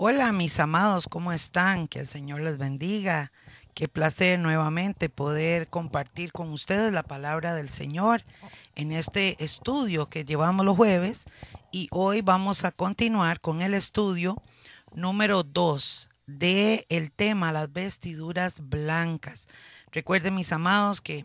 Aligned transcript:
Hola 0.00 0.30
mis 0.30 0.60
amados, 0.60 1.08
¿cómo 1.08 1.32
están? 1.32 1.88
Que 1.88 1.98
el 1.98 2.06
Señor 2.06 2.40
les 2.42 2.56
bendiga. 2.56 3.32
Qué 3.74 3.88
placer 3.88 4.38
nuevamente 4.38 5.08
poder 5.08 5.66
compartir 5.66 6.30
con 6.30 6.52
ustedes 6.52 6.92
la 6.92 7.02
palabra 7.02 7.52
del 7.52 7.68
Señor 7.68 8.22
en 8.76 8.92
este 8.92 9.42
estudio 9.42 10.08
que 10.08 10.24
llevamos 10.24 10.64
los 10.64 10.76
jueves 10.76 11.24
y 11.72 11.88
hoy 11.90 12.20
vamos 12.20 12.64
a 12.64 12.70
continuar 12.70 13.40
con 13.40 13.60
el 13.60 13.74
estudio 13.74 14.40
número 14.94 15.42
2 15.42 16.08
de 16.28 16.86
el 16.90 17.10
tema 17.10 17.50
las 17.50 17.72
vestiduras 17.72 18.60
blancas. 18.60 19.48
Recuerden 19.90 20.36
mis 20.36 20.52
amados 20.52 21.00
que 21.00 21.24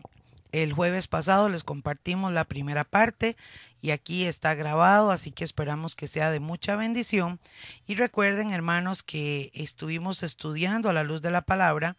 el 0.62 0.72
jueves 0.72 1.08
pasado 1.08 1.48
les 1.48 1.64
compartimos 1.64 2.32
la 2.32 2.44
primera 2.44 2.84
parte 2.84 3.36
y 3.82 3.90
aquí 3.90 4.24
está 4.24 4.54
grabado, 4.54 5.10
así 5.10 5.32
que 5.32 5.42
esperamos 5.42 5.96
que 5.96 6.06
sea 6.06 6.30
de 6.30 6.38
mucha 6.38 6.76
bendición. 6.76 7.40
Y 7.88 7.96
recuerden, 7.96 8.52
hermanos, 8.52 9.02
que 9.02 9.50
estuvimos 9.52 10.22
estudiando 10.22 10.88
a 10.88 10.92
la 10.92 11.02
luz 11.02 11.22
de 11.22 11.32
la 11.32 11.42
palabra 11.42 11.96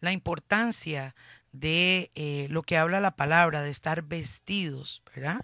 la 0.00 0.12
importancia 0.12 1.14
de 1.52 2.10
eh, 2.14 2.46
lo 2.48 2.62
que 2.62 2.78
habla 2.78 3.00
la 3.00 3.14
palabra, 3.14 3.62
de 3.62 3.68
estar 3.68 4.00
vestidos, 4.02 5.02
¿verdad? 5.14 5.40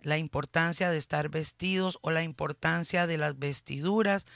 La 0.00 0.16
importancia 0.16 0.88
de 0.88 0.96
estar 0.96 1.28
vestidos 1.28 1.98
o 2.00 2.10
la 2.12 2.22
importancia 2.22 3.06
de 3.06 3.18
las 3.18 3.38
vestiduras. 3.38 4.26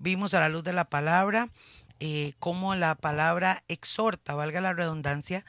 Vimos 0.00 0.34
a 0.34 0.40
la 0.40 0.48
luz 0.48 0.64
de 0.64 0.72
la 0.72 0.86
palabra 0.86 1.50
eh, 2.00 2.34
cómo 2.38 2.76
la 2.76 2.94
palabra 2.94 3.64
exhorta, 3.66 4.34
valga 4.34 4.60
la 4.60 4.72
redundancia, 4.72 5.44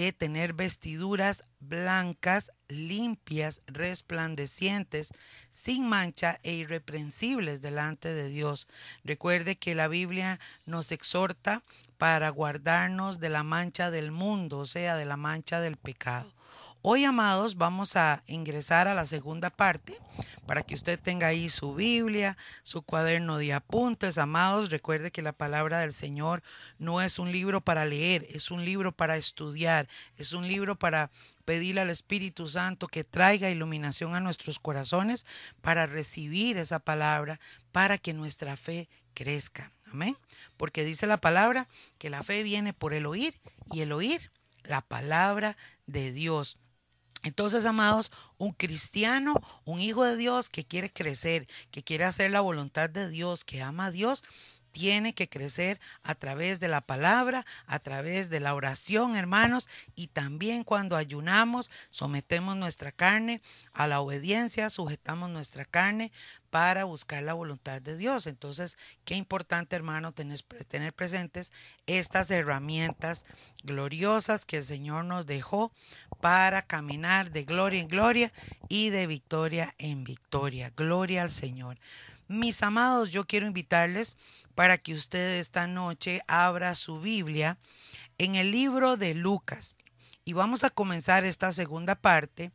de 0.00 0.12
tener 0.12 0.54
vestiduras 0.54 1.44
blancas, 1.60 2.50
limpias, 2.66 3.62
resplandecientes, 3.68 5.10
sin 5.52 5.88
mancha 5.88 6.40
e 6.42 6.54
irreprensibles 6.54 7.62
delante 7.62 8.12
de 8.12 8.28
Dios. 8.28 8.66
Recuerde 9.04 9.54
que 9.54 9.76
la 9.76 9.86
Biblia 9.86 10.40
nos 10.66 10.90
exhorta 10.90 11.62
para 11.96 12.28
guardarnos 12.30 13.20
de 13.20 13.28
la 13.28 13.44
mancha 13.44 13.92
del 13.92 14.10
mundo, 14.10 14.58
o 14.58 14.66
sea, 14.66 14.96
de 14.96 15.04
la 15.04 15.16
mancha 15.16 15.60
del 15.60 15.76
pecado. 15.76 16.32
Hoy, 16.86 17.06
amados, 17.06 17.56
vamos 17.56 17.96
a 17.96 18.22
ingresar 18.26 18.88
a 18.88 18.94
la 18.94 19.06
segunda 19.06 19.48
parte 19.48 19.98
para 20.46 20.62
que 20.62 20.74
usted 20.74 21.00
tenga 21.00 21.28
ahí 21.28 21.48
su 21.48 21.74
Biblia, 21.74 22.36
su 22.62 22.82
cuaderno 22.82 23.38
de 23.38 23.54
apuntes. 23.54 24.18
Amados, 24.18 24.68
recuerde 24.68 25.10
que 25.10 25.22
la 25.22 25.32
palabra 25.32 25.78
del 25.78 25.94
Señor 25.94 26.42
no 26.78 27.00
es 27.00 27.18
un 27.18 27.32
libro 27.32 27.62
para 27.62 27.86
leer, 27.86 28.26
es 28.28 28.50
un 28.50 28.66
libro 28.66 28.92
para 28.92 29.16
estudiar, 29.16 29.88
es 30.18 30.34
un 30.34 30.46
libro 30.46 30.78
para 30.78 31.10
pedirle 31.46 31.80
al 31.80 31.88
Espíritu 31.88 32.46
Santo 32.48 32.86
que 32.86 33.02
traiga 33.02 33.48
iluminación 33.48 34.14
a 34.14 34.20
nuestros 34.20 34.58
corazones 34.58 35.24
para 35.62 35.86
recibir 35.86 36.58
esa 36.58 36.80
palabra, 36.80 37.40
para 37.72 37.96
que 37.96 38.12
nuestra 38.12 38.58
fe 38.58 38.90
crezca. 39.14 39.72
Amén. 39.90 40.18
Porque 40.58 40.84
dice 40.84 41.06
la 41.06 41.16
palabra 41.16 41.66
que 41.96 42.10
la 42.10 42.22
fe 42.22 42.42
viene 42.42 42.74
por 42.74 42.92
el 42.92 43.06
oír 43.06 43.40
y 43.72 43.80
el 43.80 43.90
oír 43.90 44.30
la 44.64 44.82
palabra 44.82 45.56
de 45.86 46.12
Dios. 46.12 46.58
Entonces, 47.24 47.64
amados, 47.64 48.12
un 48.36 48.52
cristiano, 48.52 49.34
un 49.64 49.80
hijo 49.80 50.04
de 50.04 50.16
Dios 50.16 50.50
que 50.50 50.64
quiere 50.64 50.92
crecer, 50.92 51.48
que 51.70 51.82
quiere 51.82 52.04
hacer 52.04 52.30
la 52.30 52.42
voluntad 52.42 52.90
de 52.90 53.08
Dios, 53.08 53.44
que 53.44 53.62
ama 53.62 53.86
a 53.86 53.90
Dios, 53.90 54.22
tiene 54.72 55.14
que 55.14 55.28
crecer 55.28 55.80
a 56.02 56.16
través 56.16 56.58
de 56.58 56.66
la 56.66 56.80
palabra, 56.80 57.46
a 57.66 57.78
través 57.78 58.28
de 58.28 58.40
la 58.40 58.54
oración, 58.54 59.14
hermanos, 59.14 59.68
y 59.94 60.08
también 60.08 60.64
cuando 60.64 60.96
ayunamos, 60.96 61.70
sometemos 61.90 62.56
nuestra 62.56 62.90
carne 62.90 63.40
a 63.72 63.86
la 63.86 64.00
obediencia, 64.00 64.68
sujetamos 64.70 65.30
nuestra 65.30 65.64
carne 65.64 66.10
para 66.54 66.84
buscar 66.84 67.24
la 67.24 67.34
voluntad 67.34 67.82
de 67.82 67.96
Dios. 67.96 68.28
Entonces, 68.28 68.78
qué 69.04 69.16
importante, 69.16 69.74
hermano, 69.74 70.12
tener, 70.12 70.40
tener 70.68 70.92
presentes 70.92 71.52
estas 71.88 72.30
herramientas 72.30 73.24
gloriosas 73.64 74.46
que 74.46 74.58
el 74.58 74.64
Señor 74.64 75.04
nos 75.04 75.26
dejó 75.26 75.72
para 76.20 76.62
caminar 76.62 77.32
de 77.32 77.42
gloria 77.42 77.80
en 77.82 77.88
gloria 77.88 78.32
y 78.68 78.90
de 78.90 79.08
victoria 79.08 79.74
en 79.78 80.04
victoria. 80.04 80.72
Gloria 80.76 81.22
al 81.22 81.30
Señor. 81.30 81.76
Mis 82.28 82.62
amados, 82.62 83.10
yo 83.10 83.26
quiero 83.26 83.48
invitarles 83.48 84.16
para 84.54 84.78
que 84.78 84.94
usted 84.94 85.40
esta 85.40 85.66
noche 85.66 86.22
abra 86.28 86.76
su 86.76 87.00
Biblia 87.00 87.58
en 88.16 88.36
el 88.36 88.52
libro 88.52 88.96
de 88.96 89.16
Lucas. 89.16 89.74
Y 90.24 90.34
vamos 90.34 90.62
a 90.62 90.70
comenzar 90.70 91.24
esta 91.24 91.52
segunda 91.52 91.96
parte 91.96 92.52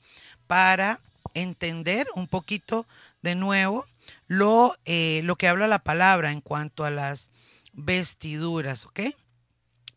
para 0.48 1.02
entender 1.34 2.08
un 2.16 2.28
poquito 2.28 2.86
de 3.22 3.36
nuevo 3.36 3.86
lo, 4.28 4.76
eh, 4.86 5.22
lo 5.24 5.36
que 5.36 5.48
habla 5.48 5.68
la 5.68 5.84
palabra 5.84 6.32
en 6.32 6.42
cuanto 6.42 6.86
a 6.86 6.92
las 6.92 7.32
vestiduras, 7.74 8.86
¿ok? 8.86 9.02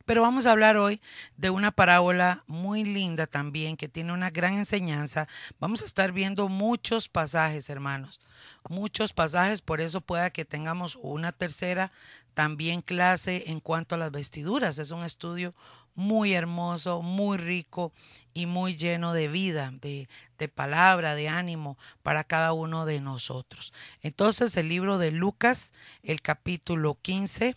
Pero 0.04 0.22
vamos 0.22 0.46
a 0.46 0.52
hablar 0.52 0.76
hoy 0.76 1.00
de 1.36 1.50
una 1.50 1.70
parábola 1.70 2.42
muy 2.46 2.84
linda 2.84 3.26
también 3.26 3.76
que 3.76 3.88
tiene 3.88 4.12
una 4.12 4.30
gran 4.30 4.54
enseñanza. 4.54 5.28
Vamos 5.60 5.82
a 5.82 5.84
estar 5.84 6.10
viendo 6.12 6.48
muchos 6.48 7.08
pasajes, 7.08 7.70
hermanos 7.70 8.20
muchos 8.68 9.12
pasajes, 9.12 9.60
por 9.62 9.80
eso 9.80 10.00
pueda 10.00 10.30
que 10.30 10.44
tengamos 10.44 10.98
una 11.00 11.32
tercera 11.32 11.92
también 12.34 12.80
clase 12.80 13.44
en 13.48 13.60
cuanto 13.60 13.94
a 13.94 13.98
las 13.98 14.10
vestiduras. 14.10 14.78
Es 14.78 14.90
un 14.90 15.04
estudio 15.04 15.52
muy 15.94 16.32
hermoso, 16.32 17.02
muy 17.02 17.38
rico 17.38 17.92
y 18.34 18.46
muy 18.46 18.76
lleno 18.76 19.12
de 19.12 19.28
vida, 19.28 19.72
de, 19.80 20.08
de, 20.38 20.48
palabra, 20.48 21.14
de 21.14 21.28
ánimo 21.28 21.78
para 22.02 22.24
cada 22.24 22.52
uno 22.52 22.86
de 22.86 23.00
nosotros. 23.00 23.72
Entonces 24.00 24.56
el 24.56 24.68
libro 24.68 24.98
de 24.98 25.12
Lucas, 25.12 25.72
el 26.02 26.22
capítulo 26.22 26.98
15, 27.00 27.56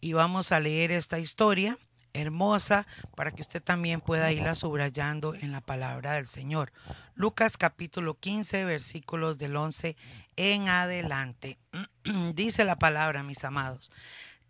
y 0.00 0.12
vamos 0.14 0.52
a 0.52 0.60
leer 0.60 0.92
esta 0.92 1.18
historia 1.18 1.76
hermosa 2.12 2.86
para 3.14 3.30
que 3.30 3.42
usted 3.42 3.62
también 3.62 4.00
pueda 4.00 4.32
irla 4.32 4.54
subrayando 4.54 5.34
en 5.34 5.52
la 5.52 5.60
palabra 5.60 6.14
del 6.14 6.26
Señor. 6.26 6.72
Lucas 7.14 7.56
capítulo 7.56 8.18
15 8.18 8.64
versículos 8.64 9.38
del 9.38 9.56
11 9.56 9.96
en 10.36 10.68
adelante. 10.68 11.58
Dice 12.34 12.64
la 12.64 12.76
palabra, 12.76 13.22
mis 13.22 13.44
amados. 13.44 13.92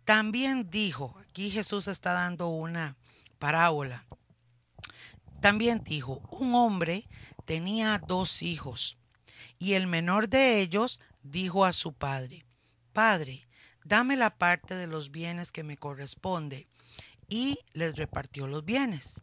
También 0.05 0.69
dijo, 0.69 1.15
aquí 1.29 1.51
Jesús 1.51 1.87
está 1.87 2.13
dando 2.13 2.47
una 2.47 2.95
parábola. 3.41 4.05
También 5.41 5.83
dijo, 5.83 6.21
un 6.29 6.53
hombre 6.53 7.07
tenía 7.45 7.97
dos 7.97 8.43
hijos 8.43 8.97
y 9.57 9.73
el 9.73 9.87
menor 9.87 10.29
de 10.29 10.61
ellos 10.61 10.99
dijo 11.23 11.65
a 11.65 11.73
su 11.73 11.91
padre, 11.91 12.45
Padre, 12.93 13.47
dame 13.83 14.15
la 14.15 14.29
parte 14.37 14.75
de 14.75 14.85
los 14.85 15.09
bienes 15.09 15.51
que 15.51 15.63
me 15.63 15.75
corresponde 15.75 16.67
y 17.27 17.57
les 17.73 17.95
repartió 17.95 18.45
los 18.45 18.63
bienes. 18.63 19.19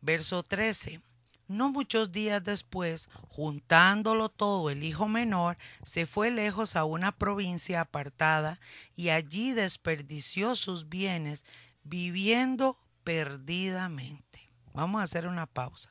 Verso 0.00 0.44
13. 0.44 1.00
No 1.48 1.72
muchos 1.72 2.12
días 2.12 2.44
después, 2.44 3.08
juntándolo 3.26 4.28
todo, 4.28 4.70
el 4.70 4.84
hijo 4.84 5.08
menor 5.08 5.58
se 5.82 6.06
fue 6.06 6.30
lejos 6.30 6.76
a 6.76 6.84
una 6.84 7.10
provincia 7.10 7.80
apartada 7.80 8.60
y 8.94 9.08
allí 9.08 9.54
desperdició 9.54 10.54
sus 10.54 10.88
bienes 10.88 11.44
viviendo 11.82 12.78
perdidamente. 13.08 14.50
Vamos 14.74 15.00
a 15.00 15.04
hacer 15.04 15.26
una 15.26 15.46
pausa. 15.46 15.88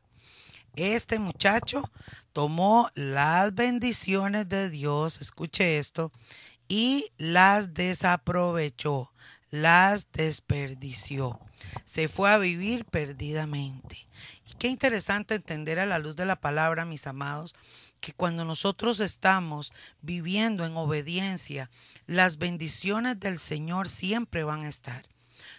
Este 0.75 1.17
muchacho 1.17 1.91
tomó 2.31 2.91
las 2.93 3.55
bendiciones 3.55 4.47
de 4.47 4.69
Dios, 4.69 5.19
escuche 5.19 5.79
esto, 5.79 6.11
y 6.67 7.11
las 7.17 7.73
desaprovechó 7.73 9.11
las 9.49 10.11
desperdició. 10.11 11.39
Se 11.85 12.07
fue 12.07 12.29
a 12.29 12.37
vivir 12.37 12.85
perdidamente. 12.85 14.07
Y 14.47 14.53
qué 14.59 14.67
interesante 14.67 15.33
entender 15.35 15.79
a 15.79 15.87
la 15.87 15.97
luz 15.97 16.15
de 16.15 16.25
la 16.25 16.35
palabra, 16.35 16.85
mis 16.85 17.07
amados, 17.07 17.55
que 17.99 18.13
cuando 18.13 18.45
nosotros 18.45 18.99
estamos 18.99 19.73
viviendo 20.01 20.65
en 20.65 20.77
obediencia, 20.77 21.71
las 22.05 22.37
bendiciones 22.37 23.19
del 23.19 23.39
Señor 23.39 23.89
siempre 23.89 24.43
van 24.43 24.61
a 24.61 24.69
estar. 24.69 25.07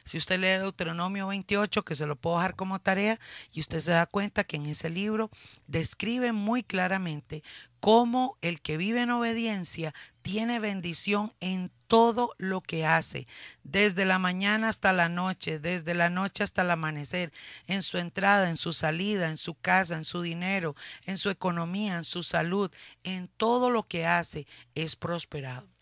Si 0.08 0.16
usted 0.16 0.40
lee 0.40 0.58
Deuteronomio 0.58 1.26
28, 1.26 1.84
que 1.84 1.94
se 1.94 2.06
lo 2.06 2.16
puedo 2.16 2.36
dejar 2.36 2.56
como 2.56 2.78
tarea, 2.78 3.20
y 3.52 3.60
usted 3.60 3.80
se 3.80 3.92
da 3.92 4.06
cuenta 4.06 4.42
que 4.42 4.56
en 4.56 4.64
ese 4.64 4.88
libro 4.88 5.28
describe 5.66 6.32
muy 6.32 6.62
claramente 6.62 7.42
cómo 7.78 8.38
el 8.40 8.62
que 8.62 8.78
vive 8.78 9.02
en 9.02 9.10
obediencia 9.10 9.92
tiene 10.22 10.60
bendición 10.60 11.34
en 11.40 11.70
todo 11.88 12.32
lo 12.38 12.62
que 12.62 12.86
hace, 12.86 13.26
desde 13.64 14.06
la 14.06 14.18
mañana 14.18 14.70
hasta 14.70 14.94
la 14.94 15.10
noche, 15.10 15.58
desde 15.58 15.94
la 15.94 16.08
noche 16.08 16.42
hasta 16.42 16.62
el 16.62 16.70
amanecer, 16.70 17.30
en 17.66 17.82
su 17.82 17.98
entrada, 17.98 18.48
en 18.48 18.56
su 18.56 18.72
salida, 18.72 19.28
en 19.28 19.36
su 19.36 19.56
casa, 19.56 19.94
en 19.94 20.04
su 20.04 20.22
dinero, 20.22 20.74
en 21.04 21.18
su 21.18 21.28
economía, 21.28 21.98
en 21.98 22.04
su 22.04 22.22
salud, 22.22 22.70
en 23.04 23.28
todo 23.28 23.68
lo 23.68 23.86
que 23.86 24.06
hace 24.06 24.46
es 24.74 24.96
prosperado. 24.96 25.77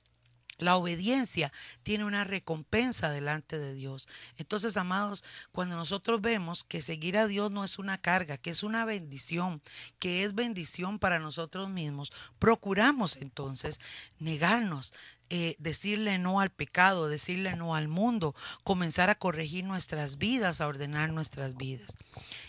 La 0.59 0.77
obediencia 0.77 1.53
tiene 1.83 2.05
una 2.05 2.25
recompensa 2.25 3.11
delante 3.11 3.59
de 3.59 3.75
Dios. 3.75 4.09
Entonces, 4.37 4.77
amados, 4.77 5.25
cuando 5.53 5.77
nosotros 5.77 6.21
vemos 6.21 6.65
que 6.65 6.81
seguir 6.81 7.19
a 7.19 7.27
Dios 7.27 7.51
no 7.51 7.65
es 7.65 7.79
una 7.79 7.99
carga, 7.99 8.39
que 8.39 8.51
es 8.51 8.63
una 8.63 8.85
bendición, 8.85 9.63
que 9.99 10.25
es 10.25 10.35
bendición 10.35 10.99
para 10.99 11.19
nosotros 11.19 11.69
mismos, 11.69 12.13
procuramos 12.39 13.17
entonces 13.17 13.81
negarnos, 14.19 14.93
eh, 15.29 15.57
decirle 15.59 16.19
no 16.19 16.41
al 16.41 16.51
pecado, 16.51 17.09
decirle 17.09 17.57
no 17.57 17.75
al 17.75 17.89
mundo, 17.89 18.35
comenzar 18.63 19.11
a 19.11 19.17
corregir 19.17 19.65
nuestras 19.65 20.19
vidas, 20.19 20.61
a 20.61 20.69
ordenar 20.69 21.13
nuestras 21.13 21.57
vidas. 21.57 21.97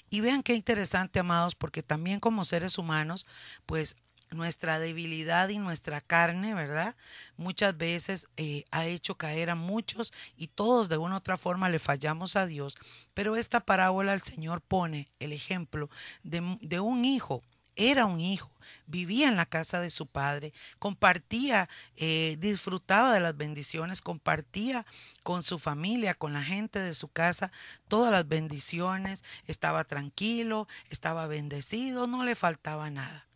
Y 0.09 0.21
vean 0.21 0.43
qué 0.43 0.53
interesante, 0.53 1.19
amados, 1.19 1.55
porque 1.55 1.83
también 1.83 2.19
como 2.19 2.45
seres 2.45 2.77
humanos, 2.77 3.25
pues 3.65 3.97
nuestra 4.31 4.79
debilidad 4.79 5.49
y 5.49 5.57
nuestra 5.57 6.01
carne, 6.01 6.53
¿verdad? 6.53 6.95
Muchas 7.37 7.77
veces 7.77 8.27
eh, 8.37 8.65
ha 8.71 8.85
hecho 8.85 9.15
caer 9.15 9.49
a 9.49 9.55
muchos 9.55 10.13
y 10.35 10.47
todos 10.47 10.89
de 10.89 10.97
una 10.97 11.15
u 11.15 11.17
otra 11.17 11.37
forma 11.37 11.69
le 11.69 11.79
fallamos 11.79 12.35
a 12.35 12.45
Dios. 12.45 12.77
Pero 13.13 13.35
esta 13.35 13.59
parábola 13.59 14.13
el 14.13 14.21
Señor 14.21 14.61
pone 14.61 15.07
el 15.19 15.33
ejemplo 15.33 15.89
de, 16.23 16.57
de 16.61 16.79
un 16.79 17.05
hijo. 17.05 17.43
Era 17.79 18.07
un 18.07 18.19
hijo, 18.19 18.49
vivía 18.87 19.27
en 19.27 19.35
la 19.35 19.45
casa 19.45 19.79
de 19.79 19.91
su 19.91 20.07
padre, 20.07 20.51
compartía, 20.79 21.69
eh, 21.95 22.35
disfrutaba 22.39 23.13
de 23.13 23.19
las 23.19 23.37
bendiciones, 23.37 24.01
compartía 24.01 24.83
con 25.21 25.43
su 25.43 25.59
familia, 25.59 26.15
con 26.15 26.33
la 26.33 26.41
gente 26.41 26.79
de 26.79 26.95
su 26.95 27.07
casa, 27.07 27.51
todas 27.87 28.11
las 28.11 28.27
bendiciones, 28.27 29.23
estaba 29.45 29.83
tranquilo, 29.83 30.67
estaba 30.89 31.27
bendecido, 31.27 32.07
no 32.07 32.23
le 32.23 32.33
faltaba 32.33 32.89
nada. 32.89 33.27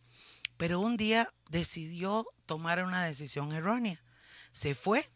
Pero 0.62 0.80
un 0.80 0.96
día 0.96 1.28
decidió 1.50 2.28
tomar 2.46 2.84
una 2.84 3.04
decisión 3.04 3.52
errónea. 3.52 4.00
Se 4.52 4.76
fue 4.76 5.12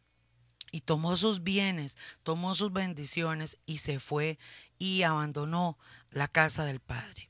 y 0.72 0.82
tomó 0.82 1.16
sus 1.18 1.44
bienes, 1.44 2.00
tomó 2.24 2.56
sus 2.56 2.74
bendiciones 2.74 3.62
y 3.68 3.78
se 3.78 4.00
fue 4.00 4.40
y 4.80 5.04
abandonó 5.04 5.78
la 6.10 6.28
casa 6.28 6.66
del 6.66 6.80
Padre. 6.80 7.30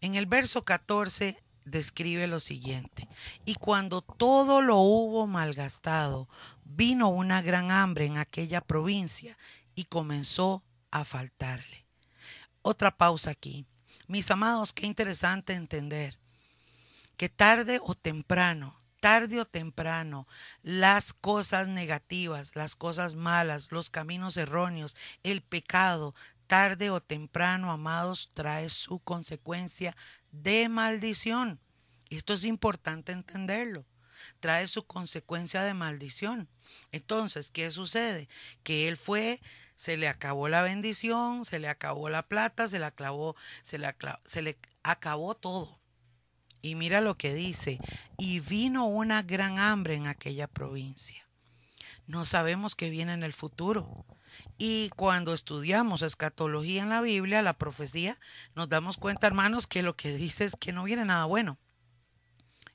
En 0.00 0.16
el 0.16 0.26
verso 0.26 0.64
14 0.64 1.40
describe 1.64 2.26
lo 2.26 2.40
siguiente, 2.40 3.08
y 3.44 3.54
cuando 3.54 4.02
todo 4.02 4.60
lo 4.60 4.78
hubo 4.78 5.28
malgastado, 5.28 6.28
vino 6.64 7.10
una 7.10 7.42
gran 7.42 7.70
hambre 7.70 8.06
en 8.06 8.18
aquella 8.18 8.60
provincia 8.60 9.38
y 9.76 9.84
comenzó 9.84 10.64
a 10.90 11.04
faltarle. 11.04 11.86
Otra 12.62 12.98
pausa 12.98 13.30
aquí. 13.30 13.66
Mis 14.08 14.32
amados, 14.32 14.72
qué 14.72 14.84
interesante 14.84 15.52
entender 15.52 16.18
que 17.22 17.28
tarde 17.28 17.78
o 17.80 17.94
temprano, 17.94 18.76
tarde 18.98 19.40
o 19.40 19.44
temprano, 19.44 20.26
las 20.64 21.12
cosas 21.12 21.68
negativas, 21.68 22.56
las 22.56 22.74
cosas 22.74 23.14
malas, 23.14 23.70
los 23.70 23.90
caminos 23.90 24.36
erróneos, 24.36 24.96
el 25.22 25.40
pecado, 25.40 26.16
tarde 26.48 26.90
o 26.90 27.00
temprano, 27.00 27.70
amados, 27.70 28.28
trae 28.34 28.68
su 28.70 28.98
consecuencia 28.98 29.96
de 30.32 30.68
maldición. 30.68 31.60
Esto 32.10 32.34
es 32.34 32.42
importante 32.42 33.12
entenderlo. 33.12 33.86
Trae 34.40 34.66
su 34.66 34.84
consecuencia 34.84 35.62
de 35.62 35.74
maldición. 35.74 36.48
Entonces, 36.90 37.52
¿qué 37.52 37.70
sucede? 37.70 38.28
Que 38.64 38.88
él 38.88 38.96
fue, 38.96 39.40
se 39.76 39.96
le 39.96 40.08
acabó 40.08 40.48
la 40.48 40.62
bendición, 40.62 41.44
se 41.44 41.60
le 41.60 41.68
acabó 41.68 42.08
la 42.08 42.26
plata, 42.26 42.66
se 42.66 42.80
le 42.80 42.86
acabó, 42.86 43.36
se 43.62 43.78
le, 43.78 43.94
se 44.24 44.42
le 44.42 44.58
acabó 44.82 45.36
todo. 45.36 45.81
Y 46.62 46.76
mira 46.76 47.00
lo 47.00 47.16
que 47.16 47.34
dice, 47.34 47.80
y 48.16 48.38
vino 48.38 48.86
una 48.86 49.22
gran 49.22 49.58
hambre 49.58 49.94
en 49.94 50.06
aquella 50.06 50.46
provincia. 50.46 51.28
No 52.06 52.24
sabemos 52.24 52.76
qué 52.76 52.88
viene 52.88 53.12
en 53.12 53.24
el 53.24 53.32
futuro. 53.32 54.06
Y 54.58 54.90
cuando 54.90 55.34
estudiamos 55.34 56.02
escatología 56.02 56.82
en 56.82 56.88
la 56.88 57.00
Biblia, 57.00 57.42
la 57.42 57.58
profecía, 57.58 58.18
nos 58.54 58.68
damos 58.68 58.96
cuenta, 58.96 59.26
hermanos, 59.26 59.66
que 59.66 59.82
lo 59.82 59.96
que 59.96 60.14
dice 60.14 60.44
es 60.44 60.54
que 60.56 60.72
no 60.72 60.84
viene 60.84 61.04
nada 61.04 61.24
bueno. 61.24 61.58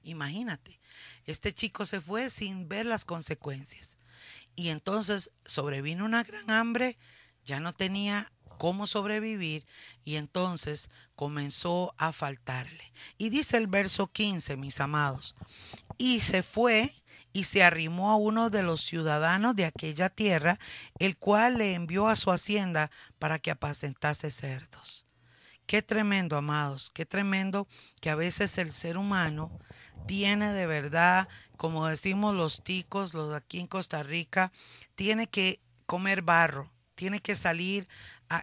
Imagínate, 0.03 0.79
este 1.25 1.53
chico 1.53 1.85
se 1.85 2.01
fue 2.01 2.29
sin 2.29 2.67
ver 2.67 2.85
las 2.85 3.05
consecuencias. 3.05 3.97
Y 4.55 4.69
entonces 4.69 5.31
sobrevino 5.45 6.05
una 6.05 6.23
gran 6.23 6.49
hambre, 6.49 6.97
ya 7.43 7.59
no 7.59 7.73
tenía 7.73 8.31
cómo 8.57 8.87
sobrevivir 8.87 9.65
y 10.03 10.15
entonces 10.15 10.89
comenzó 11.15 11.93
a 11.97 12.11
faltarle. 12.11 12.91
Y 13.17 13.29
dice 13.29 13.57
el 13.57 13.67
verso 13.67 14.07
15, 14.07 14.57
mis 14.57 14.79
amados, 14.79 15.35
y 15.97 16.19
se 16.21 16.43
fue 16.43 16.93
y 17.33 17.43
se 17.43 17.63
arrimó 17.63 18.09
a 18.09 18.15
uno 18.15 18.49
de 18.49 18.63
los 18.63 18.81
ciudadanos 18.81 19.55
de 19.55 19.65
aquella 19.65 20.09
tierra, 20.09 20.59
el 20.97 21.17
cual 21.17 21.59
le 21.59 21.75
envió 21.75 22.07
a 22.07 22.15
su 22.15 22.31
hacienda 22.31 22.89
para 23.19 23.37
que 23.39 23.51
apacentase 23.51 24.31
cerdos. 24.31 25.05
Qué 25.67 25.81
tremendo, 25.81 26.37
amados, 26.37 26.89
qué 26.89 27.05
tremendo 27.05 27.67
que 28.01 28.09
a 28.09 28.15
veces 28.15 28.57
el 28.57 28.71
ser 28.71 28.97
humano 28.97 29.51
tiene 30.07 30.53
de 30.53 30.65
verdad, 30.65 31.27
como 31.57 31.87
decimos 31.87 32.33
los 32.33 32.63
ticos, 32.63 33.13
los 33.13 33.31
de 33.31 33.35
aquí 33.35 33.59
en 33.59 33.67
Costa 33.67 34.01
Rica, 34.01 34.51
tiene 34.95 35.27
que 35.27 35.59
comer 35.85 36.21
barro, 36.21 36.71
tiene 36.95 37.19
que 37.19 37.35
salir 37.35 37.87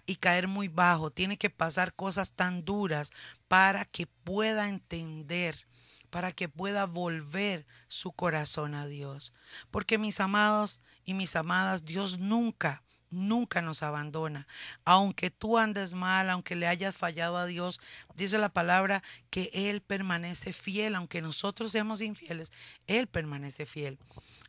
y 0.06 0.16
caer 0.16 0.48
muy 0.48 0.68
bajo, 0.68 1.10
tiene 1.10 1.36
que 1.36 1.50
pasar 1.50 1.94
cosas 1.94 2.32
tan 2.32 2.64
duras 2.64 3.10
para 3.48 3.84
que 3.84 4.06
pueda 4.06 4.68
entender, 4.68 5.66
para 6.10 6.32
que 6.32 6.48
pueda 6.48 6.86
volver 6.86 7.66
su 7.88 8.12
corazón 8.12 8.74
a 8.74 8.86
Dios. 8.86 9.32
Porque 9.70 9.98
mis 9.98 10.20
amados 10.20 10.80
y 11.04 11.14
mis 11.14 11.36
amadas, 11.36 11.84
Dios 11.84 12.18
nunca, 12.18 12.82
nunca 13.10 13.62
nos 13.62 13.82
abandona. 13.82 14.46
Aunque 14.84 15.30
tú 15.30 15.58
andes 15.58 15.94
mal, 15.94 16.30
aunque 16.30 16.56
le 16.56 16.66
hayas 16.66 16.96
fallado 16.96 17.36
a 17.36 17.46
Dios, 17.46 17.80
dice 18.14 18.38
la 18.38 18.48
palabra 18.48 19.02
que 19.30 19.50
Él 19.52 19.80
permanece 19.80 20.52
fiel, 20.52 20.94
aunque 20.94 21.22
nosotros 21.22 21.72
seamos 21.72 22.00
infieles, 22.00 22.52
Él 22.86 23.06
permanece 23.06 23.66
fiel. 23.66 23.98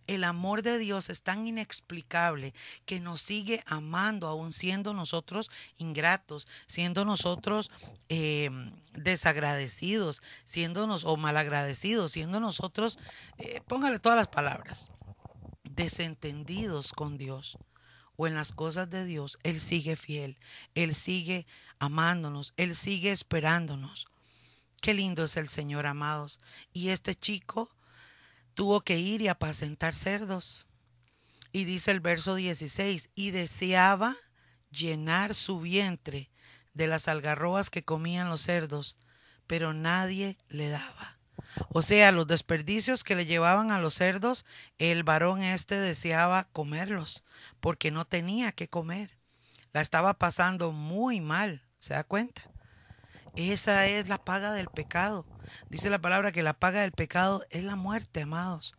El 0.08 0.24
amor 0.24 0.62
de 0.62 0.78
Dios 0.78 1.10
es 1.10 1.22
tan 1.24 1.48
inexplicable 1.48 2.54
que 2.86 3.00
nos 3.00 3.22
sigue 3.22 3.64
amando, 3.66 4.28
aun 4.28 4.54
siendo 4.54 4.94
nosotros 4.94 5.50
ingratos, 5.78 6.48
siendo 6.68 7.06
nosotros 7.06 7.72
eh, 8.10 8.50
desagradecidos, 8.94 10.22
siéndonos 10.44 11.06
o 11.06 11.18
malagradecidos, 11.18 12.12
siendo 12.12 12.40
nosotros, 12.40 13.00
eh, 13.38 13.62
póngale 13.68 14.00
todas 14.00 14.18
las 14.18 14.28
palabras, 14.28 14.92
desentendidos 15.64 16.94
con 16.94 17.18
Dios 17.18 17.58
o 18.18 18.28
en 18.28 18.36
las 18.36 18.52
cosas 18.52 18.90
de 18.90 19.06
Dios, 19.06 19.38
Él 19.44 19.60
sigue 19.60 19.96
fiel, 19.96 20.38
Él 20.74 20.96
sigue 20.96 21.46
amándonos, 21.80 22.54
Él 22.58 22.76
sigue 22.76 23.12
esperándonos. 23.12 24.08
Qué 24.82 24.94
lindo 24.94 25.24
es 25.24 25.38
el 25.38 25.50
Señor, 25.50 25.88
amados. 25.88 26.40
Y 26.72 26.90
este 26.90 27.16
chico 27.16 27.76
tuvo 28.56 28.82
que 28.82 28.98
ir 28.98 29.22
y 29.22 29.28
apacentar 29.28 29.94
cerdos. 29.94 30.68
Y 31.52 31.66
dice 31.66 31.92
el 31.92 32.00
verso 32.00 32.36
16, 32.36 33.12
y 33.14 33.32
deseaba 33.32 34.16
llenar 34.72 35.36
su 35.36 35.60
vientre 35.60 36.32
de 36.74 36.88
las 36.88 37.08
algarrobas 37.08 37.70
que 37.70 37.86
comían 37.86 38.30
los 38.30 38.42
cerdos, 38.42 38.98
pero 39.48 39.74
nadie 39.74 40.38
le 40.50 40.70
daba. 40.70 41.18
O 41.70 41.82
sea, 41.82 42.12
los 42.12 42.28
desperdicios 42.28 43.04
que 43.04 43.16
le 43.16 43.26
llevaban 43.26 43.72
a 43.72 43.80
los 43.80 43.94
cerdos, 43.94 44.46
el 44.78 45.04
varón 45.04 45.42
este 45.42 45.78
deseaba 45.78 46.46
comerlos, 46.52 47.24
porque 47.60 47.92
no 47.92 48.06
tenía 48.06 48.52
que 48.52 48.68
comer. 48.68 49.18
La 49.72 49.82
estaba 49.82 50.14
pasando 50.16 50.72
muy 50.72 51.22
mal, 51.22 51.62
¿se 51.80 51.94
da 51.94 52.04
cuenta? 52.04 52.42
Esa 53.36 53.88
es 53.88 54.08
la 54.08 54.18
paga 54.18 54.54
del 54.54 54.68
pecado. 54.68 55.26
Dice 55.70 55.90
la 55.90 56.00
palabra 56.00 56.32
que 56.32 56.44
la 56.44 56.54
paga 56.54 56.82
del 56.82 56.92
pecado 56.92 57.46
es 57.50 57.64
la 57.64 57.76
muerte, 57.76 58.22
amados. 58.22 58.76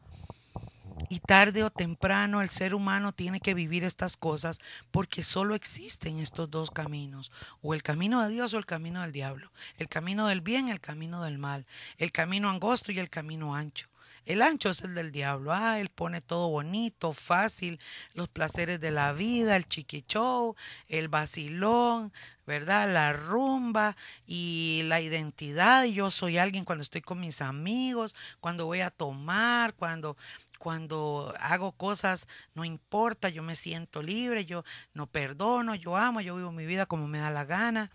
Y 1.09 1.21
tarde 1.21 1.63
o 1.63 1.71
temprano 1.71 2.41
el 2.41 2.49
ser 2.49 2.75
humano 2.75 3.13
tiene 3.13 3.41
que 3.41 3.55
vivir 3.55 3.85
estas 3.85 4.17
cosas 4.17 4.61
porque 4.91 5.23
solo 5.23 5.55
existen 5.55 6.19
estos 6.19 6.51
dos 6.51 6.71
caminos, 6.71 7.31
o 7.63 7.75
el 7.75 7.83
camino 7.83 8.23
de 8.23 8.31
Dios 8.31 8.55
o 8.55 8.59
el 8.59 8.67
camino 8.67 9.03
del 9.03 9.13
diablo, 9.13 9.53
el 9.79 9.89
camino 9.89 10.27
del 10.27 10.41
bien, 10.41 10.69
el 10.69 10.81
camino 10.81 11.23
del 11.23 11.39
mal, 11.39 11.67
el 11.99 12.13
camino 12.13 12.49
angosto 12.49 12.93
y 12.93 12.99
el 12.99 13.11
camino 13.11 13.55
ancho. 13.55 13.89
El 14.27 14.43
ancho 14.43 14.71
es 14.71 14.83
el 14.83 14.95
del 14.97 15.13
diablo. 15.13 15.53
Ah, 15.53 15.79
él 15.79 15.89
pone 15.89 16.21
todo 16.21 16.49
bonito, 16.49 17.13
fácil, 17.13 17.79
los 18.13 18.29
placeres 18.29 18.81
de 18.81 18.91
la 18.91 19.13
vida, 19.13 19.55
el 19.55 19.69
chiquichou, 19.69 20.57
el 20.89 21.07
vacilón, 21.07 22.13
¿verdad? 22.45 22.93
La 22.93 23.13
rumba 23.13 23.97
y 24.27 24.83
la 24.87 25.01
identidad. 25.01 25.85
Yo 25.85 26.11
soy 26.11 26.39
alguien 26.39 26.65
cuando 26.65 26.83
estoy 26.83 27.03
con 27.03 27.21
mis 27.21 27.41
amigos, 27.41 28.17
cuando 28.41 28.67
voy 28.67 28.81
a 28.81 28.91
tomar, 28.91 29.75
cuando 29.75 30.17
cuando 30.59 31.35
hago 31.39 31.73
cosas, 31.73 32.27
no 32.55 32.65
importa, 32.65 33.29
yo 33.29 33.43
me 33.43 33.55
siento 33.55 34.03
libre, 34.03 34.47
yo 34.47 34.65
no 34.95 35.07
perdono, 35.07 35.75
yo 35.75 35.97
amo, 35.97 36.21
yo 36.21 36.35
vivo 36.35 36.51
mi 36.51 36.67
vida 36.67 36.87
como 36.87 37.07
me 37.07 37.19
da 37.19 37.31
la 37.31 37.45
gana. 37.45 37.93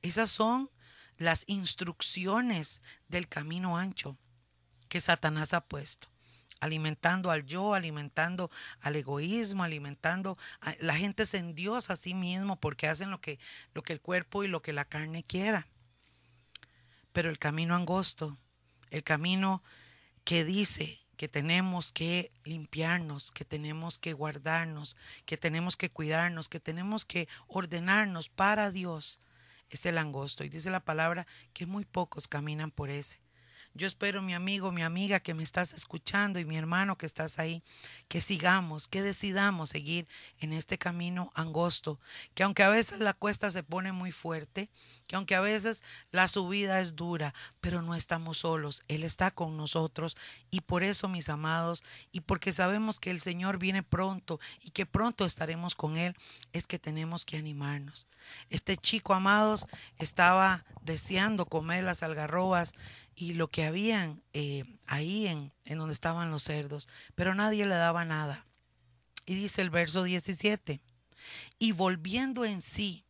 Esas 0.00 0.30
son 0.30 0.70
las 1.18 1.44
instrucciones 1.46 2.80
del 3.08 3.28
camino 3.28 3.76
ancho 3.76 4.16
que 4.94 5.00
Satanás 5.00 5.54
ha 5.54 5.60
puesto. 5.60 6.06
alimentando 6.60 7.32
al 7.32 7.44
yo, 7.44 7.74
alimentando 7.74 8.48
al 8.80 8.94
egoísmo, 8.94 9.64
alimentando 9.64 10.38
a, 10.60 10.76
la 10.78 10.94
gente 10.94 11.26
se 11.26 11.42
Dios 11.52 11.90
a 11.90 11.96
sí 11.96 12.14
mismo 12.14 12.60
porque 12.60 12.86
hacen 12.86 13.10
lo 13.10 13.20
que, 13.20 13.40
lo 13.74 13.82
que 13.82 13.92
el 13.92 14.00
cuerpo 14.00 14.44
y 14.44 14.46
lo 14.46 14.62
que 14.62 14.72
la 14.72 14.84
carne 14.84 15.24
quiera. 15.24 15.66
Pero 17.12 17.28
el 17.28 17.40
camino 17.40 17.74
angosto, 17.74 18.38
el 18.90 19.02
camino 19.02 19.64
que 20.22 20.44
dice 20.44 21.00
que 21.16 21.26
tenemos 21.26 21.90
que 21.90 22.30
limpiarnos, 22.44 23.32
que 23.32 23.44
tenemos 23.44 23.98
que 23.98 24.12
guardarnos, 24.12 24.96
que 25.26 25.36
tenemos 25.36 25.76
que 25.76 25.90
cuidarnos, 25.90 26.48
que 26.48 26.60
tenemos 26.60 27.04
que 27.04 27.26
ordenarnos 27.48 28.28
para 28.28 28.70
Dios, 28.70 29.18
es 29.70 29.86
el 29.86 29.98
angosto. 29.98 30.44
Y 30.44 30.50
dice 30.50 30.70
la 30.70 30.84
palabra 30.84 31.26
que 31.52 31.66
muy 31.66 31.84
pocos 31.84 32.28
caminan 32.28 32.70
por 32.70 32.90
ese. 32.90 33.23
Yo 33.76 33.88
espero, 33.88 34.22
mi 34.22 34.34
amigo, 34.34 34.70
mi 34.70 34.84
amiga 34.84 35.18
que 35.18 35.34
me 35.34 35.42
estás 35.42 35.72
escuchando 35.72 36.38
y 36.38 36.44
mi 36.44 36.56
hermano 36.56 36.96
que 36.96 37.06
estás 37.06 37.40
ahí, 37.40 37.64
que 38.06 38.20
sigamos, 38.20 38.86
que 38.86 39.02
decidamos 39.02 39.70
seguir 39.70 40.06
en 40.38 40.52
este 40.52 40.78
camino 40.78 41.32
angosto, 41.34 41.98
que 42.34 42.44
aunque 42.44 42.62
a 42.62 42.68
veces 42.68 43.00
la 43.00 43.14
cuesta 43.14 43.50
se 43.50 43.64
pone 43.64 43.90
muy 43.90 44.12
fuerte, 44.12 44.70
que 45.08 45.16
aunque 45.16 45.34
a 45.34 45.40
veces 45.40 45.82
la 46.12 46.28
subida 46.28 46.78
es 46.78 46.94
dura, 46.94 47.34
pero 47.60 47.82
no 47.82 47.96
estamos 47.96 48.38
solos, 48.38 48.84
Él 48.86 49.02
está 49.02 49.32
con 49.32 49.56
nosotros 49.56 50.16
y 50.52 50.60
por 50.60 50.84
eso, 50.84 51.08
mis 51.08 51.28
amados, 51.28 51.82
y 52.12 52.20
porque 52.20 52.52
sabemos 52.52 53.00
que 53.00 53.10
el 53.10 53.20
Señor 53.20 53.58
viene 53.58 53.82
pronto 53.82 54.38
y 54.62 54.70
que 54.70 54.86
pronto 54.86 55.24
estaremos 55.24 55.74
con 55.74 55.96
Él, 55.96 56.14
es 56.52 56.68
que 56.68 56.78
tenemos 56.78 57.24
que 57.24 57.38
animarnos. 57.38 58.06
Este 58.50 58.76
chico, 58.76 59.14
amados, 59.14 59.66
estaba 59.98 60.64
deseando 60.80 61.46
comer 61.46 61.84
las 61.84 62.02
algarrobas 62.02 62.72
y 63.16 63.34
lo 63.34 63.48
que 63.48 63.64
habían 63.64 64.22
eh, 64.32 64.64
ahí 64.86 65.26
en, 65.26 65.52
en 65.64 65.78
donde 65.78 65.94
estaban 65.94 66.30
los 66.30 66.42
cerdos, 66.42 66.88
pero 67.14 67.34
nadie 67.34 67.66
le 67.66 67.74
daba 67.74 68.04
nada. 68.04 68.46
Y 69.26 69.34
dice 69.34 69.62
el 69.62 69.70
verso 69.70 70.02
17, 70.02 70.80
y 71.58 71.72
volviendo 71.72 72.44
en 72.44 72.60
sí, 72.60 73.03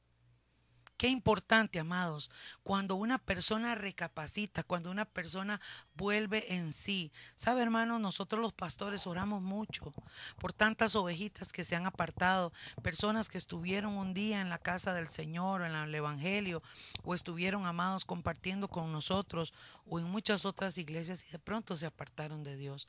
Qué 0.97 1.09
importante, 1.09 1.81
amados, 1.81 2.31
cuando 2.63 2.95
una 2.95 3.19
persona 3.19 3.75
recapacita, 3.75 4.63
cuando 4.63 4.93
una 4.93 5.05
persona 5.05 5.61
vuelve 5.97 6.55
en 6.55 6.73
sí. 6.73 7.11
¿Sabe, 7.35 7.63
hermanos? 7.63 8.01
Nosotros 8.01 8.41
los 8.41 8.53
pastores 8.53 9.07
oramos 9.09 9.43
mucho 9.43 9.93
por 10.39 10.53
tantas 10.53 10.95
ovejitas 10.95 11.53
que 11.53 11.65
se 11.65 11.75
han 11.75 11.87
apartado, 11.87 12.53
personas 12.83 13.29
que 13.29 13.39
estuvieron 13.39 13.95
un 13.95 14.15
día 14.15 14.41
en 14.41 14.51
la 14.51 14.59
casa 14.59 14.95
del 14.95 15.09
Señor 15.09 15.63
o 15.63 15.67
en 15.67 15.75
el 15.75 15.95
Evangelio, 15.95 16.63
o 17.03 17.15
estuvieron, 17.15 17.67
amados, 17.67 18.05
compartiendo 18.05 18.69
con 18.69 18.93
nosotros, 18.93 19.53
o 19.87 19.99
en 19.99 20.05
muchas 20.05 20.45
otras 20.45 20.79
iglesias 20.79 21.25
y 21.29 21.33
de 21.33 21.41
pronto 21.41 21.77
se 21.77 21.87
apartaron 21.87 22.45
de 22.45 22.57
Dios 22.57 22.89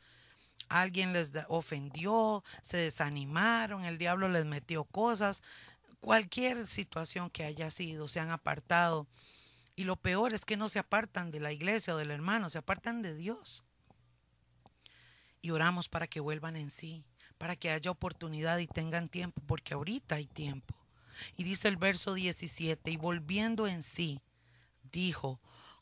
alguien 0.69 1.13
les 1.13 1.31
ofendió, 1.47 2.43
se 2.61 2.77
desanimaron, 2.77 3.85
el 3.85 3.99
diablo 3.99 4.29
les 4.29 4.45
metió 4.45 4.83
cosas, 4.83 5.43
cualquier 5.95 6.67
situación 6.67 7.29
que 7.29 7.43
haya 7.43 7.71
sido, 7.71 8.07
se 8.07 8.19
han 8.19 8.29
apartado. 8.29 9.07
Y 9.75 9.83
lo 9.83 9.97
peor 9.97 10.33
es 10.33 10.45
que 10.45 10.57
no 10.57 10.69
se 10.69 10.79
apartan 10.79 11.31
de 11.31 11.39
la 11.39 11.51
iglesia 11.51 11.93
o 11.93 11.97
del 11.97 12.11
hermano, 12.11 12.49
se 12.49 12.57
apartan 12.57 13.01
de 13.01 13.15
Dios. 13.15 13.63
Y 15.41 15.51
oramos 15.51 15.89
para 15.89 16.07
que 16.07 16.19
vuelvan 16.19 16.55
en 16.55 16.69
sí, 16.69 17.03
para 17.37 17.55
que 17.55 17.71
haya 17.71 17.91
oportunidad 17.91 18.57
y 18.59 18.67
tengan 18.67 19.09
tiempo, 19.09 19.41
porque 19.45 19.73
ahorita 19.73 20.15
hay 20.15 20.27
tiempo. 20.27 20.75
Y 21.35 21.43
dice 21.43 21.67
el 21.67 21.77
verso 21.77 22.13
17, 22.13 22.91
y 22.91 22.97
volviendo 22.97 23.67
en 23.67 23.83
sí, 23.83 24.21
dijo, 24.91 25.39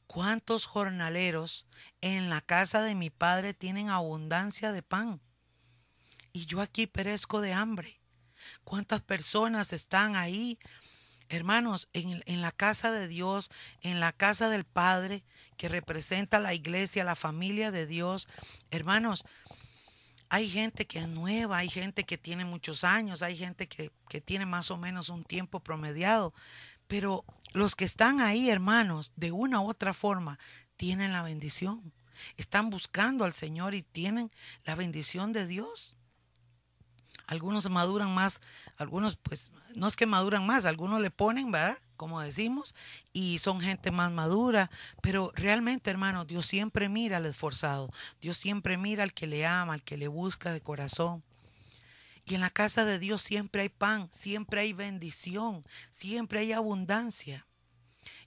¿cuántos 0.07 0.65
jornaleros 0.65 1.65
en 2.01 2.29
la 2.29 2.41
casa 2.41 2.81
de 2.81 2.95
mi 2.95 3.09
padre 3.09 3.53
tienen 3.53 3.89
abundancia 3.89 4.71
de 4.71 4.81
pan? 4.81 5.21
Y 6.31 6.45
yo 6.45 6.61
aquí 6.61 6.87
perezco 6.87 7.41
de 7.41 7.53
hambre. 7.53 8.02
¿Cuántas 8.63 9.01
personas 9.01 9.73
están 9.73 10.15
ahí, 10.15 10.57
hermanos, 11.29 11.89
en, 11.93 12.41
la 12.41 12.51
casa 12.51 12.91
de 12.91 13.07
Dios, 13.07 13.49
en 13.81 13.99
la 13.99 14.11
casa 14.11 14.49
del 14.49 14.65
Padre, 14.65 15.23
que 15.57 15.69
representa 15.69 16.39
la 16.39 16.53
iglesia, 16.53 17.03
la 17.03 17.15
familia 17.15 17.71
de 17.71 17.85
Dios? 17.85 18.27
Hermanos, 18.71 19.25
hay 20.29 20.49
gente 20.49 20.87
que 20.87 20.99
es 20.99 21.07
nueva, 21.07 21.57
hay 21.57 21.69
gente 21.69 22.03
que 22.03 22.17
tiene 22.17 22.45
muchos 22.45 22.83
años, 22.83 23.21
hay 23.21 23.37
gente 23.37 23.67
que, 23.67 23.91
que 24.09 24.21
tiene 24.21 24.45
más 24.45 24.71
o 24.71 24.77
menos 24.77 25.09
un 25.09 25.23
tiempo 25.23 25.59
promediado, 25.59 26.33
pero 26.87 27.23
los 27.53 27.75
que 27.75 27.85
están 27.85 28.19
ahí, 28.19 28.49
hermanos, 28.49 29.13
de 29.15 29.31
una 29.31 29.61
u 29.61 29.69
otra 29.69 29.93
forma, 29.93 30.39
tienen 30.75 31.13
la 31.13 31.21
bendición. 31.21 31.93
Están 32.37 32.69
buscando 32.69 33.25
al 33.25 33.33
Señor 33.33 33.75
y 33.75 33.83
tienen 33.83 34.31
la 34.65 34.75
bendición 34.75 35.33
de 35.33 35.47
Dios. 35.47 35.95
Algunos 37.25 37.69
maduran 37.69 38.13
más, 38.13 38.41
algunos 38.77 39.15
pues 39.15 39.49
no 39.75 39.87
es 39.87 39.95
que 39.95 40.05
maduran 40.05 40.45
más, 40.45 40.65
algunos 40.65 41.01
le 41.01 41.09
ponen, 41.09 41.51
¿verdad? 41.51 41.77
Como 41.95 42.19
decimos, 42.19 42.75
y 43.13 43.39
son 43.39 43.61
gente 43.61 43.91
más 43.91 44.11
madura, 44.11 44.69
pero 45.01 45.31
realmente, 45.35 45.89
hermano, 45.89 46.25
Dios 46.25 46.45
siempre 46.45 46.89
mira 46.89 47.17
al 47.17 47.25
esforzado, 47.25 47.91
Dios 48.19 48.35
siempre 48.35 48.77
mira 48.77 49.03
al 49.03 49.13
que 49.13 49.27
le 49.27 49.45
ama, 49.45 49.73
al 49.73 49.83
que 49.83 49.97
le 49.97 50.09
busca 50.09 50.51
de 50.51 50.61
corazón. 50.61 51.23
Y 52.25 52.35
en 52.35 52.41
la 52.41 52.49
casa 52.49 52.85
de 52.85 52.99
Dios 52.99 53.21
siempre 53.21 53.63
hay 53.63 53.69
pan, 53.69 54.09
siempre 54.11 54.61
hay 54.61 54.73
bendición, 54.73 55.65
siempre 55.91 56.39
hay 56.39 56.53
abundancia. 56.53 57.45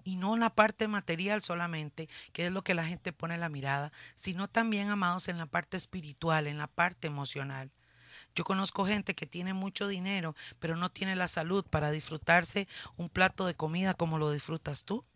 Y 0.05 0.17
no 0.17 0.35
en 0.35 0.41
la 0.41 0.55
parte 0.55 0.87
material 0.87 1.43
solamente, 1.43 2.09
que 2.33 2.47
es 2.47 2.53
lo 2.53 2.62
que 2.62 2.75
la 2.75 2.85
gente 2.85 3.12
pone 3.12 3.37
la 3.38 3.49
mirada, 3.49 3.93
sino 4.15 4.49
también, 4.49 4.88
amados, 4.88 5.29
en 5.29 5.38
la 5.38 5.47
parte 5.47 5.76
espiritual, 5.76 6.47
en 6.47 6.59
la 6.59 6.67
parte 6.67 7.09
emocional. 7.09 7.73
Yo 8.37 8.45
conozco 8.45 8.85
gente 8.85 9.14
que 9.14 9.25
tiene 9.25 9.55
mucho 9.55 9.88
dinero, 9.88 10.37
pero 10.59 10.76
no 10.76 10.90
tiene 10.90 11.16
la 11.16 11.26
salud 11.26 11.64
para 11.64 11.90
disfrutarse 11.90 12.69
un 12.99 13.09
plato 13.09 13.47
de 13.47 13.55
comida 13.55 13.95
como 13.95 14.19
lo 14.19 14.31
disfrutas 14.31 14.85
tú. 14.85 15.07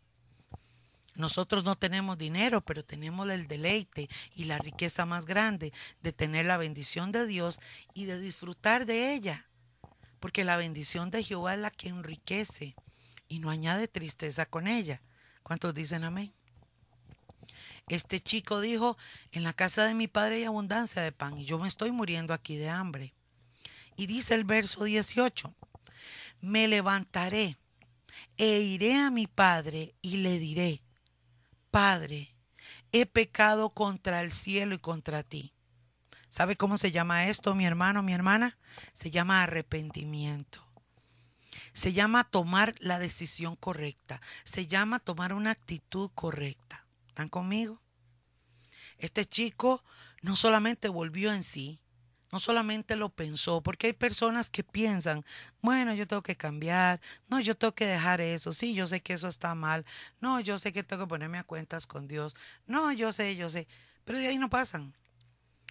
Nosotros 1.17 1.63
no 1.63 1.77
tenemos 1.77 2.17
dinero, 2.17 2.63
pero 2.63 2.83
tenemos 2.83 3.29
el 3.29 3.47
deleite 3.47 4.09
y 4.35 4.45
la 4.45 4.57
riqueza 4.57 5.05
más 5.05 5.27
grande 5.27 5.71
de 6.01 6.15
tener 6.15 6.47
la 6.47 6.57
bendición 6.57 7.13
de 7.13 7.27
Dios 7.27 7.61
y 7.93 8.07
de 8.07 8.19
disfrutar 8.19 8.87
de 8.87 9.13
ella. 9.13 9.51
Porque 10.19 10.43
la 10.43 10.57
bendición 10.57 11.11
de 11.11 11.23
Jehová 11.23 11.53
es 11.55 11.61
la 11.61 11.71
que 11.71 11.91
enriquece 11.91 12.75
y 13.29 13.39
no 13.39 13.51
añade 13.51 13.87
tristeza 13.87 14.47
con 14.47 14.67
ella. 14.67 15.03
¿Cuántos 15.43 15.75
dicen 15.75 16.05
amén? 16.05 16.33
Este 17.89 18.21
chico 18.21 18.61
dijo, 18.61 18.97
en 19.33 19.43
la 19.43 19.53
casa 19.53 19.85
de 19.85 19.95
mi 19.95 20.09
padre 20.09 20.37
hay 20.37 20.45
abundancia 20.45 21.03
de 21.03 21.13
pan 21.13 21.39
y 21.39 21.45
yo 21.45 21.59
me 21.59 21.69
estoy 21.69 21.91
muriendo 21.93 22.35
aquí 22.35 22.57
de 22.57 22.69
hambre. 22.69 23.15
Y 23.97 24.07
dice 24.07 24.35
el 24.35 24.45
verso 24.45 24.85
18, 24.85 25.55
me 26.41 26.69
levantaré 26.69 27.59
e 28.37 28.61
iré 28.61 28.97
a 28.97 29.11
mi 29.11 29.27
padre 29.27 29.95
y 30.03 30.19
le 30.19 30.39
diré, 30.39 30.83
Padre, 31.71 32.35
he 32.91 33.07
pecado 33.07 33.71
contra 33.71 34.21
el 34.21 34.33
cielo 34.33 34.75
y 34.75 34.79
contra 34.79 35.23
ti. 35.23 35.53
¿Sabe 36.29 36.57
cómo 36.57 36.79
se 36.79 36.91
llama 36.91 37.27
esto, 37.27 37.55
mi 37.55 37.67
hermano, 37.67 38.03
mi 38.03 38.13
hermana? 38.13 38.59
Se 38.93 39.11
llama 39.11 39.43
arrepentimiento. 39.43 40.65
Se 41.73 41.93
llama 41.93 42.25
tomar 42.25 42.75
la 42.79 42.99
decisión 42.99 43.57
correcta. 43.57 44.21
Se 44.45 44.67
llama 44.67 44.99
tomar 44.99 45.33
una 45.33 45.51
actitud 45.51 46.11
correcta. 46.15 46.80
¿Están 47.21 47.29
conmigo? 47.29 47.79
Este 48.97 49.27
chico 49.27 49.85
no 50.23 50.37
solamente 50.37 50.89
volvió 50.89 51.35
en 51.35 51.43
sí, 51.43 51.79
no 52.33 52.41
solamente 52.41 52.97
lo 52.97 53.11
pensó, 53.11 53.63
porque 53.63 53.89
hay 53.89 53.93
personas 53.93 54.49
que 54.49 54.65
piensan, 54.65 55.23
bueno, 55.61 55.93
yo 55.93 56.07
tengo 56.07 56.23
que 56.23 56.39
cambiar, 56.39 56.99
no, 57.29 57.39
yo 57.39 57.55
tengo 57.55 57.75
que 57.75 57.87
dejar 57.87 58.23
eso, 58.23 58.55
sí, 58.55 58.73
yo 58.73 58.87
sé 58.87 59.03
que 59.03 59.13
eso 59.13 59.29
está 59.29 59.55
mal, 59.55 59.85
no, 60.23 60.41
yo 60.41 60.57
sé 60.57 60.73
que 60.73 60.83
tengo 60.83 61.03
que 61.03 61.09
ponerme 61.11 61.37
a 61.37 61.45
cuentas 61.45 61.87
con 61.87 62.09
Dios, 62.09 62.35
no, 62.67 62.91
yo 62.91 63.13
sé, 63.13 63.37
yo 63.37 63.51
sé, 63.51 63.69
pero 64.07 64.19
de 64.19 64.29
ahí 64.29 64.39
no 64.39 64.49
pasan. 64.49 64.95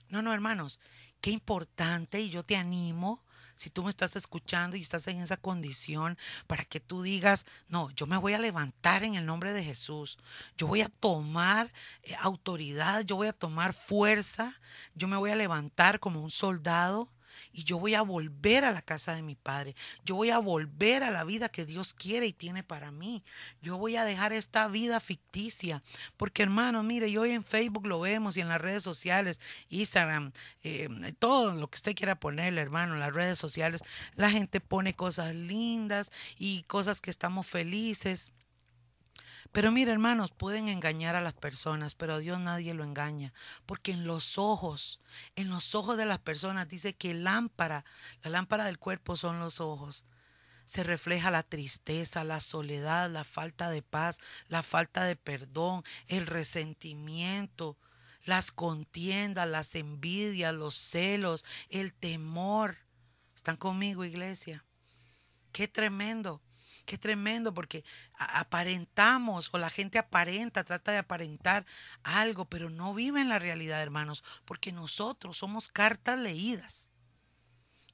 No, 0.09 0.21
no, 0.21 0.31
hermanos, 0.35 0.79
qué 1.19 1.31
importante 1.31 2.21
y 2.21 2.29
yo 2.29 2.43
te 2.43 2.57
animo 2.57 3.23
si 3.59 3.69
tú 3.69 3.83
me 3.83 3.89
estás 3.89 4.15
escuchando 4.15 4.77
y 4.77 4.81
estás 4.81 5.05
en 5.09 5.21
esa 5.21 5.35
condición, 5.35 6.17
para 6.47 6.63
que 6.63 6.79
tú 6.79 7.01
digas, 7.01 7.45
no, 7.67 7.89
yo 7.91 8.07
me 8.07 8.15
voy 8.15 8.31
a 8.31 8.39
levantar 8.39 9.03
en 9.03 9.15
el 9.15 9.25
nombre 9.25 9.51
de 9.51 9.65
Jesús, 9.65 10.17
yo 10.57 10.65
voy 10.65 10.79
a 10.79 10.87
tomar 10.87 11.73
eh, 12.03 12.15
autoridad, 12.21 13.01
yo 13.01 13.17
voy 13.17 13.27
a 13.27 13.33
tomar 13.33 13.73
fuerza, 13.73 14.55
yo 14.95 15.09
me 15.09 15.17
voy 15.17 15.31
a 15.31 15.35
levantar 15.35 15.99
como 15.99 16.23
un 16.23 16.31
soldado 16.31 17.09
y 17.51 17.63
yo 17.63 17.79
voy 17.79 17.95
a 17.95 18.01
volver 18.01 18.65
a 18.65 18.71
la 18.71 18.81
casa 18.81 19.15
de 19.15 19.21
mi 19.21 19.35
padre. 19.35 19.75
Yo 20.05 20.15
voy 20.15 20.29
a 20.29 20.39
volver 20.39 21.03
a 21.03 21.11
la 21.11 21.23
vida 21.23 21.49
que 21.49 21.65
Dios 21.65 21.93
quiere 21.93 22.27
y 22.27 22.33
tiene 22.33 22.63
para 22.63 22.91
mí. 22.91 23.23
Yo 23.61 23.77
voy 23.77 23.95
a 23.95 24.05
dejar 24.05 24.33
esta 24.33 24.67
vida 24.67 24.99
ficticia. 24.99 25.83
Porque 26.17 26.43
hermano, 26.43 26.83
mire, 26.83 27.11
yo 27.11 27.21
hoy 27.21 27.31
en 27.31 27.43
Facebook 27.43 27.87
lo 27.87 27.99
vemos 27.99 28.37
y 28.37 28.41
en 28.41 28.49
las 28.49 28.61
redes 28.61 28.83
sociales, 28.83 29.39
Instagram, 29.69 30.31
eh, 30.63 30.87
todo 31.19 31.53
lo 31.53 31.69
que 31.69 31.77
usted 31.77 31.95
quiera 31.95 32.19
ponerle, 32.19 32.61
hermano, 32.61 32.93
en 32.93 32.99
las 32.99 33.13
redes 33.13 33.39
sociales, 33.39 33.83
la 34.15 34.31
gente 34.31 34.59
pone 34.59 34.95
cosas 34.95 35.35
lindas 35.35 36.11
y 36.37 36.63
cosas 36.63 37.01
que 37.01 37.11
estamos 37.11 37.47
felices. 37.47 38.31
Pero 39.51 39.71
mira, 39.71 39.91
hermanos, 39.91 40.31
pueden 40.31 40.69
engañar 40.69 41.15
a 41.15 41.21
las 41.21 41.33
personas, 41.33 41.95
pero 41.95 42.13
a 42.13 42.19
Dios 42.19 42.39
nadie 42.39 42.73
lo 42.75 42.83
engaña, 42.83 43.33
porque 43.65 43.91
en 43.91 44.05
los 44.05 44.37
ojos, 44.37 44.99
en 45.35 45.49
los 45.49 45.73
ojos 45.73 45.97
de 45.97 46.05
las 46.05 46.19
personas 46.19 46.67
dice 46.67 46.93
que 46.93 47.15
lámpara, 47.15 47.83
la 48.23 48.29
lámpara 48.29 48.65
del 48.65 48.77
cuerpo 48.77 49.15
son 49.15 49.39
los 49.39 49.59
ojos. 49.59 50.05
Se 50.65 50.83
refleja 50.83 51.31
la 51.31 51.41
tristeza, 51.41 52.23
la 52.23 52.39
soledad, 52.39 53.09
la 53.09 53.23
falta 53.23 53.71
de 53.71 53.81
paz, 53.81 54.19
la 54.49 54.61
falta 54.61 55.03
de 55.05 55.15
perdón, 55.15 55.83
el 56.07 56.27
resentimiento, 56.27 57.75
las 58.23 58.51
contiendas, 58.51 59.47
las 59.47 59.73
envidias, 59.73 60.53
los 60.53 60.75
celos, 60.75 61.43
el 61.69 61.91
temor. 61.93 62.77
¿Están 63.35 63.57
conmigo, 63.57 64.05
iglesia? 64.05 64.63
Qué 65.51 65.67
tremendo. 65.67 66.39
Qué 66.89 66.97
tremendo, 66.97 67.53
porque 67.53 67.85
aparentamos 68.17 69.51
o 69.53 69.59
la 69.59 69.69
gente 69.69 69.99
aparenta, 69.99 70.63
trata 70.63 70.91
de 70.91 70.97
aparentar 70.97 71.63
algo, 72.01 72.45
pero 72.45 72.71
no 72.71 72.95
vive 72.95 73.21
en 73.21 73.29
la 73.29 73.37
realidad, 73.37 73.83
hermanos, 73.83 74.23
porque 74.43 74.71
nosotros 74.71 75.37
somos 75.37 75.69
cartas 75.69 76.17
leídas. 76.17 76.89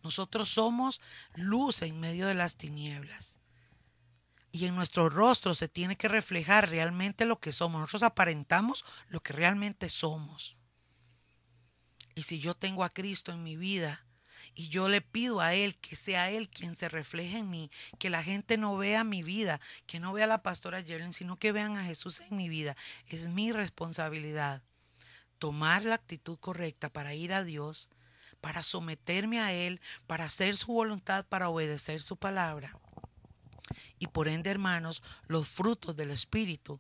Nosotros 0.02 0.48
somos 0.48 1.02
luz 1.34 1.82
en 1.82 2.00
medio 2.00 2.28
de 2.28 2.36
las 2.36 2.56
tinieblas. 2.56 3.38
Y 4.54 4.66
en 4.66 4.78
nuestro 4.78 5.10
rostro 5.10 5.56
se 5.56 5.68
tiene 5.68 5.98
que 5.98 6.08
reflejar 6.08 6.70
realmente 6.70 7.26
lo 7.26 7.42
que 7.42 7.52
somos. 7.52 7.82
Nosotros 7.82 8.04
aparentamos 8.04 8.86
lo 9.10 9.22
que 9.22 9.34
realmente 9.34 9.90
somos. 9.90 10.56
Y 12.16 12.24
si 12.24 12.40
yo 12.40 12.54
tengo 12.54 12.86
a 12.86 12.90
Cristo 12.92 13.34
en 13.34 13.44
mi 13.44 13.58
vida, 13.58 14.06
y 14.56 14.70
yo 14.70 14.88
le 14.88 15.02
pido 15.02 15.42
a 15.42 15.54
Él 15.54 15.76
que 15.76 15.96
sea 15.98 16.32
Él 16.32 16.50
quien 16.50 16.76
se 16.76 16.88
refleje 16.88 17.40
en 17.40 17.50
mí, 17.50 17.70
que 18.00 18.10
la 18.10 18.24
gente 18.24 18.58
no 18.58 18.78
vea 18.78 19.04
mi 19.04 19.22
vida, 19.22 19.60
que 19.86 20.00
no 20.00 20.14
vea 20.14 20.24
a 20.24 20.28
la 20.28 20.44
pastora 20.44 20.82
Jerlin, 20.82 21.14
sino 21.14 21.38
que 21.38 21.52
vean 21.52 21.78
a 21.78 21.84
Jesús 21.84 22.22
en 22.22 22.38
mi 22.38 22.48
vida. 22.48 22.78
Es 23.08 23.28
mi 23.28 23.52
responsabilidad 23.52 24.64
tomar 25.40 25.84
la 25.84 25.96
actitud 25.96 26.40
correcta 26.40 26.90
para 26.90 27.14
ir 27.14 27.34
a 27.34 27.44
Dios, 27.44 27.90
para 28.40 28.64
someterme 28.64 29.42
a 29.42 29.52
Él, 29.52 29.82
para 30.08 30.26
hacer 30.26 30.56
su 30.56 30.72
voluntad, 30.72 31.26
para 31.26 31.50
obedecer 31.50 32.02
su 32.02 32.16
palabra. 32.16 32.78
Y 34.00 34.08
por 34.08 34.28
ende, 34.30 34.50
hermanos, 34.50 35.04
los 35.28 35.48
frutos 35.50 35.96
del 35.98 36.12
Espíritu, 36.12 36.80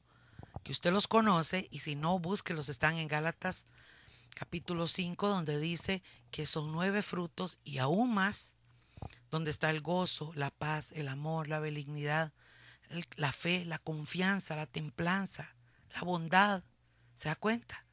que 0.63 0.71
usted 0.71 0.91
los 0.91 1.07
conoce, 1.07 1.67
y 1.71 1.79
si 1.79 1.95
no, 1.95 2.19
búsquelos, 2.19 2.69
están 2.69 2.97
en 2.97 3.07
Gálatas 3.07 3.65
capítulo 4.35 4.87
5, 4.87 5.27
donde 5.27 5.59
dice 5.59 6.03
que 6.29 6.45
son 6.45 6.71
nueve 6.71 7.01
frutos 7.01 7.57
y 7.63 7.79
aún 7.79 8.13
más, 8.13 8.55
donde 9.31 9.49
está 9.49 9.69
el 9.69 9.81
gozo, 9.81 10.31
la 10.35 10.51
paz, 10.51 10.91
el 10.91 11.07
amor, 11.07 11.47
la 11.47 11.59
benignidad, 11.59 12.33
la 13.15 13.31
fe, 13.31 13.65
la 13.65 13.79
confianza, 13.79 14.55
la 14.55 14.67
templanza, 14.67 15.55
la 15.93 16.01
bondad. 16.01 16.63
¿Se 17.13 17.29
da 17.29 17.35
cuenta? 17.35 17.85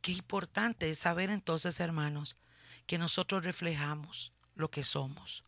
Qué 0.00 0.12
importante 0.12 0.88
es 0.90 0.98
saber 0.98 1.30
entonces, 1.30 1.78
hermanos, 1.78 2.36
que 2.86 2.98
nosotros 2.98 3.44
reflejamos 3.44 4.32
lo 4.54 4.70
que 4.70 4.82
somos. 4.82 5.44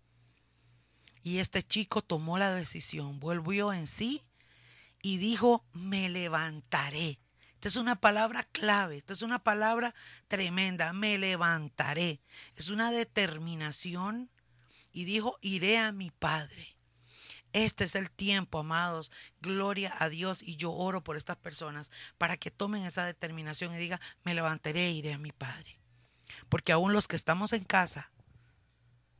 Y 1.22 1.38
este 1.38 1.62
chico 1.62 2.02
tomó 2.02 2.36
la 2.36 2.54
decisión, 2.54 3.18
volvió 3.18 3.72
en 3.72 3.86
sí 3.86 4.22
y 5.02 5.16
dijo, 5.16 5.64
me 5.72 6.10
levantaré. 6.10 7.18
Esta 7.64 7.78
es 7.78 7.82
una 7.82 7.96
palabra 7.96 8.42
clave, 8.52 8.98
esta 8.98 9.14
es 9.14 9.22
una 9.22 9.42
palabra 9.42 9.94
tremenda, 10.28 10.92
me 10.92 11.16
levantaré. 11.16 12.20
Es 12.56 12.68
una 12.68 12.90
determinación 12.90 14.28
y 14.92 15.06
dijo, 15.06 15.38
iré 15.40 15.78
a 15.78 15.90
mi 15.90 16.10
Padre. 16.10 16.76
Este 17.54 17.84
es 17.84 17.94
el 17.94 18.10
tiempo, 18.10 18.58
amados. 18.58 19.10
Gloria 19.40 19.94
a 19.98 20.10
Dios 20.10 20.42
y 20.42 20.56
yo 20.56 20.74
oro 20.74 21.02
por 21.02 21.16
estas 21.16 21.38
personas 21.38 21.90
para 22.18 22.36
que 22.36 22.50
tomen 22.50 22.84
esa 22.84 23.06
determinación 23.06 23.74
y 23.74 23.78
digan, 23.78 24.00
me 24.24 24.34
levantaré 24.34 24.88
e 24.88 24.92
iré 24.92 25.14
a 25.14 25.18
mi 25.18 25.32
Padre. 25.32 25.78
Porque 26.50 26.72
aún 26.72 26.92
los 26.92 27.08
que 27.08 27.16
estamos 27.16 27.54
en 27.54 27.64
casa, 27.64 28.12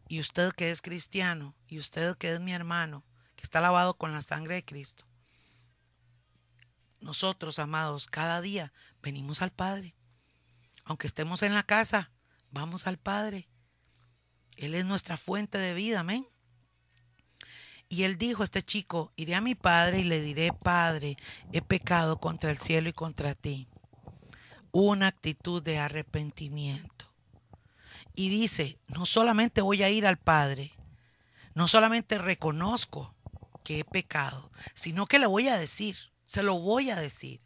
y 0.07 0.21
usted 0.21 0.53
que 0.53 0.71
es 0.71 0.83
cristiano, 0.83 1.57
y 1.67 1.79
usted 1.79 2.15
que 2.19 2.35
es 2.35 2.41
mi 2.41 2.53
hermano, 2.53 3.07
que 3.37 3.45
está 3.45 3.63
lavado 3.63 3.95
con 3.95 4.13
la 4.13 4.21
sangre 4.21 4.57
de 4.57 4.65
Cristo, 4.67 5.07
nosotros, 7.05 7.59
amados, 7.59 8.07
cada 8.07 8.41
día 8.41 8.73
venimos 9.03 9.43
al 9.43 9.53
Padre. 9.53 9.95
Aunque 10.85 11.07
estemos 11.07 11.43
en 11.43 11.53
la 11.53 11.63
casa, 11.63 12.11
vamos 12.51 12.87
al 12.87 12.99
Padre. 12.99 13.47
Él 14.57 14.75
es 14.75 14.87
nuestra 14.87 15.19
fuente 15.19 15.59
de 15.59 15.75
vida, 15.75 16.01
amén. 16.01 16.27
Y 17.90 18.05
él 18.05 18.17
dijo, 18.17 18.43
este 18.43 18.62
chico, 18.62 19.12
iré 19.17 19.35
a 19.35 19.43
mi 19.43 19.55
padre 19.55 19.99
y 19.99 20.05
le 20.05 20.23
diré, 20.23 20.53
Padre, 20.53 21.19
he 21.53 21.61
pecado 21.61 22.19
contra 22.19 22.51
el 22.51 22.57
cielo 22.57 22.88
y 22.88 22.95
contra 22.95 23.35
ti. 23.35 23.69
Una 24.73 25.09
actitud 25.09 25.62
de 25.62 25.79
arrepentimiento. 25.79 27.12
Y 28.14 28.31
dice, 28.31 28.79
no 28.87 29.05
solamente 29.05 29.61
voy 29.61 29.83
a 29.83 29.90
ir 29.90 30.07
al 30.07 30.17
Padre, 30.17 30.73
no 31.53 31.69
solamente 31.69 32.17
reconozco 32.17 33.14
que 33.62 33.81
he 33.81 33.85
pecado, 33.85 34.51
sino 34.73 35.07
que 35.07 35.19
le 35.19 35.27
voy 35.27 35.49
a 35.49 35.59
decir, 35.59 36.13
se 36.35 36.42
lo 36.42 36.59
voy 36.59 36.90
a 36.90 36.97
decir. 36.97 37.40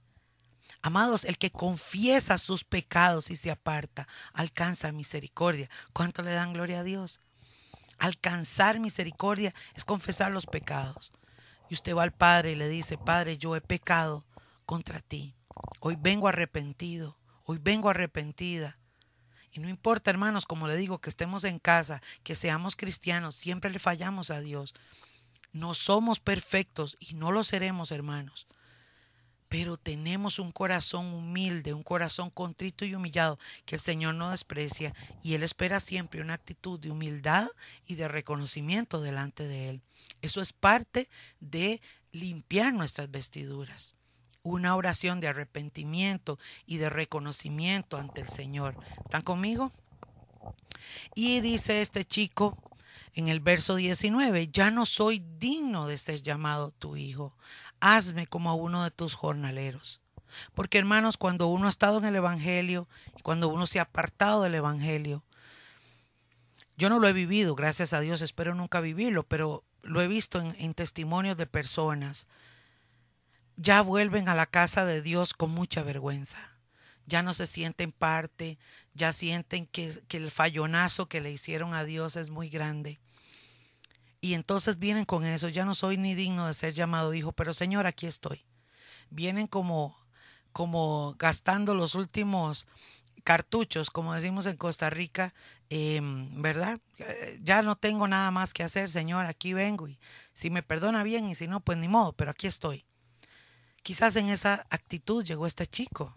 Amados, 0.80 1.26
el 1.26 1.36
que 1.36 1.50
confiesa 1.50 2.38
sus 2.38 2.64
pecados 2.64 3.30
y 3.30 3.36
se 3.36 3.50
aparta, 3.50 4.08
alcanza 4.32 4.92
misericordia. 4.92 5.68
¿Cuánto 5.92 6.22
le 6.22 6.30
dan 6.30 6.54
gloria 6.54 6.80
a 6.80 6.84
Dios? 6.84 7.20
Alcanzar 7.98 8.80
misericordia 8.80 9.54
es 9.74 9.84
confesar 9.84 10.32
los 10.32 10.46
pecados. 10.46 11.12
Y 11.68 11.74
usted 11.74 11.94
va 11.94 12.02
al 12.02 12.14
Padre 12.14 12.52
y 12.52 12.54
le 12.54 12.70
dice, 12.70 12.96
Padre, 12.96 13.36
yo 13.36 13.54
he 13.56 13.60
pecado 13.60 14.24
contra 14.64 15.00
ti. 15.00 15.34
Hoy 15.80 15.98
vengo 16.00 16.26
arrepentido, 16.26 17.18
hoy 17.44 17.58
vengo 17.60 17.90
arrepentida. 17.90 18.78
Y 19.52 19.60
no 19.60 19.68
importa, 19.68 20.10
hermanos, 20.10 20.46
como 20.46 20.66
le 20.66 20.76
digo, 20.76 20.98
que 20.98 21.10
estemos 21.10 21.44
en 21.44 21.58
casa, 21.58 22.00
que 22.22 22.34
seamos 22.34 22.74
cristianos, 22.74 23.34
siempre 23.34 23.70
le 23.70 23.80
fallamos 23.80 24.30
a 24.30 24.40
Dios. 24.40 24.74
No 25.52 25.74
somos 25.74 26.20
perfectos 26.20 26.96
y 27.00 27.12
no 27.12 27.32
lo 27.32 27.44
seremos, 27.44 27.90
hermanos 27.90 28.46
pero 29.48 29.76
tenemos 29.76 30.38
un 30.38 30.52
corazón 30.52 31.06
humilde, 31.06 31.72
un 31.72 31.82
corazón 31.82 32.30
contrito 32.30 32.84
y 32.84 32.94
humillado 32.94 33.38
que 33.64 33.76
el 33.76 33.80
Señor 33.80 34.14
no 34.14 34.30
desprecia 34.30 34.94
y 35.22 35.34
Él 35.34 35.42
espera 35.42 35.80
siempre 35.80 36.20
una 36.20 36.34
actitud 36.34 36.78
de 36.78 36.90
humildad 36.90 37.48
y 37.86 37.94
de 37.94 38.08
reconocimiento 38.08 39.00
delante 39.00 39.48
de 39.48 39.70
Él. 39.70 39.82
Eso 40.20 40.40
es 40.40 40.52
parte 40.52 41.08
de 41.40 41.80
limpiar 42.12 42.74
nuestras 42.74 43.10
vestiduras. 43.10 43.94
Una 44.42 44.76
oración 44.76 45.20
de 45.20 45.28
arrepentimiento 45.28 46.38
y 46.66 46.76
de 46.76 46.90
reconocimiento 46.90 47.96
ante 47.96 48.20
el 48.20 48.28
Señor. 48.28 48.76
¿Están 49.04 49.22
conmigo? 49.22 49.72
Y 51.14 51.40
dice 51.40 51.82
este 51.82 52.04
chico 52.04 52.56
en 53.14 53.28
el 53.28 53.40
verso 53.40 53.74
19, 53.74 54.48
ya 54.48 54.70
no 54.70 54.86
soy 54.86 55.22
digno 55.38 55.88
de 55.88 55.98
ser 55.98 56.22
llamado 56.22 56.70
tu 56.70 56.96
hijo 56.96 57.34
hazme 57.80 58.26
como 58.26 58.50
a 58.50 58.54
uno 58.54 58.84
de 58.84 58.90
tus 58.90 59.14
jornaleros. 59.14 60.00
Porque 60.54 60.78
hermanos, 60.78 61.16
cuando 61.16 61.46
uno 61.46 61.66
ha 61.66 61.70
estado 61.70 61.98
en 61.98 62.04
el 62.04 62.16
Evangelio, 62.16 62.88
cuando 63.22 63.48
uno 63.48 63.66
se 63.66 63.78
ha 63.78 63.82
apartado 63.82 64.42
del 64.42 64.54
Evangelio, 64.54 65.24
yo 66.76 66.88
no 66.88 67.00
lo 67.00 67.08
he 67.08 67.12
vivido, 67.12 67.54
gracias 67.54 67.92
a 67.92 68.00
Dios, 68.00 68.20
espero 68.20 68.54
nunca 68.54 68.80
vivirlo, 68.80 69.24
pero 69.24 69.64
lo 69.82 70.00
he 70.00 70.08
visto 70.08 70.40
en, 70.40 70.74
testimonios 70.74 71.36
de 71.36 71.46
personas. 71.46 72.28
Ya 73.56 73.82
vuelven 73.82 74.28
a 74.28 74.34
la 74.34 74.46
casa 74.46 74.84
de 74.84 75.02
Dios 75.02 75.34
con 75.34 75.50
mucha 75.50 75.82
vergüenza. 75.82 76.38
Ya 77.06 77.22
no 77.22 77.34
se 77.34 77.46
sienten 77.46 77.90
parte, 77.90 78.58
ya 78.94 79.12
sienten 79.12 79.66
que, 79.66 80.02
que 80.06 80.18
el 80.18 80.30
fallonazo 80.30 81.06
que 81.06 81.20
le 81.20 81.32
hicieron 81.32 81.74
a 81.74 81.82
Dios 81.82 82.16
es 82.16 82.30
muy 82.30 82.48
grande. 82.48 83.00
Y 84.20 84.34
entonces 84.34 84.78
vienen 84.78 85.04
con 85.04 85.24
eso, 85.24 85.48
ya 85.48 85.64
no 85.64 85.74
soy 85.74 85.96
ni 85.96 86.14
digno 86.14 86.46
de 86.46 86.54
ser 86.54 86.72
llamado 86.72 87.14
hijo, 87.14 87.32
pero 87.32 87.54
Señor, 87.54 87.86
aquí 87.86 88.06
estoy. 88.06 88.44
Vienen 89.10 89.46
como, 89.46 89.96
como 90.52 91.14
gastando 91.18 91.74
los 91.74 91.94
últimos 91.94 92.66
cartuchos, 93.22 93.90
como 93.90 94.14
decimos 94.14 94.46
en 94.46 94.56
Costa 94.56 94.90
Rica, 94.90 95.34
em, 95.70 96.42
¿verdad? 96.42 96.80
Eh, 96.98 97.38
ya 97.42 97.62
no 97.62 97.76
tengo 97.76 98.08
nada 98.08 98.30
más 98.30 98.54
que 98.54 98.64
hacer, 98.64 98.90
Señor, 98.90 99.26
aquí 99.26 99.52
vengo 99.52 99.86
y 99.86 99.98
si 100.32 100.50
me 100.50 100.62
perdona 100.62 101.02
bien 101.02 101.28
y 101.28 101.34
si 101.34 101.46
no, 101.46 101.60
pues 101.60 101.78
ni 101.78 101.88
modo, 101.88 102.12
pero 102.14 102.30
aquí 102.30 102.46
estoy. 102.46 102.84
Quizás 103.82 104.16
en 104.16 104.28
esa 104.28 104.66
actitud 104.70 105.24
llegó 105.24 105.46
este 105.46 105.66
chico. 105.66 106.14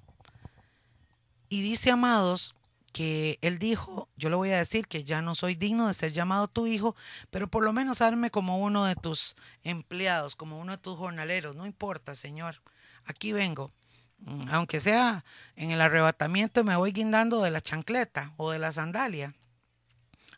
Y 1.50 1.62
dice, 1.62 1.92
amados, 1.92 2.56
que 2.92 3.40
él 3.42 3.58
dijo, 3.60 4.10
yo 4.16 4.30
le 4.30 4.36
voy 4.36 4.52
a 4.52 4.58
decir 4.58 4.88
que 4.88 5.04
ya 5.04 5.22
no 5.22 5.36
soy 5.36 5.56
digno 5.56 5.88
de 5.88 5.94
ser 5.94 6.12
llamado 6.12 6.48
tu 6.48 6.68
hijo, 6.68 6.96
pero 7.30 7.48
por 7.48 7.64
lo 7.64 7.74
menos 7.74 8.02
hazme 8.02 8.32
como 8.32 8.60
uno 8.60 8.86
de 8.86 8.96
tus 8.96 9.36
empleados, 9.64 10.36
como 10.36 10.60
uno 10.60 10.74
de 10.74 10.78
tus 10.78 10.98
jornaleros, 10.98 11.56
no 11.56 11.66
importa, 11.66 12.16
Señor, 12.16 12.62
aquí 13.06 13.32
vengo. 13.32 13.72
Mm, 14.20 14.50
aunque 14.50 14.80
sea 14.80 15.26
en 15.56 15.72
el 15.72 15.82
arrebatamiento 15.82 16.64
me 16.64 16.76
voy 16.76 16.92
guindando 16.92 17.42
de 17.42 17.52
la 17.52 17.62
chancleta 17.62 18.34
o 18.38 18.52
de 18.52 18.60
la 18.60 18.72
sandalia. 18.72 19.34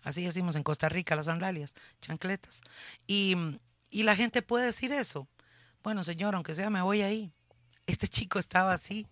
Así 0.04 0.24
decimos 0.24 0.56
en 0.56 0.64
Costa 0.64 0.90
Rica 0.90 1.16
las 1.16 1.26
sandalias, 1.28 1.74
chancletas. 2.02 2.62
Y, 3.08 3.36
y 3.90 4.04
la 4.04 4.16
gente 4.16 4.42
puede 4.42 4.66
decir 4.66 4.92
eso. 4.92 5.28
bueno, 5.82 6.04
Señor, 6.04 6.36
aunque 6.36 6.54
sea, 6.54 6.70
me 6.70 6.82
voy 6.82 7.02
ahí. 7.02 7.32
Este 7.88 8.08
chico 8.08 8.40
estaba 8.40 8.74
así. 8.74 9.08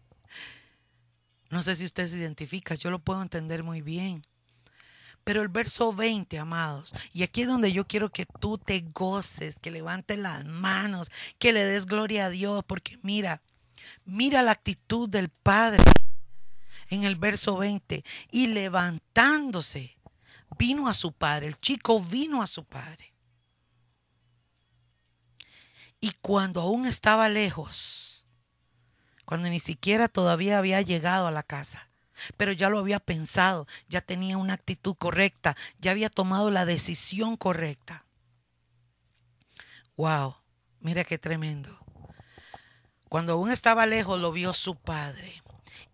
No 1.52 1.62
sé 1.62 1.76
si 1.76 1.84
usted 1.84 2.08
se 2.08 2.18
identifica, 2.18 2.76
yo 2.76 2.90
lo 2.90 3.00
puedo 3.00 3.22
entender 3.22 3.62
muy 3.62 3.82
bien. 3.82 4.26
Pero 5.24 5.42
el 5.42 5.50
verso 5.50 5.94
20, 5.94 6.40
amados, 6.40 6.94
y 7.14 7.22
aquí 7.22 7.42
es 7.42 7.48
donde 7.48 7.72
yo 7.72 7.86
quiero 7.86 8.10
que 8.10 8.26
tú 8.26 8.58
te 8.58 8.80
goces, 8.94 9.60
que 9.60 9.70
levantes 9.70 10.18
las 10.18 10.46
manos, 10.46 11.12
que 11.38 11.54
le 11.54 11.64
des 11.64 11.86
gloria 11.86 12.26
a 12.26 12.30
Dios, 12.30 12.64
porque 12.66 12.98
mira, 13.04 13.42
mira 14.06 14.42
la 14.42 14.52
actitud 14.52 15.08
del 15.08 15.30
Padre 15.30 15.84
en 16.88 17.04
el 17.04 17.18
verso 17.18 17.58
20, 17.58 18.04
y 18.32 18.48
levantándose, 18.48 19.98
vino 20.58 20.88
a 20.88 20.94
su 20.94 21.14
padre, 21.14 21.48
el 21.48 21.60
chico 21.60 22.02
vino 22.02 22.42
a 22.42 22.48
su 22.48 22.66
padre. 22.66 23.14
Y 26.00 26.12
cuando 26.22 26.62
aún 26.62 26.86
estaba 26.86 27.30
lejos, 27.30 28.11
cuando 29.32 29.48
ni 29.48 29.62
siquiera 29.62 30.10
todavía 30.10 30.58
había 30.58 30.82
llegado 30.82 31.26
a 31.26 31.32
la 31.32 31.42
casa, 31.42 31.88
pero 32.36 32.52
ya 32.52 32.70
lo 32.70 32.80
había 32.80 33.00
pensado, 33.00 33.66
ya 33.88 34.02
tenía 34.02 34.36
una 34.36 34.56
actitud 34.56 34.94
correcta, 34.94 35.56
ya 35.80 35.92
había 35.92 36.10
tomado 36.10 36.52
la 36.52 36.66
decisión 36.66 37.38
correcta. 37.38 38.04
Wow, 39.96 40.36
mira 40.82 41.06
qué 41.06 41.18
tremendo. 41.18 41.80
Cuando 43.08 43.32
aún 43.32 43.52
estaba 43.52 43.86
lejos 43.86 44.20
lo 44.20 44.34
vio 44.34 44.52
su 44.52 44.76
padre 44.76 45.42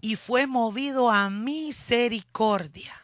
y 0.01 0.15
fue 0.15 0.47
movido 0.47 1.11
a 1.11 1.29
misericordia. 1.29 2.95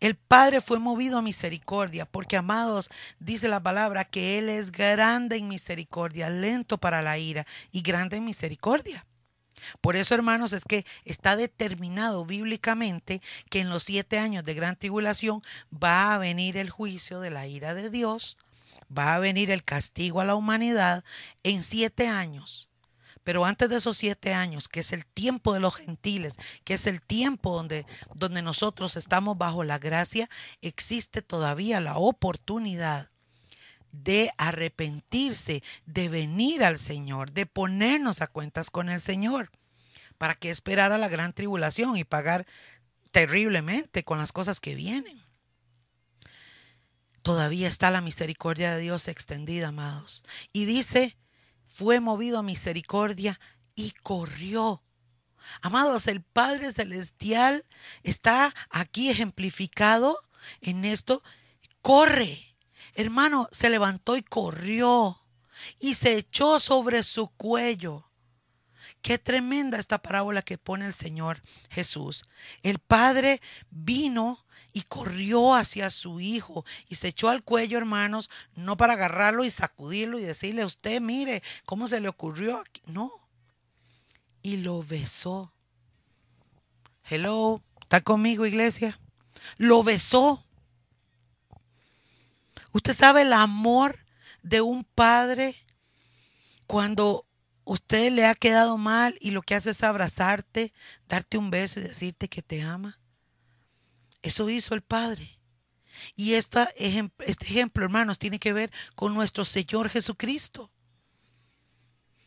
El 0.00 0.16
Padre 0.16 0.60
fue 0.60 0.78
movido 0.78 1.18
a 1.18 1.22
misericordia, 1.22 2.06
porque 2.06 2.36
amados, 2.36 2.88
dice 3.18 3.48
la 3.48 3.62
palabra 3.62 4.04
que 4.04 4.38
Él 4.38 4.48
es 4.48 4.70
grande 4.70 5.36
en 5.36 5.48
misericordia, 5.48 6.30
lento 6.30 6.78
para 6.78 7.02
la 7.02 7.18
ira 7.18 7.46
y 7.72 7.82
grande 7.82 8.16
en 8.16 8.24
misericordia. 8.24 9.06
Por 9.80 9.96
eso, 9.96 10.14
hermanos, 10.14 10.52
es 10.52 10.64
que 10.64 10.84
está 11.04 11.36
determinado 11.36 12.24
bíblicamente 12.24 13.20
que 13.50 13.60
en 13.60 13.70
los 13.70 13.82
siete 13.82 14.18
años 14.18 14.44
de 14.44 14.54
gran 14.54 14.76
tribulación 14.76 15.42
va 15.72 16.14
a 16.14 16.18
venir 16.18 16.56
el 16.56 16.70
juicio 16.70 17.20
de 17.20 17.30
la 17.30 17.46
ira 17.46 17.74
de 17.74 17.90
Dios, 17.90 18.36
va 18.96 19.14
a 19.14 19.18
venir 19.18 19.50
el 19.50 19.64
castigo 19.64 20.20
a 20.20 20.24
la 20.24 20.34
humanidad 20.34 21.04
en 21.42 21.62
siete 21.62 22.08
años. 22.08 22.67
Pero 23.28 23.44
antes 23.44 23.68
de 23.68 23.76
esos 23.76 23.98
siete 23.98 24.32
años, 24.32 24.68
que 24.68 24.80
es 24.80 24.90
el 24.90 25.04
tiempo 25.04 25.52
de 25.52 25.60
los 25.60 25.76
gentiles, 25.76 26.36
que 26.64 26.72
es 26.72 26.86
el 26.86 27.02
tiempo 27.02 27.54
donde, 27.54 27.84
donde 28.14 28.40
nosotros 28.40 28.96
estamos 28.96 29.36
bajo 29.36 29.64
la 29.64 29.78
gracia, 29.78 30.30
existe 30.62 31.20
todavía 31.20 31.78
la 31.78 31.98
oportunidad 31.98 33.10
de 33.92 34.30
arrepentirse, 34.38 35.62
de 35.84 36.08
venir 36.08 36.64
al 36.64 36.78
Señor, 36.78 37.32
de 37.32 37.44
ponernos 37.44 38.22
a 38.22 38.28
cuentas 38.28 38.70
con 38.70 38.88
el 38.88 38.98
Señor. 38.98 39.50
¿Para 40.16 40.34
qué 40.34 40.48
esperar 40.48 40.92
a 40.92 40.96
la 40.96 41.08
gran 41.08 41.34
tribulación 41.34 41.98
y 41.98 42.04
pagar 42.04 42.46
terriblemente 43.12 44.04
con 44.04 44.16
las 44.16 44.32
cosas 44.32 44.58
que 44.58 44.74
vienen? 44.74 45.22
Todavía 47.20 47.68
está 47.68 47.90
la 47.90 48.00
misericordia 48.00 48.74
de 48.74 48.80
Dios 48.80 49.06
extendida, 49.06 49.68
amados. 49.68 50.24
Y 50.54 50.64
dice, 50.64 51.18
fue 51.78 52.00
movido 52.00 52.40
a 52.40 52.42
misericordia 52.42 53.38
y 53.76 53.92
corrió. 54.02 54.82
Amados, 55.62 56.08
el 56.08 56.22
Padre 56.22 56.72
Celestial 56.72 57.64
está 58.02 58.52
aquí 58.68 59.10
ejemplificado 59.10 60.18
en 60.60 60.84
esto. 60.84 61.22
Corre 61.80 62.48
Hermano, 62.94 63.48
se 63.52 63.70
levantó 63.70 64.16
y 64.16 64.22
corrió 64.22 65.22
y 65.78 65.94
se 65.94 66.16
echó 66.16 66.58
sobre 66.58 67.04
su 67.04 67.28
cuello. 67.28 68.10
Qué 69.02 69.18
tremenda 69.18 69.78
esta 69.78 70.02
parábola 70.02 70.42
que 70.42 70.58
pone 70.58 70.84
el 70.84 70.92
Señor 70.92 71.40
Jesús. 71.70 72.24
El 72.64 72.80
Padre 72.80 73.40
vino 73.70 74.44
y 74.72 74.82
corrió 74.82 75.54
hacia 75.54 75.90
su 75.90 76.20
hijo 76.20 76.64
y 76.88 76.96
se 76.96 77.08
echó 77.08 77.28
al 77.28 77.42
cuello, 77.42 77.78
hermanos, 77.78 78.30
no 78.54 78.76
para 78.76 78.94
agarrarlo 78.94 79.44
y 79.44 79.50
sacudirlo 79.50 80.18
y 80.18 80.22
decirle 80.22 80.64
usted, 80.64 81.00
mire, 81.00 81.42
¿cómo 81.64 81.88
se 81.88 82.00
le 82.00 82.08
ocurrió? 82.08 82.58
Aquí? 82.58 82.82
No. 82.86 83.10
Y 84.42 84.58
lo 84.58 84.82
besó. 84.82 85.52
Hello, 87.04 87.62
¿está 87.80 88.00
conmigo, 88.00 88.46
iglesia? 88.46 89.00
Lo 89.56 89.82
besó. 89.82 90.44
Usted 92.72 92.92
sabe 92.92 93.22
el 93.22 93.32
amor 93.32 93.98
de 94.42 94.60
un 94.60 94.84
padre 94.84 95.56
cuando 96.66 97.26
usted 97.64 98.12
le 98.12 98.26
ha 98.26 98.34
quedado 98.34 98.76
mal 98.76 99.16
y 99.20 99.30
lo 99.30 99.42
que 99.42 99.54
hace 99.54 99.70
es 99.70 99.82
abrazarte, 99.82 100.72
darte 101.06 101.38
un 101.38 101.50
beso 101.50 101.80
y 101.80 101.84
decirte 101.84 102.28
que 102.28 102.42
te 102.42 102.62
ama. 102.62 102.98
Eso 104.22 104.48
hizo 104.50 104.74
el 104.74 104.82
Padre. 104.82 105.38
Y 106.14 106.34
este 106.34 106.66
ejemplo, 106.76 107.84
hermanos, 107.84 108.18
tiene 108.18 108.38
que 108.38 108.52
ver 108.52 108.72
con 108.94 109.14
nuestro 109.14 109.44
Señor 109.44 109.88
Jesucristo. 109.88 110.70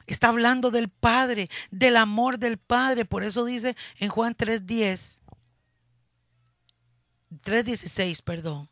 Está 0.08 0.30
hablando 0.30 0.71
del 0.71 0.89
Padre, 0.89 1.49
del 1.69 1.95
amor 1.97 2.38
del 2.38 2.58
Padre. 2.58 3.06
Por 3.06 3.23
eso 3.23 3.45
dice 3.45 3.75
en 3.99 4.10
Juan 4.10 4.36
3.10, 4.36 5.21
3.16, 7.43 8.21
perdón. 8.23 8.69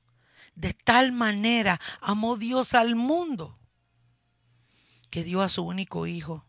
De 0.55 0.73
tal 0.73 1.13
manera 1.13 1.79
amó 2.01 2.35
Dios 2.35 2.73
al 2.73 2.95
mundo 2.95 3.57
que 5.09 5.23
dio 5.23 5.41
a 5.41 5.49
su 5.49 5.63
único 5.63 6.05
Hijo, 6.07 6.45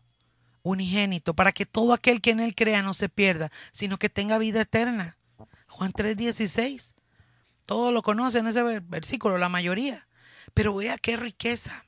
unigénito, 0.61 1.33
para 1.33 1.53
que 1.53 1.65
todo 1.65 1.93
aquel 1.93 2.19
que 2.21 2.31
en 2.31 2.41
Él 2.41 2.53
crea 2.53 2.81
no 2.81 2.93
se 2.93 3.07
pierda, 3.07 3.51
sino 3.71 3.97
que 3.97 4.09
tenga 4.09 4.37
vida 4.37 4.61
eterna. 4.61 5.17
Juan 5.81 5.93
3:16. 5.93 6.93
Todos 7.65 7.91
lo 7.91 8.03
conocen 8.03 8.45
ese 8.45 8.61
versículo, 8.81 9.39
la 9.39 9.49
mayoría. 9.49 10.07
Pero 10.53 10.75
vea 10.75 10.95
qué 10.99 11.17
riqueza. 11.17 11.87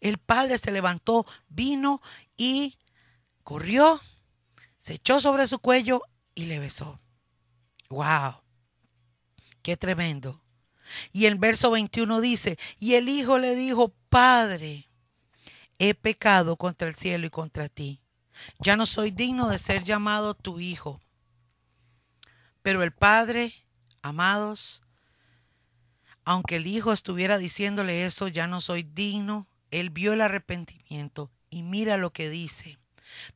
El 0.00 0.16
Padre 0.16 0.56
se 0.56 0.72
levantó, 0.72 1.26
vino 1.50 2.00
y 2.38 2.78
corrió, 3.44 4.00
se 4.78 4.94
echó 4.94 5.20
sobre 5.20 5.46
su 5.46 5.58
cuello 5.58 6.00
y 6.34 6.46
le 6.46 6.58
besó. 6.58 6.98
¡Wow! 7.90 8.40
¡Qué 9.60 9.76
tremendo! 9.76 10.42
Y 11.12 11.26
el 11.26 11.34
verso 11.34 11.70
21 11.70 12.22
dice, 12.22 12.58
y 12.78 12.94
el 12.94 13.10
hijo 13.10 13.36
le 13.36 13.54
dijo, 13.54 13.92
Padre, 14.08 14.88
he 15.78 15.92
pecado 15.92 16.56
contra 16.56 16.88
el 16.88 16.94
cielo 16.94 17.26
y 17.26 17.30
contra 17.30 17.68
ti. 17.68 18.00
Ya 18.58 18.78
no 18.78 18.86
soy 18.86 19.10
digno 19.10 19.50
de 19.50 19.58
ser 19.58 19.84
llamado 19.84 20.32
tu 20.32 20.60
hijo. 20.60 20.98
Pero 22.68 22.82
el 22.82 22.92
padre, 22.92 23.54
amados, 24.02 24.82
aunque 26.26 26.56
el 26.56 26.66
hijo 26.66 26.92
estuviera 26.92 27.38
diciéndole 27.38 28.04
eso, 28.04 28.28
ya 28.28 28.46
no 28.46 28.60
soy 28.60 28.82
digno, 28.82 29.46
él 29.70 29.88
vio 29.88 30.12
el 30.12 30.20
arrepentimiento 30.20 31.30
y 31.48 31.62
mira 31.62 31.96
lo 31.96 32.12
que 32.12 32.28
dice. 32.28 32.78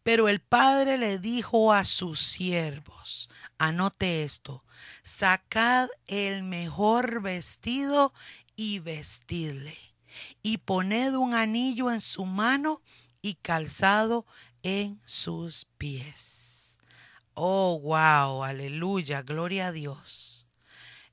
Pero 0.02 0.28
el 0.28 0.40
padre 0.40 0.98
le 0.98 1.18
dijo 1.18 1.72
a 1.72 1.84
sus 1.86 2.20
siervos, 2.20 3.30
anote 3.56 4.22
esto, 4.22 4.64
sacad 5.02 5.88
el 6.08 6.42
mejor 6.42 7.22
vestido 7.22 8.12
y 8.54 8.80
vestidle, 8.80 9.78
y 10.42 10.58
poned 10.58 11.14
un 11.14 11.32
anillo 11.32 11.90
en 11.90 12.02
su 12.02 12.26
mano 12.26 12.82
y 13.22 13.36
calzado 13.36 14.26
en 14.62 15.00
sus 15.06 15.64
pies. 15.78 16.41
Oh, 17.34 17.80
wow, 17.80 18.44
aleluya, 18.44 19.22
gloria 19.22 19.68
a 19.68 19.72
Dios. 19.72 20.46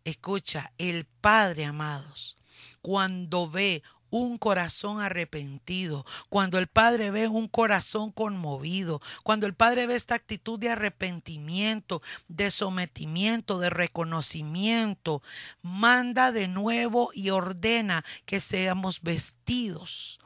Escucha, 0.03 0.73
el 0.77 1.05
Padre, 1.05 1.65
amados, 1.65 2.37
cuando 2.81 3.49
ve 3.49 3.83
un 4.09 4.37
corazón 4.37 4.99
arrepentido, 4.99 6.05
cuando 6.29 6.57
el 6.57 6.67
Padre 6.67 7.11
ve 7.11 7.27
un 7.27 7.47
corazón 7.47 8.11
conmovido, 8.11 9.01
cuando 9.23 9.45
el 9.45 9.53
Padre 9.53 9.87
ve 9.87 9.95
esta 9.95 10.15
actitud 10.15 10.59
de 10.59 10.69
arrepentimiento, 10.69 12.01
de 12.27 12.51
sometimiento, 12.51 13.59
de 13.59 13.69
reconocimiento, 13.69 15.21
manda 15.61 16.31
de 16.31 16.47
nuevo 16.47 17.11
y 17.13 17.29
ordena 17.29 18.03
que 18.25 18.39
seamos 18.39 19.01
vestidos. 19.01 20.19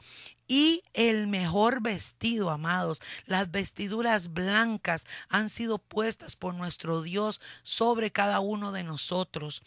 Y 0.46 0.82
el 0.92 1.26
mejor 1.26 1.80
vestido, 1.82 2.50
amados, 2.50 3.00
las 3.24 3.50
vestiduras 3.50 4.32
blancas 4.32 5.06
han 5.28 5.48
sido 5.48 5.78
puestas 5.78 6.36
por 6.36 6.54
nuestro 6.54 7.02
Dios 7.02 7.40
sobre 7.62 8.10
cada 8.12 8.40
uno 8.40 8.72
de 8.72 8.84
nosotros 8.84 9.62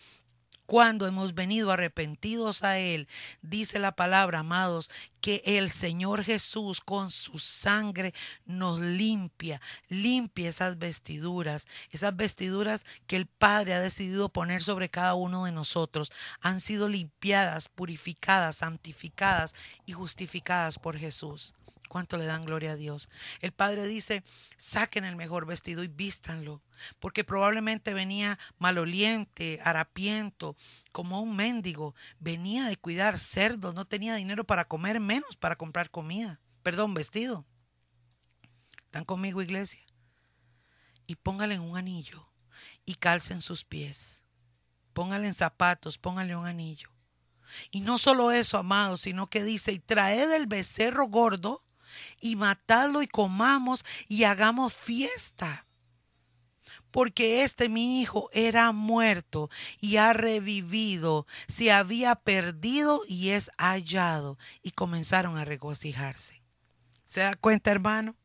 cuando 0.68 1.08
hemos 1.08 1.34
venido 1.34 1.72
arrepentidos 1.72 2.62
a 2.64 2.78
Él, 2.78 3.08
dice 3.42 3.80
la 3.80 3.94
palabra, 3.94 4.40
amados, 4.40 4.92
que 5.22 5.42
el 5.46 5.72
Señor 5.72 6.24
Jesús 6.24 6.82
con 6.82 7.10
su 7.10 7.40
sangre 7.40 8.14
nos 8.46 8.80
limpia, 8.80 9.62
limpia 9.88 10.50
esas 10.50 10.78
vestiduras, 10.78 11.68
esas 11.90 12.16
vestiduras 12.16 12.86
que 13.08 13.16
el 13.16 13.28
Padre 13.28 13.74
ha 13.74 13.80
decidido 13.80 14.30
poner 14.30 14.62
sobre 14.62 14.90
cada 14.90 15.16
uno 15.16 15.46
de 15.46 15.54
nosotros, 15.54 16.12
han 16.42 16.60
sido 16.60 16.90
limpiadas, 16.90 17.70
purificadas, 17.70 18.58
santificadas 18.58 19.56
y 19.86 19.94
justificadas 19.94 20.78
por 20.78 20.98
Jesús. 20.98 21.56
¿Cuánto 21.88 22.18
le 22.18 22.26
dan 22.26 22.46
gloria 22.46 22.74
a 22.74 22.76
Dios? 22.76 23.10
El 23.42 23.52
padre 23.52 23.86
dice, 23.86 24.24
saquen 24.58 25.06
el 25.06 25.16
mejor 25.16 25.46
vestido 25.46 25.84
y 25.84 25.88
vístanlo, 25.88 26.62
porque 27.00 27.24
probablemente 27.24 27.94
venía 27.94 28.38
maloliente, 28.58 29.60
harapiento, 29.64 30.56
como 30.92 31.22
un 31.22 31.36
mendigo, 31.36 31.96
venía 32.20 32.66
de 32.66 32.78
cuidar 32.78 33.18
cerdos, 33.18 33.74
no 33.74 33.86
tenía 33.86 34.16
dinero 34.16 34.46
para 34.46 34.66
comer, 34.66 35.00
menos 35.00 35.36
para 35.36 35.56
comprar 35.56 35.90
comida, 35.90 36.40
perdón, 36.64 36.94
vestido. 36.94 37.46
¿Están 38.86 39.06
conmigo, 39.06 39.42
iglesia? 39.42 39.82
Y 41.06 41.16
póngale 41.16 41.60
un 41.60 41.78
anillo 41.78 42.28
y 42.86 42.96
calcen 42.96 43.42
sus 43.42 43.64
pies. 43.64 44.24
Póngale 44.94 45.28
en 45.28 45.34
zapatos, 45.34 45.98
póngale 45.98 46.36
un 46.36 46.48
anillo. 46.48 46.90
Y 47.72 47.82
no 47.82 47.98
solo 47.98 48.32
eso, 48.32 48.58
amados, 48.58 49.02
sino 49.02 49.30
que 49.30 49.44
dice, 49.44 49.72
y 49.72 49.80
traed 49.80 50.32
el 50.34 50.48
becerro 50.48 51.08
gordo 51.08 51.64
y 52.20 52.36
matadlo 52.36 53.02
y 53.02 53.08
comamos 53.08 53.86
y 54.08 54.24
hagamos 54.24 54.74
fiesta. 54.74 55.66
Porque 56.92 57.44
este 57.44 57.70
mi 57.70 58.02
hijo 58.02 58.30
era 58.32 58.72
muerto 58.72 59.50
y 59.80 59.98
ha 59.98 60.14
revivido, 60.14 61.28
se 61.48 61.72
había 61.72 62.16
perdido 62.16 63.02
y 63.08 63.30
es 63.30 63.52
hallado. 63.58 64.38
Y 64.64 64.72
comenzaron 64.72 65.38
a 65.38 65.46
regocijarse. 65.46 66.42
¿Se 67.06 67.22
da 67.22 67.36
cuenta, 67.36 67.72
hermano? 67.72 68.16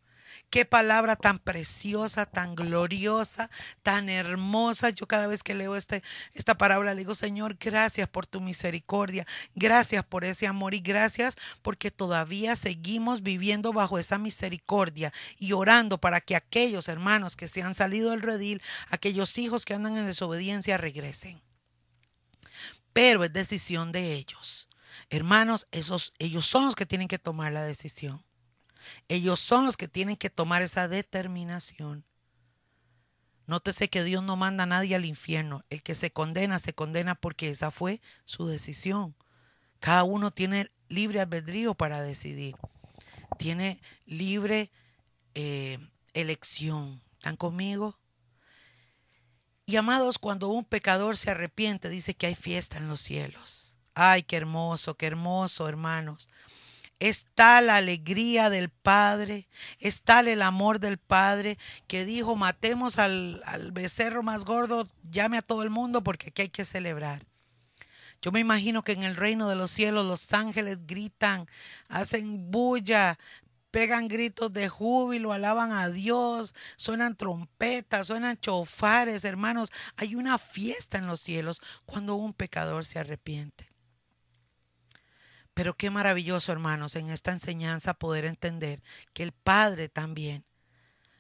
Qué 0.53 0.67
palabra 0.67 1.17
tan 1.17 1.39
preciosa, 1.39 2.27
tan 2.27 2.55
gloriosa, 2.55 3.49
tan 3.83 4.11
hermosa. 4.11 4.91
Yo 4.91 5.09
cada 5.09 5.27
vez 5.27 5.43
que 5.43 5.55
leo 5.55 5.77
este, 5.77 6.03
esta 6.35 6.59
palabra 6.59 6.93
le 6.93 6.99
digo, 6.99 7.15
Señor, 7.15 7.57
gracias 7.59 8.07
por 8.07 8.27
tu 8.27 8.43
misericordia, 8.43 9.27
gracias 9.55 10.05
por 10.05 10.27
ese 10.27 10.47
amor 10.47 10.75
y 10.75 10.81
gracias 10.81 11.37
porque 11.63 11.91
todavía 11.91 12.55
seguimos 12.55 13.23
viviendo 13.23 13.73
bajo 13.73 13.99
esa 13.99 14.19
misericordia 14.19 15.11
y 15.39 15.53
orando 15.53 15.97
para 15.97 16.21
que 16.21 16.37
aquellos 16.37 16.87
hermanos 16.87 17.35
que 17.35 17.49
se 17.49 17.63
han 17.63 17.75
salido 17.75 18.11
del 18.11 18.21
redil, 18.21 18.61
aquellos 18.91 19.39
hijos 19.39 19.65
que 19.65 19.73
andan 19.73 19.97
en 19.97 20.05
desobediencia, 20.05 20.77
regresen. 20.77 21.41
Pero 22.93 23.25
es 23.25 23.33
decisión 23.33 23.91
de 23.91 24.13
ellos. 24.13 24.69
Hermanos, 25.09 25.67
esos, 25.71 26.13
ellos 26.19 26.45
son 26.45 26.67
los 26.67 26.75
que 26.75 26.85
tienen 26.85 27.09
que 27.09 27.19
tomar 27.19 27.53
la 27.53 27.65
decisión. 27.65 28.23
Ellos 29.09 29.41
son 29.41 29.67
los 29.67 29.77
que 29.77 29.89
tienen 29.89 30.17
que 30.17 30.31
tomar 30.31 30.63
esa 30.63 30.89
determinación. 30.89 32.05
Nótese 33.47 33.91
que 33.91 34.05
Dios 34.05 34.23
no 34.23 34.37
manda 34.37 34.65
a 34.65 34.67
nadie 34.67 34.95
al 34.95 35.05
infierno. 35.05 35.65
El 35.69 35.83
que 35.83 35.95
se 35.95 36.13
condena, 36.13 36.59
se 36.59 36.75
condena 36.75 37.15
porque 37.15 37.51
esa 37.51 37.71
fue 37.71 38.01
su 38.25 38.47
decisión. 38.47 39.15
Cada 39.81 40.05
uno 40.05 40.31
tiene 40.31 40.71
libre 40.89 41.21
albedrío 41.21 41.75
para 41.75 42.03
decidir. 42.03 42.55
Tiene 43.39 43.81
libre 44.07 44.71
eh, 45.35 45.79
elección. 46.15 47.03
¿Están 47.15 47.37
conmigo? 47.37 47.99
Y 49.67 49.77
amados, 49.77 50.19
cuando 50.19 50.49
un 50.49 50.65
pecador 50.65 51.17
se 51.17 51.31
arrepiente, 51.31 51.89
dice 51.89 52.15
que 52.15 52.27
hay 52.27 52.35
fiesta 52.35 52.79
en 52.79 52.89
los 52.89 53.01
cielos. 53.01 53.79
Ay, 53.95 54.23
qué 54.23 54.37
hermoso, 54.37 54.97
qué 54.97 55.07
hermoso, 55.07 55.69
hermanos. 55.69 56.29
Es 57.03 57.27
tal 57.35 57.67
la 57.67 57.79
alegría 57.79 58.49
del 58.49 58.69
Padre, 58.69 59.49
es 59.81 60.03
tal 60.03 60.29
el 60.29 60.41
amor 60.41 60.79
del 60.79 60.99
Padre 60.99 61.59
que 61.89 62.05
dijo, 62.05 62.37
matemos 62.37 62.97
al, 63.01 63.43
al 63.45 63.73
becerro 63.73 64.23
más 64.23 64.45
gordo, 64.45 64.89
llame 65.11 65.39
a 65.39 65.43
todo 65.43 65.65
el 65.65 65.71
mundo 65.71 66.05
porque 66.05 66.29
aquí 66.29 66.43
hay 66.43 66.49
que 66.49 66.65
celebrar. 66.65 67.25
Yo 68.21 68.31
me 68.31 68.39
imagino 68.39 68.85
que 68.85 68.93
en 68.93 69.03
el 69.03 69.17
reino 69.17 69.49
de 69.49 69.57
los 69.57 69.73
cielos 69.73 70.07
los 70.07 70.33
ángeles 70.33 70.87
gritan, 70.87 71.49
hacen 71.89 72.53
bulla, 72.53 73.19
pegan 73.73 74.07
gritos 74.07 74.53
de 74.53 74.69
júbilo, 74.69 75.33
alaban 75.33 75.73
a 75.73 75.89
Dios, 75.89 76.55
suenan 76.77 77.17
trompetas, 77.17 78.07
suenan 78.07 78.39
chofares, 78.39 79.25
hermanos. 79.25 79.73
Hay 79.97 80.15
una 80.15 80.39
fiesta 80.39 80.99
en 80.99 81.09
los 81.09 81.19
cielos 81.19 81.61
cuando 81.85 82.15
un 82.15 82.33
pecador 82.33 82.85
se 82.85 83.01
arrepiente. 83.01 83.72
Pero 85.55 85.77
qué 85.77 85.91
maravilloso, 85.91 86.53
hermanos, 86.53 86.97
en 86.97 87.11
esta 87.11 87.33
enseñanza 87.33 87.95
poder 87.95 88.25
entender 88.25 88.83
que 89.13 89.23
el 89.23 89.33
Padre 89.33 89.89
también 89.89 90.45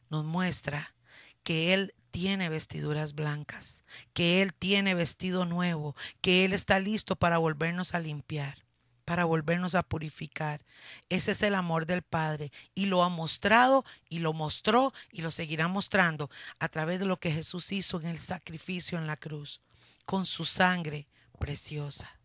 nos 0.08 0.24
muestra 0.24 0.94
que 1.42 1.74
Él 1.74 1.94
tiene 2.10 2.48
vestiduras 2.48 3.14
blancas, 3.14 3.84
que 4.12 4.42
Él 4.42 4.54
tiene 4.54 4.94
vestido 4.94 5.44
nuevo, 5.44 5.96
que 6.20 6.44
Él 6.44 6.52
está 6.52 6.78
listo 6.78 7.16
para 7.16 7.38
volvernos 7.38 7.94
a 7.94 8.00
limpiar, 8.00 8.64
para 9.04 9.24
volvernos 9.24 9.74
a 9.74 9.82
purificar. 9.82 10.64
Ese 11.08 11.32
es 11.32 11.42
el 11.42 11.54
amor 11.54 11.86
del 11.86 12.02
Padre 12.02 12.52
y 12.74 12.86
lo 12.86 13.02
ha 13.02 13.08
mostrado 13.08 13.84
y 14.08 14.20
lo 14.20 14.32
mostró 14.32 14.92
y 15.10 15.22
lo 15.22 15.30
seguirá 15.30 15.68
mostrando 15.68 16.30
a 16.58 16.68
través 16.68 17.00
de 17.00 17.06
lo 17.06 17.18
que 17.18 17.32
Jesús 17.32 17.72
hizo 17.72 18.00
en 18.00 18.06
el 18.06 18.18
sacrificio 18.18 18.98
en 18.98 19.06
la 19.06 19.16
cruz, 19.16 19.60
con 20.04 20.26
su 20.26 20.44
sangre 20.44 21.08
preciosa. 21.38 22.21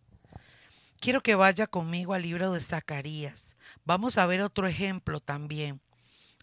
Quiero 1.00 1.22
que 1.22 1.36
vaya 1.36 1.68
conmigo 1.68 2.14
al 2.14 2.24
libro 2.24 2.52
de 2.52 2.60
Zacarías. 2.60 3.56
Vamos 3.86 4.18
a 4.18 4.26
ver 4.26 4.42
otro 4.42 4.68
ejemplo 4.68 5.20
también, 5.20 5.80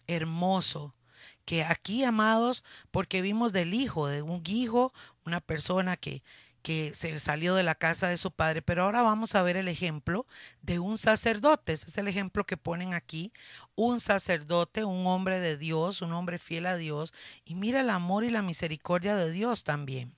hermoso, 0.07 0.95
que 1.43 1.63
aquí, 1.63 2.03
amados, 2.03 2.63
porque 2.89 3.21
vimos 3.21 3.51
del 3.53 3.73
hijo, 3.73 4.07
de 4.07 4.21
un 4.21 4.41
hijo, 4.45 4.93
una 5.25 5.41
persona 5.41 5.97
que, 5.97 6.23
que 6.61 6.93
se 6.95 7.19
salió 7.19 7.53
de 7.53 7.63
la 7.63 7.75
casa 7.75 8.07
de 8.07 8.17
su 8.17 8.31
padre, 8.31 8.61
pero 8.61 8.83
ahora 8.83 9.01
vamos 9.01 9.35
a 9.35 9.43
ver 9.43 9.57
el 9.57 9.67
ejemplo 9.67 10.25
de 10.61 10.79
un 10.79 10.97
sacerdote. 10.97 11.73
Ese 11.73 11.87
es 11.89 11.97
el 11.97 12.07
ejemplo 12.07 12.45
que 12.45 12.57
ponen 12.57 12.93
aquí. 12.93 13.33
Un 13.75 13.99
sacerdote, 13.99 14.85
un 14.85 15.05
hombre 15.05 15.39
de 15.39 15.57
Dios, 15.57 16.01
un 16.01 16.13
hombre 16.13 16.39
fiel 16.39 16.65
a 16.65 16.77
Dios. 16.77 17.13
Y 17.43 17.55
mira 17.55 17.81
el 17.81 17.89
amor 17.89 18.23
y 18.23 18.31
la 18.31 18.41
misericordia 18.41 19.15
de 19.15 19.31
Dios 19.31 19.63
también. 19.63 20.15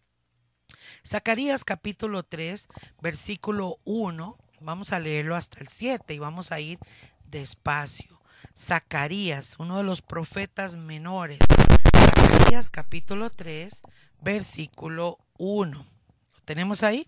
Zacarías 1.08 1.64
capítulo 1.64 2.24
3, 2.24 2.68
versículo 3.02 3.80
1, 3.86 4.38
vamos 4.60 4.92
a 4.92 5.00
leerlo 5.00 5.38
hasta 5.38 5.62
el 5.62 5.70
7 5.70 6.14
y 6.14 6.20
vamos 6.20 6.52
a 6.52 6.60
ir 6.60 6.80
despacio. 7.24 8.20
Zacarías, 8.54 9.56
uno 9.58 9.78
de 9.78 9.84
los 9.84 10.02
profetas 10.02 10.76
menores. 10.76 11.40
Zacarías 11.96 12.70
capítulo 12.70 13.30
3, 13.30 13.84
versículo 14.22 15.18
1. 15.38 15.78
¿Lo 15.78 16.42
tenemos 16.42 16.84
ahí? 16.84 17.08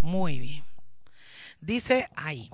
Muy 0.00 0.38
bien. 0.38 0.64
Dice 1.60 2.08
ahí, 2.14 2.48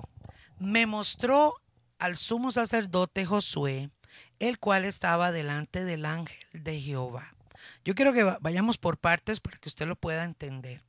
me 0.57 0.87
mostró 0.87 1.53
al 1.99 2.17
sumo 2.17 2.51
sacerdote 2.51 3.27
Josué, 3.27 3.91
el 4.39 4.57
cual 4.57 4.85
estaba 4.85 5.31
delante 5.31 5.85
del 5.85 6.07
ángel 6.07 6.47
de 6.53 6.81
Jehová 6.81 7.35
yo 7.83 7.95
quiero 7.95 8.13
que 8.13 8.23
vayamos 8.39 8.77
por 8.77 8.97
partes 8.97 9.39
para 9.39 9.57
que 9.57 9.69
usted 9.69 9.87
lo 9.87 9.95
pueda 9.95 10.23
entender. 10.23 10.83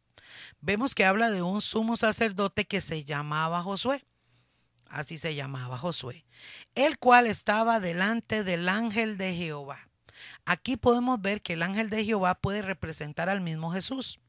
Vemos 0.60 0.94
que 0.94 1.04
habla 1.04 1.30
de 1.30 1.42
un 1.42 1.60
sumo 1.60 1.96
sacerdote 1.96 2.66
que 2.66 2.80
se 2.80 3.04
llamaba 3.04 3.62
Josué. 3.62 4.04
Así 4.88 5.18
se 5.18 5.34
llamaba 5.34 5.78
Josué. 5.78 6.24
El 6.74 6.98
cual 6.98 7.26
estaba 7.26 7.80
delante 7.80 8.44
del 8.44 8.68
ángel 8.68 9.16
de 9.16 9.34
Jehová. 9.34 9.88
Aquí 10.44 10.76
podemos 10.76 11.20
ver 11.20 11.42
que 11.42 11.54
el 11.54 11.62
ángel 11.62 11.90
de 11.90 12.04
Jehová 12.04 12.34
puede 12.34 12.62
representar 12.62 13.28
al 13.28 13.40
mismo 13.40 13.72
Jesús. 13.72 14.20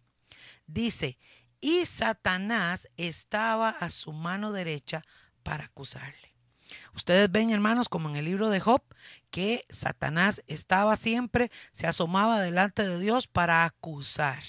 Dice, 0.65 1.17
y 1.59 1.85
Satanás 1.85 2.89
estaba 2.97 3.69
a 3.69 3.89
su 3.89 4.11
mano 4.11 4.51
derecha 4.51 5.03
para 5.43 5.65
acusarle. 5.65 6.32
Ustedes 6.95 7.31
ven, 7.31 7.49
hermanos, 7.49 7.89
como 7.89 8.09
en 8.09 8.15
el 8.15 8.25
libro 8.25 8.49
de 8.49 8.59
Job, 8.59 8.83
que 9.31 9.65
Satanás 9.69 10.43
estaba 10.47 10.95
siempre, 10.95 11.51
se 11.71 11.87
asomaba 11.87 12.39
delante 12.39 12.87
de 12.87 12.99
Dios 12.99 13.27
para 13.27 13.65
acusar. 13.65 14.43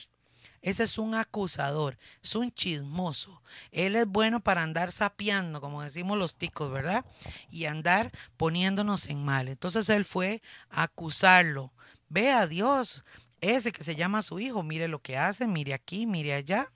Ese 0.61 0.85
es 0.85 0.96
un 0.96 1.14
acusador, 1.14 1.98
es 2.22 2.35
un 2.35 2.50
chismoso. 2.50 3.42
Él 3.70 3.96
es 3.96 4.07
bueno 4.07 4.40
para 4.40 4.62
andar 4.62 4.90
sapeando, 4.92 5.61
como 5.61 5.83
decimos 5.83 6.16
los 6.16 6.37
ticos, 6.37 6.70
¿verdad? 6.70 7.04
Y 7.50 7.66
andar 7.66 8.12
poniéndonos 8.38 9.09
en 9.09 9.24
mal. 9.24 9.48
Entonces 9.48 9.90
él 9.90 10.07
fue 10.07 10.40
a 10.70 10.85
acusarlo. 10.85 11.74
Ve 12.09 12.33
a 12.33 12.46
Dios, 12.46 13.04
ese 13.42 13.72
que 13.72 13.85
se 13.85 13.94
llama 13.94 14.22
su 14.22 14.40
hijo, 14.40 14.62
mire 14.62 14.88
lo 14.88 15.02
que 15.02 15.18
hace, 15.18 15.46
mire 15.46 15.74
aquí, 15.74 16.07
mire 16.07 16.33
allá. 16.33 16.72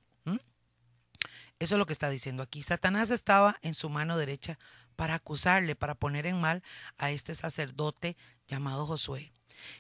Eso 1.59 1.74
es 1.74 1.78
lo 1.78 1.87
que 1.87 1.92
está 1.92 2.09
diciendo 2.09 2.42
aquí. 2.42 2.62
Satanás 2.62 3.11
estaba 3.11 3.57
en 3.62 3.74
su 3.74 3.88
mano 3.88 4.16
derecha 4.16 4.59
para 4.98 5.14
acusarle, 5.14 5.76
para 5.76 5.94
poner 5.94 6.26
en 6.26 6.40
mal 6.40 6.64
a 6.96 7.12
este 7.12 7.32
sacerdote 7.32 8.16
llamado 8.48 8.84
Josué. 8.84 9.32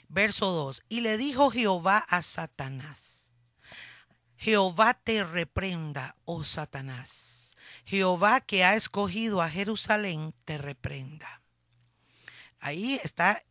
Verso 0.08 0.52
2. 0.52 0.84
Y 0.88 1.00
le 1.00 1.18
dijo 1.18 1.50
Jehová 1.50 1.98
a 2.08 2.22
Satanás, 2.22 3.32
Jehová 4.36 4.94
te 4.94 5.24
reprenda, 5.24 6.14
oh 6.24 6.44
Satanás. 6.44 7.56
Jehová 7.84 8.40
que 8.40 8.62
ha 8.62 8.76
escogido 8.76 9.42
a 9.42 9.50
Jerusalén 9.50 10.32
te 10.44 10.56
reprenda. 10.56 11.42
Ahí 12.60 13.00
está 13.02 13.42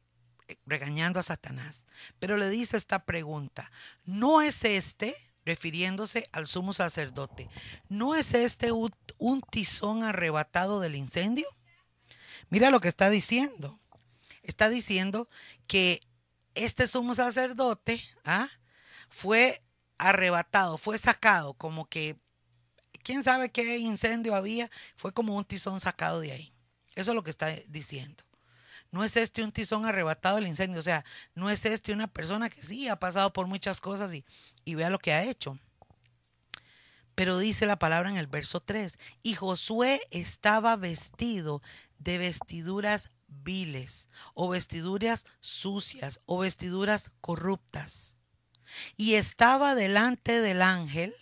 regañando 0.65 1.19
a 1.19 1.23
Satanás. 1.23 1.86
Pero 2.17 2.38
le 2.38 2.49
dice 2.49 2.77
esta 2.77 3.03
pregunta, 3.03 3.69
¿no 4.06 4.39
es 4.39 4.63
este, 4.63 5.17
refiriéndose 5.48 6.30
al 6.34 6.46
sumo 6.46 6.74
sacerdote, 6.74 7.50
¿no 7.88 8.16
es 8.16 8.34
este 8.34 8.72
un 8.72 9.42
tizón 9.50 10.04
arrebatado 10.04 10.82
del 10.82 10.96
incendio? 10.96 11.48
Mira 12.50 12.70
lo 12.70 12.82
que 12.82 12.90
está 12.90 13.10
diciendo. 13.10 13.80
Está 14.44 14.70
diciendo 14.70 15.28
que 15.68 16.02
este 16.54 16.86
sumo 16.86 17.16
sacerdote 17.16 18.02
¿ah? 18.26 18.50
fue 19.10 19.62
arrebatado, 19.98 20.78
fue 20.78 20.98
sacado, 20.98 21.54
como 21.54 21.86
que, 21.86 22.18
quién 23.04 23.24
sabe 23.24 23.50
qué 23.50 23.78
incendio 23.78 24.36
había, 24.36 24.70
fue 24.96 25.14
como 25.14 25.36
un 25.36 25.46
tizón 25.46 25.80
sacado 25.80 26.20
de 26.20 26.34
ahí. 26.34 26.54
Eso 26.96 27.12
es 27.12 27.16
lo 27.16 27.24
que 27.24 27.32
está 27.32 27.48
diciendo. 27.68 28.24
No 28.91 29.04
es 29.04 29.17
este 29.17 29.43
un 29.43 29.52
tizón 29.52 29.86
arrebatado 29.86 30.38
del 30.38 30.47
incendio, 30.47 30.80
o 30.80 30.84
sea, 30.84 31.04
no 31.36 31.50
es 31.50 31.65
este 31.65 31.93
una 31.93 32.08
persona 32.08 32.50
que 32.50 32.63
sí 32.63 32.88
ha 32.88 32.97
pasado 32.97 33.34
por 33.34 33.47
muchas 33.47 33.82
cosas 33.82 34.13
y, 34.13 34.26
y 34.65 34.76
vea 34.76 34.89
lo 34.89 35.00
que 35.00 35.13
ha 35.13 35.23
hecho. 35.23 35.60
Pero 37.15 37.38
dice 37.38 37.65
la 37.65 37.80
palabra 37.80 38.10
en 38.10 38.17
el 38.17 38.28
verso 38.28 38.60
3, 38.60 38.97
y 39.23 39.34
Josué 39.34 40.02
estaba 40.12 40.76
vestido 40.76 41.62
de 42.00 42.17
vestiduras 42.17 43.10
viles 43.28 44.10
o 44.34 44.50
vestiduras 44.50 45.26
sucias 45.39 46.19
o 46.26 46.38
vestiduras 46.38 47.12
corruptas. 47.21 48.17
Y 48.95 49.15
estaba 49.15 49.76
delante 49.76 50.41
del 50.41 50.62
ángel 50.62 51.15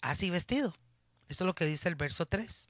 así 0.00 0.30
vestido. 0.30 0.74
Eso 1.28 1.44
es 1.44 1.46
lo 1.46 1.54
que 1.54 1.66
dice 1.66 1.88
el 1.88 1.94
verso 1.94 2.26
3. 2.26 2.68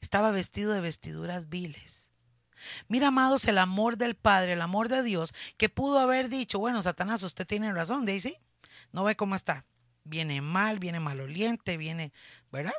Estaba 0.00 0.30
vestido 0.30 0.72
de 0.72 0.80
vestiduras 0.80 1.48
viles. 1.48 2.10
Mira, 2.88 3.08
amados, 3.08 3.46
el 3.46 3.58
amor 3.58 3.96
del 3.96 4.14
Padre, 4.14 4.54
el 4.54 4.62
amor 4.62 4.88
de 4.88 5.02
Dios, 5.02 5.34
que 5.56 5.68
pudo 5.68 5.98
haber 5.98 6.28
dicho, 6.28 6.58
bueno, 6.58 6.82
Satanás, 6.82 7.22
usted 7.22 7.46
tiene 7.46 7.72
razón, 7.72 8.06
Daisy. 8.06 8.36
No 8.92 9.04
ve 9.04 9.16
cómo 9.16 9.34
está. 9.34 9.64
Viene 10.04 10.40
mal, 10.40 10.78
viene 10.78 11.00
maloliente, 11.00 11.76
viene, 11.76 12.12
¿verdad? 12.52 12.74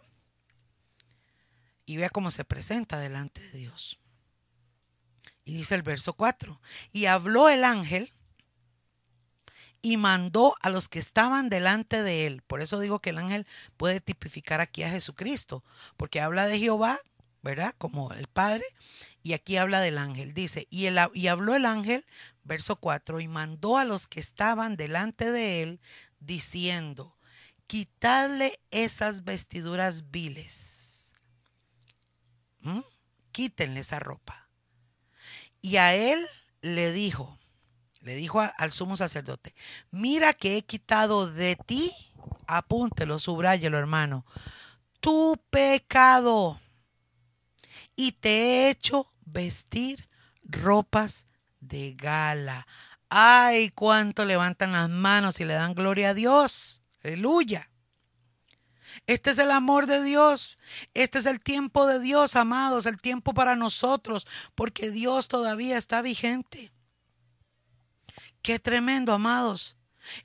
Y 1.86 1.98
vea 1.98 2.10
cómo 2.10 2.32
se 2.32 2.46
presenta 2.46 3.00
delante 3.00 3.42
de 3.42 3.58
Dios. 3.58 4.00
Y 5.44 5.54
dice 5.54 5.76
el 5.76 5.84
verso 5.84 6.14
4, 6.14 6.60
y 6.92 7.06
habló 7.06 7.50
el 7.50 7.64
ángel 7.64 8.12
y 9.86 9.98
mandó 9.98 10.56
a 10.62 10.72
los 10.72 10.90
que 10.90 10.98
estaban 10.98 11.48
delante 11.48 12.02
de 12.02 12.26
él. 12.26 12.42
Por 12.42 12.62
eso 12.62 12.80
digo 12.80 13.00
que 13.00 13.12
el 13.12 13.20
ángel 13.20 13.46
puede 13.78 14.02
tipificar 14.02 14.60
aquí 14.60 14.82
a 14.82 14.90
Jesucristo, 14.90 15.64
porque 15.96 16.22
habla 16.22 16.48
de 16.48 16.58
Jehová, 16.58 17.00
¿verdad? 17.46 17.76
Como 17.78 18.12
el 18.12 18.26
Padre, 18.26 18.66
y 19.22 19.34
aquí 19.34 19.56
habla 19.56 19.80
del 19.80 20.00
ángel. 20.00 20.34
Dice, 20.34 20.68
y, 20.72 20.88
el, 20.88 20.98
y 21.14 21.28
habló 21.28 21.56
el 21.56 21.68
ángel, 21.68 22.04
verso 22.44 22.78
4, 22.78 23.22
y 23.22 23.28
mandó 23.28 23.78
a 23.78 23.86
los 23.86 24.08
que 24.08 24.20
estaban 24.20 24.76
delante 24.76 25.32
de 25.32 25.62
él, 25.62 25.80
diciendo, 26.20 27.16
quitadle 27.68 28.60
esas 28.72 29.24
vestiduras 29.24 30.10
viles. 30.10 31.14
¿Mm? 32.62 32.82
Quítenle 33.32 33.82
esa 33.82 34.00
ropa. 34.00 34.50
Y 35.62 35.78
a 35.78 35.94
él 35.94 36.26
le 36.62 36.92
dijo, 36.92 37.38
le 38.02 38.16
dijo 38.16 38.42
al 38.42 38.72
sumo 38.72 38.98
sacerdote, 38.98 39.54
mira 39.92 40.34
que 40.34 40.58
he 40.58 40.64
quitado 40.64 41.32
de 41.32 41.56
ti, 41.56 41.94
apúntelo, 42.48 43.20
subráyelo 43.20 43.78
hermano, 43.78 44.26
tu 45.00 45.40
pecado 45.52 46.60
y 47.96 48.14
te 48.14 48.30
he 48.30 48.70
hecho 48.70 49.08
vestir 49.26 50.08
ropas 50.44 51.28
de 51.60 51.94
gala. 51.94 52.68
Ay, 53.10 53.70
cuánto 53.70 54.26
levantan 54.26 54.74
las 54.74 54.90
manos 54.90 55.40
y 55.40 55.46
le 55.46 55.54
dan 55.54 55.74
gloria 55.74 56.10
a 56.10 56.14
Dios. 56.14 56.82
Aleluya. 57.04 57.70
Este 59.08 59.32
es 59.32 59.38
el 59.38 59.52
amor 59.52 59.86
de 59.86 60.04
Dios. 60.04 60.58
Este 60.94 61.20
es 61.20 61.26
el 61.26 61.40
tiempo 61.40 61.86
de 61.86 62.00
Dios, 62.00 62.36
amados, 62.36 62.86
el 62.86 62.98
tiempo 62.98 63.34
para 63.34 63.56
nosotros, 63.56 64.26
porque 64.56 64.90
Dios 64.90 65.28
todavía 65.28 65.78
está 65.78 66.02
vigente. 66.02 66.72
Qué 68.42 68.60
tremendo, 68.60 69.14
amados. 69.14 69.78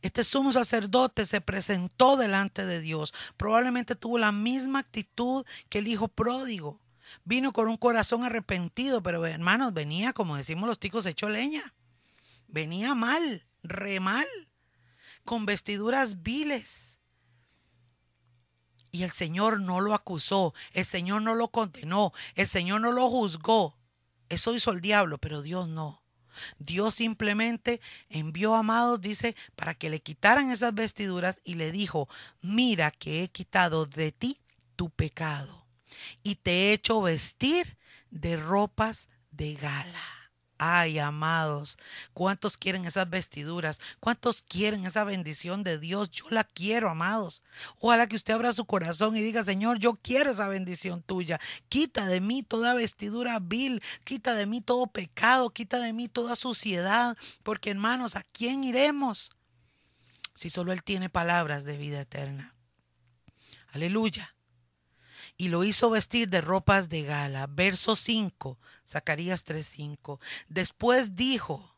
Este 0.02 0.24
sumo 0.24 0.52
sacerdote 0.52 1.24
se 1.24 1.40
presentó 1.40 2.16
delante 2.16 2.66
de 2.66 2.80
Dios. 2.80 3.14
Probablemente 3.37 3.94
tuvo 3.94 4.18
la 4.18 4.33
misma 4.33 4.80
actitud 4.80 5.46
que 5.68 5.78
el 5.78 5.88
hijo 5.88 6.09
pródigo. 6.09 6.80
Vino 7.25 7.53
con 7.53 7.68
un 7.68 7.77
corazón 7.77 8.25
arrepentido, 8.25 9.03
pero 9.03 9.25
hermanos, 9.27 9.73
venía, 9.73 10.12
como 10.12 10.37
decimos 10.37 10.68
los 10.68 10.79
ticos, 10.79 11.07
hecho 11.07 11.29
leña. 11.29 11.75
Venía 12.49 12.94
mal, 12.94 13.46
re 13.62 14.01
mal, 14.01 14.27
con 15.25 15.46
vestiduras 15.46 16.23
viles. 16.23 17.01
Y 18.92 19.05
el 19.05 19.11
Señor 19.11 19.61
no 19.61 19.81
lo 19.81 19.94
acusó, 19.94 20.53
el 20.73 20.85
Señor 20.85 21.23
no 21.23 21.35
lo 21.35 21.49
condenó, 21.49 22.12
el 22.35 22.49
Señor 22.49 22.81
no 22.81 22.90
lo 22.90 23.09
juzgó. 23.09 23.79
Eso 24.29 24.55
hizo 24.55 24.73
el 24.73 24.81
diablo, 24.81 25.18
pero 25.18 25.42
Dios 25.42 25.68
no. 25.68 26.03
Dios 26.59 26.94
simplemente 26.94 27.81
envió 28.09 28.55
amados, 28.55 29.01
dice, 29.01 29.37
para 29.57 29.75
que 29.75 29.90
le 29.90 30.01
quitaran 30.01 30.51
esas 30.51 30.75
vestiduras 30.75 31.40
y 31.44 31.55
le 31.55 31.70
dijo, 31.70 32.09
mira 32.40 32.90
que 32.90 33.23
he 33.23 33.29
quitado 33.29 33.87
de 33.87 34.11
ti 34.11 34.40
tu 34.75 34.90
pecado 34.90 35.60
y 36.22 36.37
te 36.37 36.50
he 36.50 36.72
hecho 36.72 37.00
vestir 37.03 37.76
de 38.11 38.37
ropas 38.37 39.09
de 39.31 39.55
gala. 39.55 40.20
Ay, 40.62 40.98
amados, 40.98 41.79
¿cuántos 42.12 42.59
quieren 42.59 42.85
esas 42.85 43.09
vestiduras? 43.09 43.81
¿Cuántos 43.98 44.42
quieren 44.42 44.85
esa 44.85 45.05
bendición 45.05 45.64
de 45.64 45.79
Dios? 45.79 46.11
Yo 46.11 46.26
la 46.29 46.44
quiero, 46.44 46.90
amados. 46.90 47.42
Ojalá 47.79 48.07
que 48.07 48.16
usted 48.16 48.35
abra 48.35 48.53
su 48.53 48.66
corazón 48.66 49.16
y 49.16 49.22
diga, 49.22 49.42
Señor, 49.42 49.79
yo 49.79 49.94
quiero 49.94 50.33
esa 50.33 50.48
bendición 50.48 51.03
tuya. 51.03 51.40
Quita 51.70 52.07
de 52.07 52.20
mí 52.20 52.42
toda 52.42 52.74
vestidura 52.74 53.38
vil, 53.40 53.83
quita 54.05 54.35
de 54.35 54.44
mí 54.44 54.61
todo 54.61 54.87
pecado, 54.87 55.48
quita 55.48 55.79
de 55.79 55.94
mí 55.94 56.09
toda 56.09 56.37
suciedad, 56.37 57.16
porque 57.42 57.70
hermanos, 57.70 58.14
¿a 58.16 58.22
quién 58.22 58.62
iremos? 58.62 59.31
Si 60.35 60.50
solo 60.50 60.72
Él 60.72 60.83
tiene 60.83 61.09
palabras 61.09 61.64
de 61.64 61.79
vida 61.79 62.03
eterna. 62.03 62.55
Aleluya 63.72 64.35
y 65.40 65.48
lo 65.48 65.64
hizo 65.64 65.88
vestir 65.88 66.29
de 66.29 66.42
ropas 66.42 66.90
de 66.90 67.03
gala. 67.03 67.46
Verso 67.46 67.96
5, 67.96 68.59
Zacarías 68.87 69.46
3:5. 69.46 70.20
Después 70.50 71.14
dijo, 71.14 71.74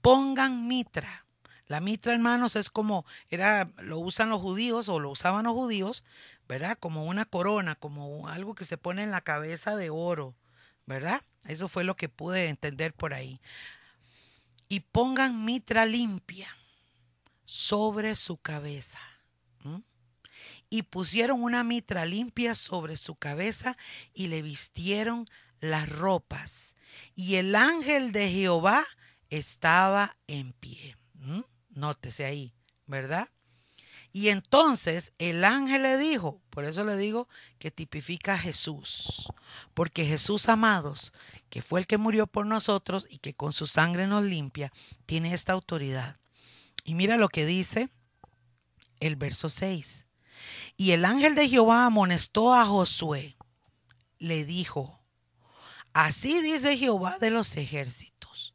pongan 0.00 0.66
mitra. 0.66 1.24
La 1.68 1.78
mitra, 1.78 2.12
hermanos, 2.12 2.56
es 2.56 2.70
como 2.70 3.06
era 3.30 3.70
lo 3.78 4.00
usan 4.00 4.30
los 4.30 4.40
judíos 4.40 4.88
o 4.88 4.98
lo 4.98 5.10
usaban 5.10 5.44
los 5.44 5.52
judíos, 5.52 6.02
¿verdad? 6.48 6.76
Como 6.76 7.04
una 7.04 7.24
corona, 7.24 7.76
como 7.76 8.26
algo 8.26 8.56
que 8.56 8.64
se 8.64 8.78
pone 8.78 9.04
en 9.04 9.12
la 9.12 9.20
cabeza 9.20 9.76
de 9.76 9.90
oro, 9.90 10.34
¿verdad? 10.84 11.22
Eso 11.44 11.68
fue 11.68 11.84
lo 11.84 11.94
que 11.94 12.08
pude 12.08 12.48
entender 12.48 12.94
por 12.94 13.14
ahí. 13.14 13.40
Y 14.68 14.80
pongan 14.80 15.44
mitra 15.44 15.86
limpia 15.86 16.48
sobre 17.44 18.16
su 18.16 18.38
cabeza 18.38 18.98
y 20.72 20.84
pusieron 20.84 21.42
una 21.42 21.64
mitra 21.64 22.06
limpia 22.06 22.54
sobre 22.54 22.96
su 22.96 23.14
cabeza 23.14 23.76
y 24.14 24.28
le 24.28 24.40
vistieron 24.40 25.26
las 25.60 25.86
ropas. 25.86 26.76
Y 27.14 27.34
el 27.34 27.54
ángel 27.54 28.10
de 28.10 28.30
Jehová 28.30 28.82
estaba 29.28 30.16
en 30.26 30.54
pie. 30.54 30.96
¿Mm? 31.12 31.40
Nótese 31.74 32.24
ahí, 32.24 32.54
¿verdad? 32.86 33.28
Y 34.12 34.30
entonces 34.30 35.12
el 35.18 35.44
ángel 35.44 35.82
le 35.82 35.98
dijo, 35.98 36.40
por 36.48 36.64
eso 36.64 36.86
le 36.86 36.96
digo 36.96 37.28
que 37.58 37.70
tipifica 37.70 38.32
a 38.32 38.38
Jesús, 38.38 39.30
porque 39.74 40.06
Jesús, 40.06 40.48
amados, 40.48 41.12
que 41.50 41.60
fue 41.60 41.80
el 41.80 41.86
que 41.86 41.98
murió 41.98 42.26
por 42.26 42.46
nosotros 42.46 43.06
y 43.10 43.18
que 43.18 43.34
con 43.34 43.52
su 43.52 43.66
sangre 43.66 44.06
nos 44.06 44.24
limpia, 44.24 44.72
tiene 45.04 45.34
esta 45.34 45.52
autoridad. 45.52 46.16
Y 46.82 46.94
mira 46.94 47.18
lo 47.18 47.28
que 47.28 47.44
dice 47.44 47.90
el 49.00 49.16
verso 49.16 49.50
6. 49.50 50.06
Y 50.76 50.92
el 50.92 51.04
ángel 51.04 51.34
de 51.34 51.48
Jehová 51.48 51.86
amonestó 51.86 52.54
a 52.54 52.64
Josué. 52.64 53.36
Le 54.18 54.44
dijo, 54.44 55.00
así 55.92 56.40
dice 56.42 56.76
Jehová 56.76 57.18
de 57.18 57.30
los 57.30 57.56
ejércitos, 57.56 58.54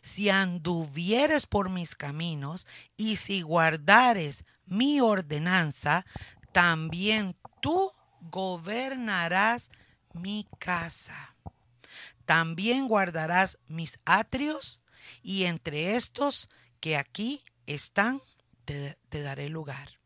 si 0.00 0.28
anduvieres 0.28 1.46
por 1.46 1.70
mis 1.70 1.94
caminos 1.94 2.66
y 2.96 3.16
si 3.16 3.42
guardares 3.42 4.44
mi 4.66 5.00
ordenanza, 5.00 6.04
también 6.52 7.36
tú 7.60 7.92
gobernarás 8.20 9.70
mi 10.12 10.46
casa. 10.58 11.34
También 12.24 12.88
guardarás 12.88 13.56
mis 13.66 13.98
atrios 14.04 14.80
y 15.22 15.44
entre 15.44 15.96
estos 15.96 16.48
que 16.80 16.96
aquí 16.96 17.42
están 17.66 18.20
te, 18.64 18.98
te 19.08 19.22
daré 19.22 19.48
lugar. 19.48 19.97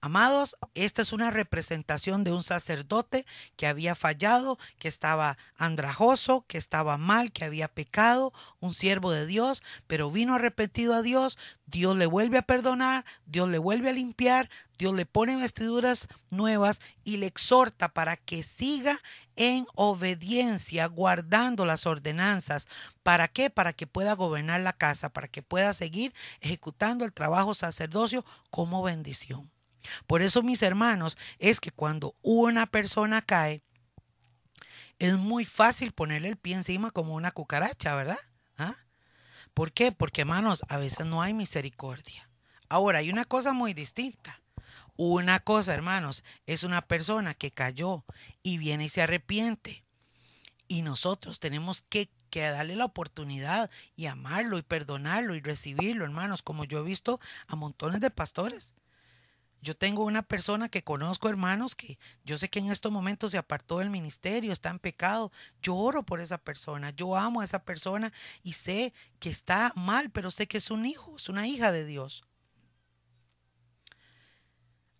Amados, 0.00 0.56
esta 0.74 1.02
es 1.02 1.12
una 1.12 1.32
representación 1.32 2.22
de 2.22 2.30
un 2.30 2.44
sacerdote 2.44 3.26
que 3.56 3.66
había 3.66 3.96
fallado, 3.96 4.56
que 4.78 4.86
estaba 4.86 5.38
andrajoso, 5.56 6.44
que 6.46 6.56
estaba 6.56 6.96
mal, 6.98 7.32
que 7.32 7.44
había 7.44 7.66
pecado, 7.66 8.32
un 8.60 8.74
siervo 8.74 9.10
de 9.10 9.26
Dios, 9.26 9.60
pero 9.88 10.08
vino 10.08 10.36
arrepentido 10.36 10.94
a 10.94 11.02
Dios, 11.02 11.36
Dios 11.66 11.96
le 11.96 12.06
vuelve 12.06 12.38
a 12.38 12.42
perdonar, 12.42 13.04
Dios 13.26 13.48
le 13.48 13.58
vuelve 13.58 13.88
a 13.88 13.92
limpiar, 13.92 14.48
Dios 14.78 14.94
le 14.94 15.04
pone 15.04 15.34
vestiduras 15.34 16.06
nuevas 16.30 16.80
y 17.02 17.16
le 17.16 17.26
exhorta 17.26 17.88
para 17.88 18.16
que 18.16 18.44
siga 18.44 19.00
en 19.34 19.66
obediencia, 19.74 20.86
guardando 20.86 21.66
las 21.66 21.86
ordenanzas. 21.86 22.68
¿Para 23.02 23.26
qué? 23.26 23.50
Para 23.50 23.72
que 23.72 23.88
pueda 23.88 24.12
gobernar 24.12 24.60
la 24.60 24.74
casa, 24.74 25.08
para 25.08 25.26
que 25.26 25.42
pueda 25.42 25.72
seguir 25.72 26.14
ejecutando 26.40 27.04
el 27.04 27.12
trabajo 27.12 27.52
sacerdocio 27.52 28.24
como 28.50 28.84
bendición. 28.84 29.50
Por 30.06 30.22
eso, 30.22 30.42
mis 30.42 30.62
hermanos, 30.62 31.16
es 31.38 31.60
que 31.60 31.70
cuando 31.70 32.14
una 32.22 32.66
persona 32.66 33.22
cae, 33.22 33.62
es 34.98 35.16
muy 35.16 35.44
fácil 35.44 35.92
ponerle 35.92 36.28
el 36.28 36.36
pie 36.36 36.56
encima 36.56 36.90
como 36.90 37.14
una 37.14 37.30
cucaracha, 37.30 37.94
¿verdad? 37.94 38.18
¿Ah? 38.56 38.74
¿Por 39.54 39.72
qué? 39.72 39.92
Porque, 39.92 40.22
hermanos, 40.22 40.62
a 40.68 40.76
veces 40.78 41.06
no 41.06 41.22
hay 41.22 41.34
misericordia. 41.34 42.28
Ahora, 42.68 42.98
hay 42.98 43.10
una 43.10 43.24
cosa 43.24 43.52
muy 43.52 43.74
distinta. 43.74 44.40
Una 44.96 45.38
cosa, 45.38 45.74
hermanos, 45.74 46.24
es 46.46 46.64
una 46.64 46.82
persona 46.82 47.34
que 47.34 47.52
cayó 47.52 48.04
y 48.42 48.58
viene 48.58 48.86
y 48.86 48.88
se 48.88 49.02
arrepiente. 49.02 49.84
Y 50.66 50.82
nosotros 50.82 51.38
tenemos 51.38 51.82
que, 51.82 52.10
que, 52.30 52.40
darle 52.40 52.74
la 52.74 52.84
oportunidad 52.84 53.70
y 53.94 54.06
amarlo 54.06 54.58
y 54.58 54.62
perdonarlo 54.62 55.36
y 55.36 55.40
recibirlo, 55.40 56.04
hermanos, 56.04 56.42
como 56.42 56.64
yo 56.64 56.80
he 56.80 56.82
visto 56.82 57.20
a 57.46 57.54
montones 57.54 58.00
de 58.00 58.10
pastores 58.10 58.74
yo 59.60 59.76
tengo 59.76 60.04
una 60.04 60.22
persona 60.22 60.68
que 60.68 60.84
conozco, 60.84 61.28
hermanos, 61.28 61.74
que 61.74 61.98
yo 62.24 62.36
sé 62.36 62.48
que 62.48 62.60
en 62.60 62.70
estos 62.70 62.92
momentos 62.92 63.32
se 63.32 63.38
apartó 63.38 63.78
del 63.78 63.90
ministerio, 63.90 64.52
está 64.52 64.70
en 64.70 64.78
pecado. 64.78 65.32
Yo 65.60 65.74
oro 65.76 66.04
por 66.04 66.20
esa 66.20 66.38
persona, 66.38 66.90
yo 66.90 67.16
amo 67.16 67.40
a 67.40 67.44
esa 67.44 67.64
persona 67.64 68.12
y 68.42 68.52
sé 68.52 68.92
que 69.18 69.30
está 69.30 69.72
mal, 69.74 70.10
pero 70.10 70.30
sé 70.30 70.46
que 70.46 70.58
es 70.58 70.70
un 70.70 70.86
hijo, 70.86 71.16
es 71.16 71.28
una 71.28 71.46
hija 71.46 71.72
de 71.72 71.84
Dios. 71.84 72.24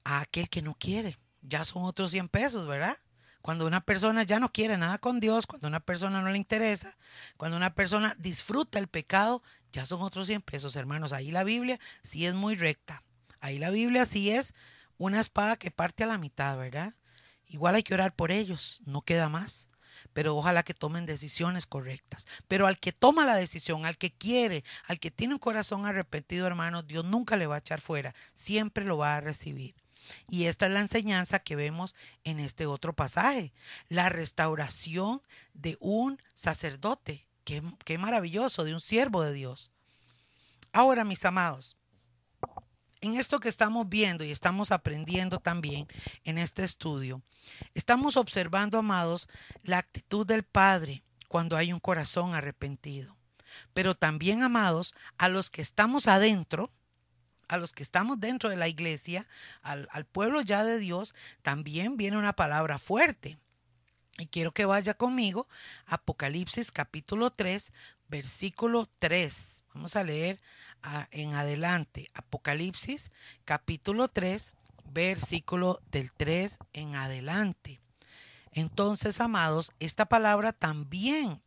A 0.05 0.21
aquel 0.21 0.49
que 0.49 0.63
no 0.63 0.75
quiere, 0.75 1.19
ya 1.43 1.65
son 1.65 1.85
otros 1.85 2.11
100 2.11 2.29
pesos, 2.29 2.67
¿verdad? 2.67 2.97
Cuando 3.43 3.67
una 3.67 3.81
persona 3.81 4.25
ya 4.25 4.41
no 4.41 4.53
quiere 4.53 4.77
nada 4.77 4.99
con 4.99 5.21
Dios, 5.21 5.47
cuando 5.47 5.69
una 5.69 5.81
persona 5.81 6.21
no 6.21 6.31
le 6.31 6.39
interesa, 6.39 6.99
cuando 7.37 7.57
una 7.57 7.75
persona 7.75 8.17
disfruta 8.19 8.79
el 8.79 8.89
pecado, 8.89 9.43
ya 9.71 9.87
son 9.87 10.03
otros 10.03 10.27
100 10.27 10.43
pesos, 10.43 10.75
hermanos. 10.75 11.13
Ahí 11.13 11.31
la 11.31 11.45
Biblia 11.45 11.79
sí 12.03 12.27
es 12.27 12.35
muy 12.35 12.57
recta. 12.57 13.05
Ahí 13.41 13.59
la 13.59 13.71
Biblia 13.71 14.07
sí 14.07 14.31
es 14.31 14.55
una 14.97 15.21
espada 15.21 15.57
que 15.57 15.71
parte 15.71 16.05
a 16.05 16.09
la 16.09 16.19
mitad, 16.19 16.57
¿verdad? 16.57 16.95
Igual 17.47 17.77
hay 17.77 17.83
que 17.83 17.95
orar 17.95 18.15
por 18.15 18.31
ellos, 18.31 18.81
no 18.85 19.03
queda 19.03 19.29
más. 19.29 19.69
Pero 20.13 20.37
ojalá 20.37 20.63
que 20.63 20.75
tomen 20.75 21.07
decisiones 21.07 21.67
correctas. 21.67 22.27
Pero 22.47 22.67
al 22.67 22.79
que 22.79 22.93
toma 22.93 23.25
la 23.25 23.37
decisión, 23.37 23.85
al 23.85 23.99
que 23.99 24.13
quiere, 24.13 24.65
al 24.87 25.01
que 25.01 25.11
tiene 25.11 25.35
un 25.35 25.41
corazón 25.41 25.87
arrepentido, 25.87 26.47
hermano, 26.47 26.83
Dios 26.83 27.05
nunca 27.05 27.37
le 27.37 27.47
va 27.47 27.57
a 27.57 27.59
echar 27.59 27.81
fuera, 27.81 28.15
siempre 28.35 28.85
lo 28.85 28.97
va 28.97 29.17
a 29.17 29.21
recibir. 29.21 29.75
Y 30.29 30.45
esta 30.45 30.67
es 30.67 30.73
la 30.73 30.81
enseñanza 30.81 31.41
que 31.41 31.57
vemos 31.57 31.95
en 32.25 32.41
este 32.41 32.67
otro 32.67 32.95
pasaje, 32.95 33.53
la 33.89 34.09
restauración 34.09 35.21
de 35.55 35.77
un 35.81 36.21
sacerdote. 36.35 37.27
Qué, 37.45 37.63
qué 37.85 37.99
maravilloso, 37.99 38.65
de 38.65 38.75
un 38.75 38.81
siervo 38.81 39.23
de 39.23 39.33
Dios. 39.33 39.71
Ahora, 40.73 41.05
mis 41.05 41.25
amados, 41.25 41.78
en 43.01 43.15
esto 43.15 43.41
que 43.41 43.49
estamos 43.49 43.89
viendo 43.89 44.25
y 44.25 44.31
estamos 44.31 44.73
aprendiendo 44.73 45.39
también 45.41 45.87
en 46.25 46.39
este 46.39 46.65
estudio, 46.65 47.23
estamos 47.75 48.17
observando, 48.17 48.79
amados, 48.79 49.29
la 49.63 49.79
actitud 49.79 50.27
del 50.27 50.43
Padre 50.43 51.03
cuando 51.29 51.57
hay 51.57 51.73
un 51.73 51.81
corazón 51.81 52.35
arrepentido. 52.35 53.17
Pero 53.75 53.95
también, 53.95 54.43
amados, 54.43 54.95
a 55.17 55.29
los 55.29 55.51
que 55.51 55.63
estamos 55.63 56.07
adentro, 56.07 56.71
a 57.49 57.57
los 57.57 57.73
que 57.73 57.83
estamos 57.83 58.21
dentro 58.21 58.51
de 58.51 58.57
la 58.57 58.69
iglesia, 58.69 59.27
al, 59.63 60.05
pueblo 60.05 60.43
ya 60.43 60.65
de 60.65 60.79
Dios, 60.79 61.15
también 61.43 61.97
viene 61.97 62.19
una 62.19 62.35
palabra 62.35 62.79
fuerte. 62.79 63.39
Y 64.19 64.27
quiero 64.27 64.53
que 64.53 64.65
vaya 64.65 64.95
conmigo 64.95 65.47
Apocalipsis 65.87 66.73
capítulo 66.73 67.31
3, 67.31 67.73
versículo 68.09 68.89
3. 68.99 69.65
Vamos 69.75 69.97
a 69.97 70.05
leer 70.05 70.41
en 71.11 71.35
adelante. 71.35 72.09
Apocalipsis 72.15 73.11
capítulo 73.45 74.09
3, 74.09 74.53
versículo 74.91 75.81
del 75.91 76.13
3 76.13 76.59
en 76.73 76.95
adelante. 76.95 77.81
Entonces, 78.53 79.21
amados, 79.21 79.73
esta 79.79 80.07
palabra 80.07 80.53
también 80.53 81.43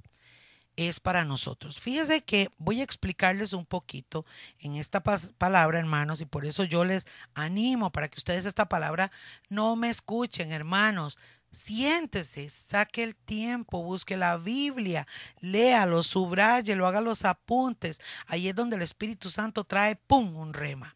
es 0.76 1.00
para 1.00 1.26
nosotros. 1.26 1.80
Fíjense 1.80 2.22
que 2.22 2.50
voy 2.58 2.82
a 2.82 2.84
explicarles 2.84 3.54
un 3.54 3.66
poquito 3.66 4.26
en 4.60 4.76
esta 4.76 5.02
palabra, 5.04 5.80
hermanos, 5.80 6.22
y 6.22 6.26
por 6.26 6.46
eso 6.46 6.64
yo 6.64 6.86
les 6.86 7.06
animo 7.34 7.92
para 7.92 8.08
que 8.08 8.20
ustedes 8.20 8.46
esta 8.46 8.70
palabra 8.70 9.12
no 9.50 9.76
me 9.76 9.90
escuchen, 9.90 10.52
hermanos. 10.52 11.18
Siéntese, 11.52 12.50
saque 12.50 13.04
el 13.04 13.16
tiempo, 13.16 13.84
busque 13.84 14.16
la 14.16 14.38
Biblia, 14.38 15.06
léalo, 15.42 16.02
subraye, 16.02 16.76
haga 16.88 17.02
los 17.02 17.26
apuntes. 17.26 18.00
Ahí 18.28 18.48
es 18.48 18.56
donde 18.56 18.78
el 18.78 18.82
Espíritu 18.82 19.30
Santo 19.30 19.66
trae, 19.66 19.98
¡pum!, 19.98 20.36
un 20.38 20.54
rema. 20.54 20.96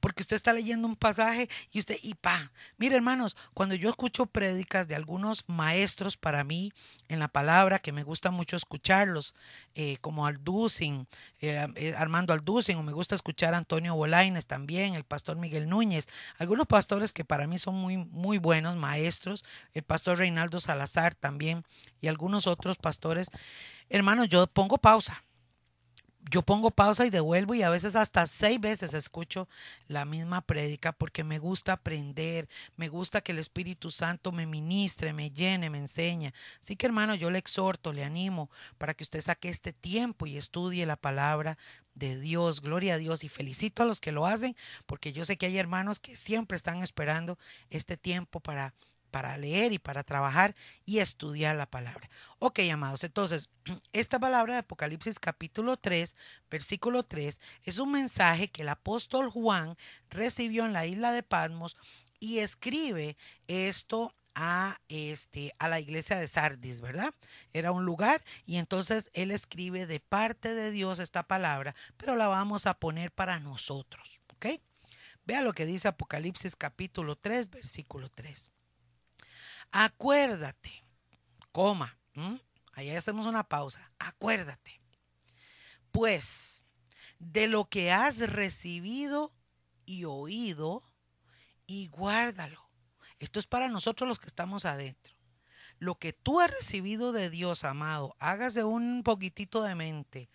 Porque 0.00 0.22
usted 0.22 0.36
está 0.36 0.52
leyendo 0.52 0.88
un 0.88 0.96
pasaje 0.96 1.48
y 1.72 1.78
usted, 1.78 1.96
y 2.02 2.14
pa. 2.14 2.50
Mire, 2.76 2.96
hermanos, 2.96 3.36
cuando 3.54 3.74
yo 3.74 3.88
escucho 3.88 4.26
prédicas 4.26 4.88
de 4.88 4.94
algunos 4.94 5.44
maestros 5.46 6.16
para 6.16 6.42
mí 6.44 6.72
en 7.08 7.20
la 7.20 7.28
palabra, 7.28 7.78
que 7.78 7.92
me 7.92 8.02
gusta 8.02 8.30
mucho 8.30 8.56
escucharlos, 8.56 9.34
eh, 9.74 9.96
como 10.00 10.26
Alducin, 10.26 11.06
eh, 11.40 11.66
eh, 11.76 11.94
Armando 11.96 12.32
Alducin, 12.32 12.76
o 12.78 12.82
me 12.82 12.92
gusta 12.92 13.14
escuchar 13.14 13.54
a 13.54 13.58
Antonio 13.58 13.94
Bolaines 13.94 14.46
también, 14.46 14.94
el 14.94 15.04
pastor 15.04 15.36
Miguel 15.36 15.68
Núñez, 15.68 16.08
algunos 16.38 16.66
pastores 16.66 17.12
que 17.12 17.24
para 17.24 17.46
mí 17.46 17.58
son 17.58 17.76
muy, 17.76 17.96
muy 17.96 18.38
buenos 18.38 18.76
maestros, 18.76 19.44
el 19.72 19.84
pastor 19.84 20.18
Reinaldo 20.18 20.58
Salazar 20.60 21.14
también, 21.14 21.64
y 22.00 22.08
algunos 22.08 22.46
otros 22.46 22.76
pastores. 22.76 23.28
Hermanos, 23.88 24.28
yo 24.28 24.46
pongo 24.46 24.78
pausa 24.78 25.24
yo 26.30 26.42
pongo 26.42 26.70
pausa 26.70 27.06
y 27.06 27.10
devuelvo 27.10 27.54
y 27.54 27.62
a 27.62 27.70
veces 27.70 27.96
hasta 27.96 28.26
seis 28.26 28.60
veces 28.60 28.94
escucho 28.94 29.48
la 29.86 30.04
misma 30.04 30.40
prédica 30.40 30.92
porque 30.92 31.24
me 31.24 31.38
gusta 31.38 31.74
aprender, 31.74 32.48
me 32.76 32.88
gusta 32.88 33.20
que 33.20 33.32
el 33.32 33.38
Espíritu 33.38 33.90
Santo 33.90 34.32
me 34.32 34.46
ministre, 34.46 35.12
me 35.12 35.30
llene, 35.30 35.70
me 35.70 35.78
enseñe. 35.78 36.32
Así 36.60 36.76
que 36.76 36.86
hermano, 36.86 37.14
yo 37.14 37.30
le 37.30 37.38
exhorto, 37.38 37.92
le 37.92 38.04
animo 38.04 38.50
para 38.76 38.94
que 38.94 39.04
usted 39.04 39.20
saque 39.20 39.48
este 39.48 39.72
tiempo 39.72 40.26
y 40.26 40.36
estudie 40.36 40.86
la 40.86 40.96
palabra 40.96 41.58
de 41.94 42.18
Dios. 42.18 42.60
Gloria 42.60 42.94
a 42.94 42.98
Dios 42.98 43.24
y 43.24 43.28
felicito 43.28 43.82
a 43.82 43.86
los 43.86 44.00
que 44.00 44.12
lo 44.12 44.26
hacen 44.26 44.56
porque 44.86 45.12
yo 45.12 45.24
sé 45.24 45.36
que 45.36 45.46
hay 45.46 45.58
hermanos 45.58 46.00
que 46.00 46.16
siempre 46.16 46.56
están 46.56 46.82
esperando 46.82 47.38
este 47.70 47.96
tiempo 47.96 48.40
para 48.40 48.74
para 49.10 49.36
leer 49.36 49.72
y 49.72 49.78
para 49.78 50.04
trabajar 50.04 50.54
y 50.84 50.98
estudiar 50.98 51.56
la 51.56 51.66
palabra. 51.66 52.08
Ok, 52.38 52.60
amados, 52.72 53.04
entonces, 53.04 53.50
esta 53.92 54.18
palabra 54.18 54.54
de 54.54 54.60
Apocalipsis 54.60 55.18
capítulo 55.18 55.76
3, 55.76 56.16
versículo 56.50 57.02
3, 57.02 57.40
es 57.64 57.78
un 57.78 57.92
mensaje 57.92 58.48
que 58.48 58.62
el 58.62 58.68
apóstol 58.68 59.30
Juan 59.30 59.76
recibió 60.10 60.64
en 60.64 60.72
la 60.72 60.86
isla 60.86 61.12
de 61.12 61.22
Patmos 61.22 61.76
y 62.20 62.38
escribe 62.38 63.16
esto 63.46 64.14
a, 64.34 64.80
este, 64.88 65.52
a 65.58 65.68
la 65.68 65.80
iglesia 65.80 66.16
de 66.16 66.28
Sardis, 66.28 66.80
¿verdad? 66.80 67.12
Era 67.52 67.72
un 67.72 67.84
lugar 67.84 68.22
y 68.44 68.56
entonces 68.58 69.10
él 69.12 69.32
escribe 69.32 69.86
de 69.86 69.98
parte 69.98 70.54
de 70.54 70.70
Dios 70.70 71.00
esta 71.00 71.24
palabra, 71.24 71.74
pero 71.96 72.14
la 72.14 72.28
vamos 72.28 72.66
a 72.66 72.74
poner 72.74 73.10
para 73.10 73.40
nosotros, 73.40 74.20
¿ok? 74.34 74.60
Vea 75.24 75.42
lo 75.42 75.52
que 75.52 75.66
dice 75.66 75.88
Apocalipsis 75.88 76.54
capítulo 76.54 77.16
3, 77.16 77.50
versículo 77.50 78.08
3. 78.08 78.52
Acuérdate, 79.72 80.84
coma, 81.52 81.98
ahí 82.72 82.90
hacemos 82.90 83.26
una 83.26 83.44
pausa, 83.44 83.92
acuérdate, 83.98 84.80
pues 85.92 86.62
de 87.18 87.48
lo 87.48 87.68
que 87.68 87.92
has 87.92 88.18
recibido 88.30 89.30
y 89.84 90.04
oído 90.04 90.82
y 91.66 91.88
guárdalo. 91.88 92.68
Esto 93.18 93.40
es 93.40 93.46
para 93.46 93.68
nosotros 93.68 94.08
los 94.08 94.18
que 94.18 94.28
estamos 94.28 94.64
adentro. 94.64 95.14
Lo 95.78 95.96
que 95.96 96.12
tú 96.12 96.40
has 96.40 96.50
recibido 96.50 97.12
de 97.12 97.30
Dios, 97.30 97.64
amado, 97.64 98.16
hágase 98.18 98.64
un 98.64 99.02
poquitito 99.04 99.62
de 99.62 99.74
mente. 99.74 100.28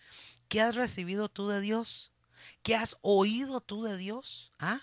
¿Qué 0.48 0.62
has 0.62 0.76
recibido 0.76 1.28
tú 1.30 1.50
de 1.50 1.60
Dios? 1.60 2.12
¿Qué 2.62 2.76
has 2.76 2.98
oído 3.02 3.60
tú 3.62 3.84
de 3.84 3.98
Dios? 3.98 4.52
¿Ah? 4.60 4.80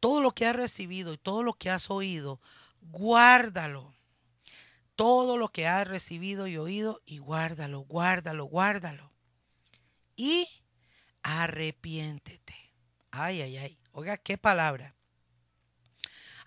Todo 0.00 0.20
lo 0.20 0.32
que 0.32 0.46
has 0.46 0.56
recibido 0.56 1.12
y 1.12 1.18
todo 1.18 1.42
lo 1.42 1.54
que 1.54 1.70
has 1.70 1.90
oído, 1.90 2.40
guárdalo. 2.90 3.94
Todo 4.94 5.36
lo 5.36 5.48
que 5.48 5.66
has 5.66 5.86
recibido 5.86 6.46
y 6.46 6.56
oído, 6.56 7.00
y 7.04 7.18
guárdalo, 7.18 7.80
guárdalo, 7.80 8.44
guárdalo. 8.46 9.12
Y 10.16 10.48
arrepiéntete. 11.22 12.54
Ay, 13.10 13.42
ay, 13.42 13.56
ay. 13.58 13.78
Oiga, 13.92 14.16
qué 14.16 14.38
palabra. 14.38 14.96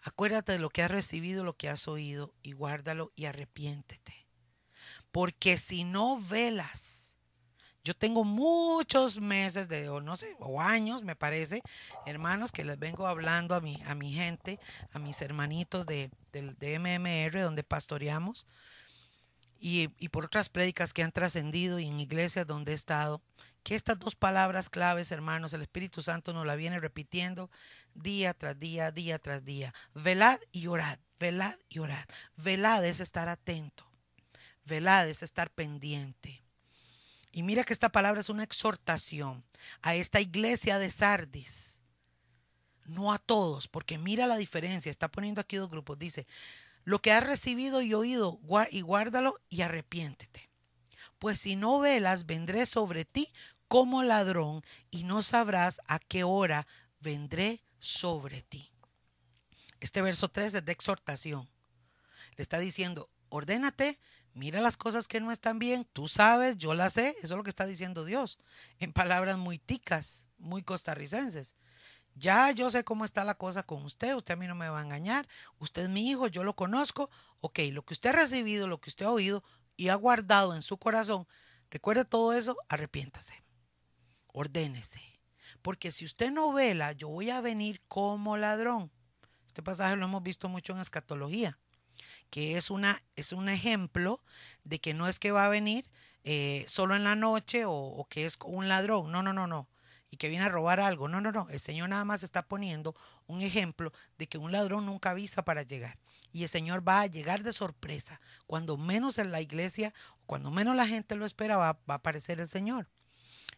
Acuérdate 0.01 0.53
de 0.53 0.59
lo 0.59 0.69
que 0.69 0.81
has 0.81 0.89
recibido, 0.89 1.43
lo 1.43 1.57
que 1.57 1.69
has 1.69 1.87
oído, 1.87 2.33
y 2.41 2.53
guárdalo 2.53 3.11
y 3.15 3.25
arrepiéntete. 3.25 4.27
Porque 5.11 5.57
si 5.57 5.83
no 5.83 6.19
velas, 6.19 7.08
Yo 7.83 7.95
tengo 7.95 8.23
muchos 8.23 9.19
meses 9.19 9.69
de, 9.69 9.89
o 9.89 10.01
no 10.01 10.15
sé, 10.15 10.35
o 10.39 10.61
años, 10.61 11.03
me 11.03 11.15
parece, 11.15 11.61
hermanos, 12.05 12.51
que 12.51 12.65
les 12.65 12.77
vengo 12.77 13.07
hablando 13.07 13.55
a 13.55 13.61
mi, 13.61 13.81
a 13.85 13.95
mi 13.95 14.11
gente, 14.11 14.59
a 14.91 14.99
mis 14.99 15.21
hermanitos 15.21 15.85
de, 15.85 16.11
de, 16.31 16.79
MMR, 16.79 17.41
donde 17.41 17.63
pastoreamos, 17.63 18.45
y, 19.59 19.89
y 19.97 20.09
por 20.09 20.25
otras 20.25 20.49
prédicas 20.49 20.93
que 20.93 21.03
han 21.03 21.11
trascendido 21.11 21.79
y 21.79 21.87
en 21.87 21.99
iglesias 21.99 22.45
donde 22.45 22.73
he 22.73 22.75
estado, 22.75 23.21
que 23.63 23.75
estas 23.75 23.99
dos 23.99 24.15
palabras 24.15 24.69
claves, 24.69 25.11
hermanos, 25.11 25.53
el 25.53 25.61
Espíritu 25.61 26.01
Santo 26.01 26.33
nos 26.33 26.45
la 26.45 26.55
viene 26.55 26.79
repitiendo 26.79 27.49
día 27.93 28.33
tras 28.33 28.59
día, 28.59 28.91
día 28.91 29.19
tras 29.19 29.43
día. 29.43 29.73
Velad 29.93 30.39
y 30.51 30.67
orad, 30.67 30.99
velad 31.19 31.55
y 31.69 31.79
orad. 31.79 32.05
Velad 32.37 32.85
es 32.85 32.99
estar 32.99 33.29
atento. 33.29 33.85
Velad 34.65 35.09
es 35.09 35.23
estar 35.23 35.49
pendiente. 35.49 36.43
Y 37.31 37.43
mira 37.43 37.63
que 37.63 37.73
esta 37.73 37.91
palabra 37.91 38.21
es 38.21 38.29
una 38.29 38.43
exhortación 38.43 39.43
a 39.81 39.95
esta 39.95 40.19
iglesia 40.19 40.79
de 40.79 40.89
Sardis. 40.89 41.81
No 42.85 43.13
a 43.13 43.19
todos, 43.19 43.67
porque 43.67 43.97
mira 43.97 44.25
la 44.25 44.37
diferencia. 44.37 44.89
Está 44.89 45.09
poniendo 45.09 45.41
aquí 45.41 45.57
dos 45.57 45.69
grupos. 45.69 45.99
Dice, 45.99 46.25
lo 46.83 46.99
que 46.99 47.11
has 47.11 47.23
recibido 47.23 47.81
y 47.81 47.93
oído, 47.93 48.39
y 48.71 48.81
guárdalo 48.81 49.39
y 49.47 49.61
arrepiéntete. 49.61 50.49
Pues 51.19 51.39
si 51.39 51.55
no 51.55 51.79
velas, 51.79 52.25
vendré 52.25 52.65
sobre 52.65 53.05
ti 53.05 53.31
como 53.67 54.01
ladrón 54.01 54.63
y 54.89 55.03
no 55.03 55.21
sabrás 55.21 55.81
a 55.87 55.99
qué 55.99 56.23
hora 56.23 56.65
vendré 56.99 57.61
sobre 57.79 58.41
ti. 58.41 58.71
Este 59.79 60.01
verso 60.01 60.29
3 60.29 60.55
es 60.55 60.65
de 60.65 60.71
exhortación. 60.71 61.47
Le 62.35 62.41
está 62.41 62.57
diciendo, 62.59 63.09
ordénate, 63.29 63.99
mira 64.33 64.61
las 64.61 64.77
cosas 64.77 65.07
que 65.07 65.19
no 65.19 65.31
están 65.31 65.59
bien, 65.59 65.87
tú 65.93 66.07
sabes, 66.07 66.57
yo 66.57 66.73
las 66.73 66.93
sé, 66.93 67.15
eso 67.19 67.33
es 67.33 67.37
lo 67.37 67.43
que 67.43 67.49
está 67.49 67.65
diciendo 67.65 68.05
Dios, 68.05 68.37
en 68.79 68.93
palabras 68.93 69.37
muy 69.37 69.57
ticas, 69.57 70.27
muy 70.37 70.63
costarricenses. 70.63 71.55
Ya 72.15 72.51
yo 72.51 72.69
sé 72.69 72.83
cómo 72.83 73.05
está 73.05 73.23
la 73.23 73.35
cosa 73.35 73.63
con 73.63 73.83
usted, 73.85 74.15
usted 74.15 74.33
a 74.33 74.37
mí 74.37 74.47
no 74.47 74.55
me 74.55 74.67
va 74.67 74.79
a 74.79 74.83
engañar, 74.83 75.27
usted 75.57 75.83
es 75.83 75.89
mi 75.89 76.09
hijo, 76.09 76.27
yo 76.27 76.43
lo 76.43 76.55
conozco, 76.55 77.09
ok, 77.39 77.59
lo 77.71 77.85
que 77.85 77.93
usted 77.93 78.09
ha 78.09 78.13
recibido, 78.13 78.67
lo 78.67 78.81
que 78.81 78.89
usted 78.89 79.05
ha 79.05 79.11
oído 79.11 79.43
y 79.77 79.87
ha 79.87 79.95
guardado 79.95 80.53
en 80.53 80.61
su 80.61 80.77
corazón, 80.77 81.27
recuerde 81.69 82.03
todo 82.03 82.33
eso, 82.33 82.57
arrepiéntase, 82.67 83.43
ordénese, 84.27 85.01
porque 85.61 85.91
si 85.91 86.03
usted 86.03 86.31
no 86.31 86.51
vela, 86.51 86.91
yo 86.91 87.07
voy 87.07 87.29
a 87.29 87.41
venir 87.41 87.81
como 87.87 88.35
ladrón. 88.35 88.91
Este 89.47 89.63
pasaje 89.63 89.95
lo 89.95 90.05
hemos 90.05 90.23
visto 90.23 90.49
mucho 90.49 90.73
en 90.73 90.79
escatología 90.79 91.57
que 92.29 92.57
es, 92.57 92.69
una, 92.69 93.01
es 93.15 93.33
un 93.33 93.49
ejemplo 93.49 94.21
de 94.63 94.79
que 94.79 94.93
no 94.93 95.07
es 95.07 95.19
que 95.19 95.31
va 95.31 95.45
a 95.45 95.49
venir 95.49 95.85
eh, 96.23 96.65
solo 96.67 96.95
en 96.95 97.03
la 97.03 97.15
noche 97.15 97.63
o, 97.65 98.05
que 98.09 98.25
es 98.25 98.37
un 98.45 98.67
ladrón, 98.67 99.11
no, 99.11 99.23
no, 99.23 99.33
no, 99.33 99.47
no, 99.47 99.67
y 100.11 100.17
que 100.17 100.29
viene 100.29 100.45
a 100.45 100.49
robar 100.49 100.79
algo, 100.79 101.07
no, 101.07 101.21
no, 101.21 101.31
no, 101.31 101.47
el 101.49 101.59
Señor 101.59 101.89
nada 101.89 102.05
más 102.05 102.23
está 102.23 102.43
poniendo 102.43 102.95
un 103.27 103.41
ejemplo 103.41 103.93
de 104.17 104.27
que 104.27 104.37
un 104.37 104.51
ladrón 104.51 104.85
nunca 104.85 105.11
avisa 105.11 105.43
para 105.43 105.63
llegar 105.63 105.97
y 106.31 106.43
el 106.43 106.49
Señor 106.49 106.87
va 106.87 107.01
a 107.01 107.07
llegar 107.07 107.43
de 107.43 107.53
sorpresa, 107.53 108.21
cuando 108.45 108.77
menos 108.77 109.17
en 109.17 109.31
la 109.31 109.41
iglesia, 109.41 109.93
cuando 110.25 110.51
menos 110.51 110.75
la 110.75 110.87
gente 110.87 111.15
lo 111.15 111.25
espera, 111.25 111.57
va, 111.57 111.73
va 111.73 111.93
a 111.93 111.97
aparecer 111.97 112.39
el 112.39 112.47
Señor. 112.47 112.87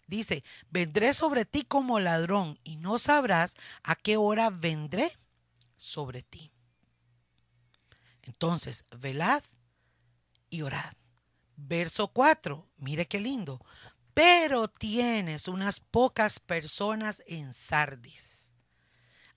Dice, 0.08 0.44
vendré 0.70 1.14
sobre 1.14 1.46
ti 1.46 1.64
como 1.64 2.00
ladrón 2.00 2.58
y 2.64 2.78
no 2.78 2.98
sabrás 2.98 3.56
a 3.84 3.96
qué 3.96 4.18
hora 4.18 4.50
vendré 4.50 5.12
sobre 5.76 6.22
ti. 6.22 6.52
Entonces, 8.24 8.86
velad 8.98 9.44
y 10.50 10.62
orad. 10.62 10.94
Verso 11.56 12.08
4, 12.08 12.68
mire 12.78 13.08
qué 13.08 13.20
lindo. 13.20 13.64
Pero 14.14 14.68
tienes 14.68 15.48
unas 15.48 15.80
pocas 15.80 16.40
personas 16.40 17.24
en 17.28 17.54
Sardis, 17.54 18.52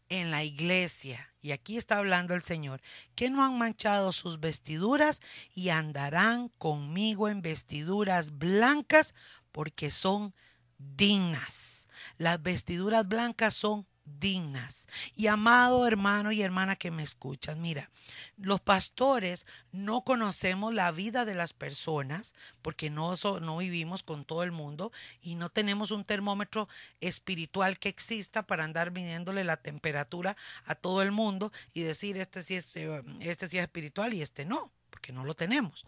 en 0.09 0.31
la 0.31 0.43
iglesia, 0.43 1.33
y 1.41 1.53
aquí 1.53 1.77
está 1.77 1.99
hablando 1.99 2.35
el 2.35 2.43
Señor, 2.43 2.81
que 3.15 3.31
no 3.31 3.45
han 3.45 3.57
manchado 3.57 4.11
sus 4.13 4.41
vestiduras 4.41 5.21
y 5.55 5.69
andarán 5.69 6.49
conmigo 6.49 7.29
en 7.29 7.43
vestiduras 7.43 8.37
blancas 8.37 9.15
porque 9.53 9.91
son 9.91 10.35
dignas. 10.79 11.89
Las 12.17 12.43
vestiduras 12.43 13.07
blancas 13.07 13.55
son 13.55 13.87
dignas. 14.05 14.87
Y 15.15 15.27
amado 15.27 15.87
hermano 15.87 16.33
y 16.33 16.43
hermana 16.43 16.77
que 16.77 16.91
me 16.91 17.03
escuchas, 17.03 17.57
mira, 17.57 17.91
los 18.37 18.61
pastores 18.61 19.47
no 19.73 20.03
conocemos 20.03 20.75
la 20.75 20.91
vida 20.93 21.25
de 21.25 21.35
las 21.35 21.53
personas 21.53 22.35
porque 22.63 22.91
no, 22.91 23.15
no 23.41 23.57
vivimos 23.57 24.03
con 24.03 24.25
todo 24.25 24.43
el 24.43 24.53
mundo 24.53 24.93
y 25.23 25.35
no 25.35 25.49
tenemos 25.49 25.91
un 25.91 26.05
termómetro 26.05 26.69
espiritual 27.01 27.79
que 27.79 27.89
exista 27.89 28.47
para 28.47 28.65
andar 28.65 28.91
midiéndole 28.91 29.45
la 29.45 29.57
temperatura 29.57 30.37
a 30.65 30.75
todo 30.75 31.03
el 31.03 31.11
mundo 31.11 31.53
y 31.73 31.83
decir 31.83 32.17
este 32.19 32.43
sí 32.43 32.57
es, 32.57 32.75
eh, 32.77 33.03
este 33.21 33.49
sí 33.49 33.59
es 33.59 33.65
espiritual 33.65 34.15
y 34.15 34.23
este 34.23 34.45
no, 34.45 34.71
porque 34.91 35.13
no 35.13 35.25
lo 35.25 35.35
tenemos. 35.35 35.85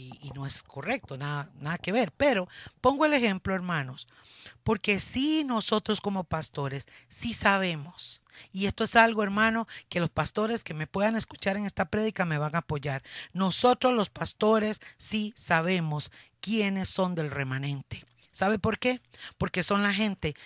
Y, 0.00 0.30
no 0.32 0.46
es 0.46 0.62
correcto, 0.62 1.18
nada, 1.18 1.50
nada 1.60 1.76
que 1.76 1.90
ver. 1.90 2.12
Pero 2.12 2.48
pongo 2.80 3.04
el 3.04 3.14
ejemplo, 3.14 3.52
hermanos, 3.52 4.06
porque 4.62 5.00
si 5.00 5.42
nosotros 5.42 6.00
como 6.00 6.22
pastores, 6.22 6.86
sí 7.08 7.34
sabemos, 7.34 8.22
y 8.52 8.66
esto 8.66 8.84
es 8.84 8.94
algo, 8.94 9.24
hermano, 9.24 9.66
que 9.88 9.98
los 9.98 10.10
pastores 10.10 10.62
que 10.62 10.72
me 10.72 10.86
puedan 10.86 11.16
escuchar 11.16 11.56
en 11.56 11.66
esta 11.66 11.86
prédica 11.86 12.24
me 12.24 12.38
van 12.38 12.54
a 12.54 12.58
apoyar. 12.58 13.02
Nosotros 13.32 13.92
los 13.92 14.08
pastores 14.08 14.80
sí 14.98 15.32
sabemos 15.34 16.12
quiénes 16.40 16.88
son 16.88 17.16
del 17.16 17.32
remanente. 17.32 18.04
¿Sabe 18.30 18.60
por 18.60 18.78
qué? 18.78 19.00
Porque 19.36 19.64
son 19.64 19.82
la 19.82 19.92
gente 19.92 20.36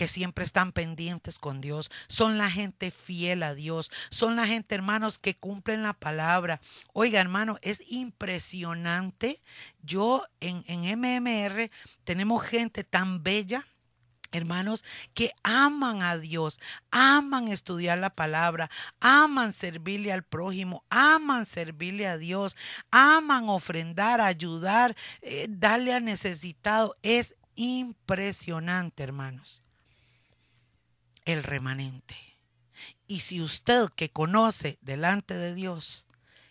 que 0.00 0.08
siempre 0.08 0.44
están 0.44 0.72
pendientes 0.72 1.38
con 1.38 1.60
Dios, 1.60 1.90
son 2.08 2.38
la 2.38 2.50
gente 2.50 2.90
fiel 2.90 3.42
a 3.42 3.52
Dios, 3.52 3.90
son 4.08 4.34
la 4.34 4.46
gente, 4.46 4.74
hermanos, 4.74 5.18
que 5.18 5.36
cumplen 5.36 5.82
la 5.82 5.92
palabra. 5.92 6.62
Oiga, 6.94 7.20
hermano, 7.20 7.58
es 7.60 7.82
impresionante. 7.86 9.42
Yo 9.82 10.24
en, 10.40 10.64
en 10.68 10.98
MMR 10.98 11.70
tenemos 12.04 12.42
gente 12.42 12.82
tan 12.82 13.22
bella, 13.22 13.66
hermanos, 14.32 14.86
que 15.12 15.32
aman 15.42 16.02
a 16.02 16.16
Dios, 16.16 16.60
aman 16.90 17.48
estudiar 17.48 17.98
la 17.98 18.08
palabra, 18.08 18.70
aman 19.00 19.52
servirle 19.52 20.14
al 20.14 20.22
prójimo, 20.22 20.82
aman 20.88 21.44
servirle 21.44 22.08
a 22.08 22.16
Dios, 22.16 22.56
aman 22.90 23.50
ofrendar, 23.50 24.22
ayudar, 24.22 24.96
eh, 25.20 25.44
darle 25.50 25.92
al 25.92 26.06
necesitado. 26.06 26.96
Es 27.02 27.36
impresionante, 27.54 29.02
hermanos 29.02 29.62
el 31.24 31.42
remanente. 31.42 32.16
Y 33.06 33.20
si 33.20 33.40
usted 33.40 33.88
que 33.96 34.10
conoce 34.10 34.78
delante 34.82 35.34
de 35.34 35.54
Dios, 35.54 36.06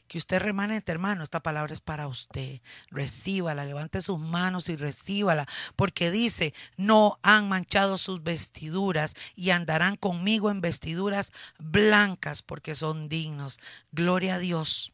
que 0.10 0.18
usted 0.18 0.40
remanente, 0.40 0.92
hermano, 0.92 1.24
esta 1.24 1.40
palabra 1.40 1.72
es 1.72 1.82
para 1.82 2.08
usted. 2.08 2.62
Recíbala, 2.90 3.64
levante 3.64 4.02
sus 4.02 4.20
manos 4.20 4.68
y 4.68 4.76
recíbala, 4.76 5.48
porque 5.76 6.10
dice, 6.10 6.54
no 6.78 7.20
han 7.22 7.48
manchado 7.48 7.98
sus 8.00 8.24
vestiduras 8.24 9.14
y 9.36 9.52
andarán 9.52 9.96
conmigo 9.96 10.50
en 10.50 10.62
vestiduras 10.62 11.32
blancas, 11.60 12.42
porque 12.42 12.74
son 12.74 13.08
dignos. 13.08 13.60
Gloria 13.92 14.36
a 14.36 14.40
Dios. 14.40 14.94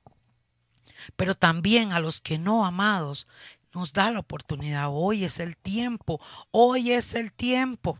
Pero 1.16 1.34
también 1.34 1.94
a 1.94 2.00
los 2.00 2.20
que 2.20 2.38
no 2.38 2.66
amados 2.66 3.28
nos 3.74 3.94
da 3.94 4.12
la 4.12 4.20
oportunidad. 4.20 4.90
Hoy 4.92 5.24
es 5.24 5.40
el 5.40 5.56
tiempo, 5.56 6.20
hoy 6.52 6.92
es 6.92 7.16
el 7.16 7.32
tiempo. 7.32 7.98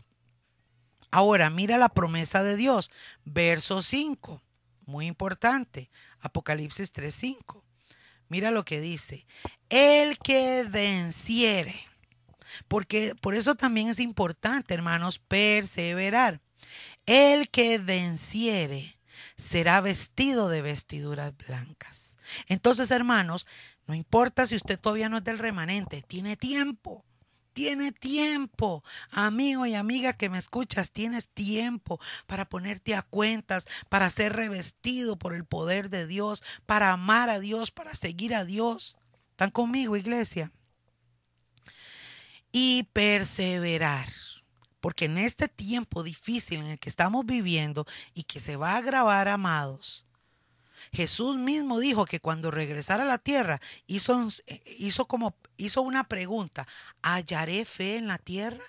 Ahora, 1.16 1.48
mira 1.48 1.78
la 1.78 1.88
promesa 1.88 2.42
de 2.42 2.56
Dios. 2.58 2.90
Verso 3.24 3.80
5, 3.80 4.42
muy 4.84 5.06
importante. 5.06 5.90
Apocalipsis 6.20 6.92
3:5. 6.92 7.64
Mira 8.28 8.50
lo 8.50 8.66
que 8.66 8.82
dice. 8.82 9.26
El 9.70 10.18
que 10.18 10.66
venciere. 10.68 11.74
Porque 12.68 13.14
por 13.18 13.34
eso 13.34 13.54
también 13.54 13.88
es 13.88 13.98
importante, 13.98 14.74
hermanos, 14.74 15.18
perseverar. 15.18 16.42
El 17.06 17.48
que 17.48 17.78
venciere 17.78 18.98
será 19.38 19.80
vestido 19.80 20.50
de 20.50 20.60
vestiduras 20.60 21.32
blancas. 21.34 22.18
Entonces, 22.46 22.90
hermanos, 22.90 23.46
no 23.86 23.94
importa 23.94 24.46
si 24.46 24.54
usted 24.54 24.78
todavía 24.78 25.08
no 25.08 25.16
es 25.16 25.24
del 25.24 25.38
remanente, 25.38 26.02
tiene 26.02 26.36
tiempo 26.36 27.05
tiene 27.56 27.90
tiempo. 27.90 28.84
Amigo 29.10 29.64
y 29.64 29.74
amiga 29.74 30.12
que 30.12 30.28
me 30.28 30.36
escuchas, 30.36 30.90
tienes 30.90 31.26
tiempo 31.28 31.98
para 32.26 32.46
ponerte 32.50 32.94
a 32.94 33.00
cuentas, 33.00 33.66
para 33.88 34.10
ser 34.10 34.34
revestido 34.36 35.16
por 35.16 35.34
el 35.34 35.46
poder 35.46 35.88
de 35.88 36.06
Dios, 36.06 36.44
para 36.66 36.92
amar 36.92 37.30
a 37.30 37.40
Dios, 37.40 37.70
para 37.70 37.94
seguir 37.94 38.34
a 38.34 38.44
Dios. 38.44 38.98
¿Están 39.30 39.50
conmigo, 39.50 39.96
iglesia? 39.96 40.52
Y 42.52 42.90
perseverar. 42.92 44.10
Porque 44.82 45.06
en 45.06 45.16
este 45.16 45.48
tiempo 45.48 46.02
difícil 46.02 46.60
en 46.60 46.66
el 46.72 46.78
que 46.78 46.90
estamos 46.90 47.24
viviendo 47.24 47.86
y 48.12 48.24
que 48.24 48.38
se 48.38 48.56
va 48.56 48.72
a 48.72 48.76
agravar, 48.76 49.28
amados, 49.28 50.04
Jesús 50.92 51.38
mismo 51.38 51.80
dijo 51.80 52.04
que 52.04 52.20
cuando 52.20 52.50
regresara 52.50 53.04
a 53.04 53.06
la 53.06 53.18
tierra 53.18 53.62
hizo, 53.86 54.28
hizo 54.78 55.06
como 55.06 55.34
hizo 55.56 55.82
una 55.82 56.04
pregunta, 56.04 56.66
¿hallaré 57.02 57.64
fe 57.64 57.96
en 57.96 58.06
la 58.06 58.18
tierra? 58.18 58.64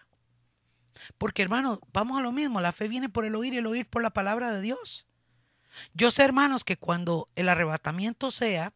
Porque 1.17 1.41
hermanos, 1.41 1.79
vamos 1.93 2.17
a 2.17 2.21
lo 2.21 2.31
mismo, 2.31 2.61
la 2.61 2.71
fe 2.71 2.88
viene 2.88 3.09
por 3.09 3.25
el 3.25 3.35
oír 3.35 3.53
y 3.53 3.57
el 3.57 3.67
oír 3.67 3.88
por 3.88 4.01
la 4.01 4.11
palabra 4.11 4.51
de 4.51 4.61
Dios. 4.61 5.07
Yo 5.93 6.11
sé, 6.11 6.23
hermanos, 6.23 6.63
que 6.63 6.77
cuando 6.77 7.27
el 7.35 7.49
arrebatamiento 7.49 8.31
sea, 8.31 8.73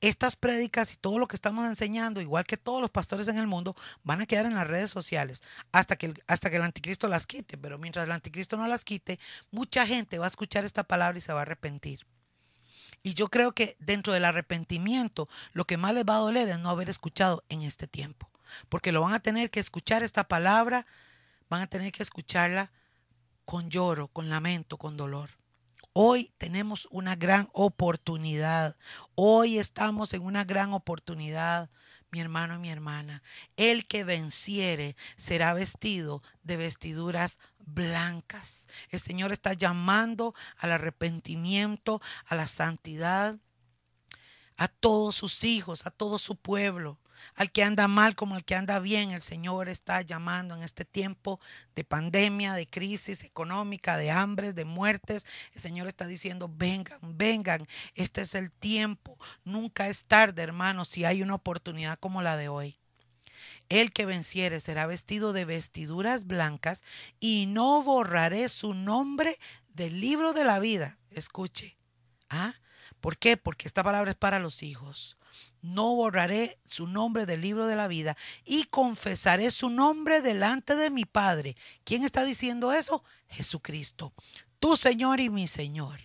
estas 0.00 0.36
prédicas 0.36 0.92
y 0.92 0.96
todo 0.96 1.18
lo 1.18 1.26
que 1.26 1.36
estamos 1.36 1.66
enseñando, 1.66 2.20
igual 2.20 2.44
que 2.44 2.56
todos 2.56 2.80
los 2.80 2.90
pastores 2.90 3.28
en 3.28 3.38
el 3.38 3.46
mundo, 3.46 3.74
van 4.02 4.20
a 4.20 4.26
quedar 4.26 4.46
en 4.46 4.54
las 4.54 4.66
redes 4.66 4.90
sociales 4.90 5.42
hasta 5.72 5.96
que, 5.96 6.14
hasta 6.26 6.50
que 6.50 6.56
el 6.56 6.62
anticristo 6.62 7.08
las 7.08 7.26
quite. 7.26 7.58
Pero 7.58 7.78
mientras 7.78 8.04
el 8.04 8.12
anticristo 8.12 8.56
no 8.56 8.66
las 8.66 8.84
quite, 8.84 9.18
mucha 9.50 9.86
gente 9.86 10.18
va 10.18 10.26
a 10.26 10.28
escuchar 10.28 10.64
esta 10.64 10.84
palabra 10.84 11.18
y 11.18 11.22
se 11.22 11.32
va 11.32 11.40
a 11.40 11.42
arrepentir. 11.42 12.06
Y 13.04 13.12
yo 13.12 13.28
creo 13.28 13.52
que 13.52 13.76
dentro 13.80 14.14
del 14.14 14.24
arrepentimiento, 14.24 15.28
lo 15.52 15.66
que 15.66 15.76
más 15.76 15.92
les 15.92 16.06
va 16.06 16.16
a 16.16 16.20
doler 16.20 16.48
es 16.48 16.58
no 16.58 16.70
haber 16.70 16.88
escuchado 16.88 17.44
en 17.50 17.60
este 17.60 17.86
tiempo. 17.86 18.30
Porque 18.70 18.92
lo 18.92 19.02
van 19.02 19.12
a 19.12 19.20
tener 19.20 19.50
que 19.50 19.60
escuchar 19.60 20.02
esta 20.02 20.26
palabra, 20.26 20.86
van 21.50 21.60
a 21.60 21.66
tener 21.66 21.92
que 21.92 22.02
escucharla 22.02 22.72
con 23.44 23.68
lloro, 23.68 24.08
con 24.08 24.30
lamento, 24.30 24.78
con 24.78 24.96
dolor. 24.96 25.28
Hoy 25.92 26.32
tenemos 26.38 26.88
una 26.90 27.14
gran 27.14 27.50
oportunidad. 27.52 28.74
Hoy 29.14 29.58
estamos 29.58 30.14
en 30.14 30.22
una 30.22 30.44
gran 30.44 30.72
oportunidad, 30.72 31.68
mi 32.14 32.20
hermano 32.20 32.54
y 32.54 32.58
mi 32.60 32.70
hermana. 32.70 33.24
El 33.56 33.88
que 33.88 34.04
venciere 34.04 34.94
será 35.16 35.52
vestido 35.52 36.22
de 36.44 36.56
vestiduras 36.56 37.40
blancas. 37.58 38.68
El 38.90 39.00
Señor 39.00 39.32
está 39.32 39.52
llamando 39.52 40.32
al 40.58 40.70
arrepentimiento, 40.70 42.00
a 42.26 42.36
la 42.36 42.46
santidad, 42.46 43.36
a 44.56 44.68
todos 44.68 45.16
sus 45.16 45.42
hijos, 45.42 45.86
a 45.86 45.90
todo 45.90 46.20
su 46.20 46.36
pueblo 46.36 47.00
al 47.34 47.50
que 47.50 47.62
anda 47.62 47.88
mal 47.88 48.14
como 48.14 48.34
al 48.34 48.44
que 48.44 48.54
anda 48.54 48.78
bien. 48.78 49.10
El 49.10 49.20
Señor 49.20 49.68
está 49.68 50.02
llamando 50.02 50.54
en 50.54 50.62
este 50.62 50.84
tiempo 50.84 51.40
de 51.74 51.84
pandemia, 51.84 52.54
de 52.54 52.68
crisis 52.68 53.24
económica, 53.24 53.96
de 53.96 54.10
hambres, 54.10 54.54
de 54.54 54.64
muertes. 54.64 55.26
El 55.52 55.60
Señor 55.60 55.88
está 55.88 56.06
diciendo, 56.06 56.50
vengan, 56.52 56.98
vengan, 57.02 57.66
este 57.94 58.22
es 58.22 58.34
el 58.34 58.50
tiempo. 58.50 59.18
Nunca 59.44 59.88
es 59.88 60.04
tarde, 60.04 60.42
hermanos, 60.42 60.88
si 60.88 61.04
hay 61.04 61.22
una 61.22 61.34
oportunidad 61.34 61.98
como 61.98 62.22
la 62.22 62.36
de 62.36 62.48
hoy. 62.48 62.78
El 63.68 63.92
que 63.92 64.06
venciere 64.06 64.60
será 64.60 64.86
vestido 64.86 65.32
de 65.32 65.44
vestiduras 65.44 66.26
blancas 66.26 66.84
y 67.18 67.46
no 67.46 67.82
borraré 67.82 68.48
su 68.48 68.74
nombre 68.74 69.38
del 69.68 70.00
libro 70.00 70.32
de 70.32 70.44
la 70.44 70.58
vida. 70.58 70.98
Escuche. 71.10 71.76
¿Ah? 72.28 72.54
¿Por 73.00 73.16
qué? 73.18 73.36
Porque 73.36 73.66
esta 73.68 73.82
palabra 73.82 74.10
es 74.10 74.16
para 74.16 74.38
los 74.38 74.62
hijos 74.62 75.16
no 75.62 75.94
borraré 75.94 76.58
su 76.66 76.86
nombre 76.86 77.26
del 77.26 77.40
libro 77.40 77.66
de 77.66 77.76
la 77.76 77.88
vida 77.88 78.16
y 78.44 78.64
confesaré 78.64 79.50
su 79.50 79.70
nombre 79.70 80.20
delante 80.20 80.76
de 80.76 80.90
mi 80.90 81.04
Padre. 81.04 81.56
¿Quién 81.84 82.04
está 82.04 82.24
diciendo 82.24 82.72
eso? 82.72 83.02
Jesucristo, 83.28 84.12
tu 84.60 84.76
Señor 84.76 85.20
y 85.20 85.30
mi 85.30 85.46
Señor, 85.48 86.00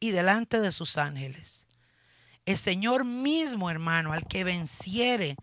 y 0.00 0.10
delante 0.10 0.60
de 0.60 0.72
sus 0.72 0.98
ángeles. 0.98 1.68
El 2.46 2.56
Señor 2.56 3.04
mismo, 3.04 3.70
hermano, 3.70 4.12
al 4.12 4.26
que 4.26 4.44
venciere, 4.44 5.36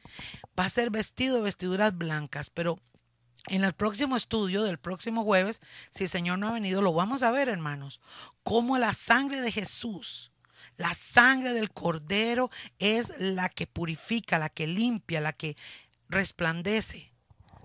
va 0.58 0.66
a 0.66 0.70
ser 0.70 0.90
vestido 0.90 1.36
de 1.36 1.42
vestiduras 1.42 1.98
blancas, 1.98 2.50
pero 2.50 2.80
en 3.48 3.64
el 3.64 3.74
próximo 3.74 4.16
estudio 4.16 4.64
del 4.64 4.80
próximo 4.80 5.24
jueves, 5.24 5.62
si 5.90 6.06
el 6.06 6.10
Señor 6.10 6.40
no 6.40 6.48
ha 6.48 6.54
venido, 6.54 6.82
lo 6.82 6.94
vamos 6.94 7.24
a 7.24 7.32
ver, 7.32 7.50
hermanos, 7.50 8.00
cómo 8.44 8.78
la 8.78 8.94
sangre 8.94 9.42
de 9.42 9.52
Jesús 9.52 10.33
la 10.78 10.94
sangre 10.94 11.54
del 11.54 11.72
cordero 11.72 12.50
es 12.80 13.14
la 13.20 13.50
que 13.50 13.68
purifica, 13.68 14.40
la 14.40 14.50
que 14.50 14.68
limpia, 14.68 15.22
la 15.22 15.34
que 15.34 15.56
resplandece, 16.10 17.12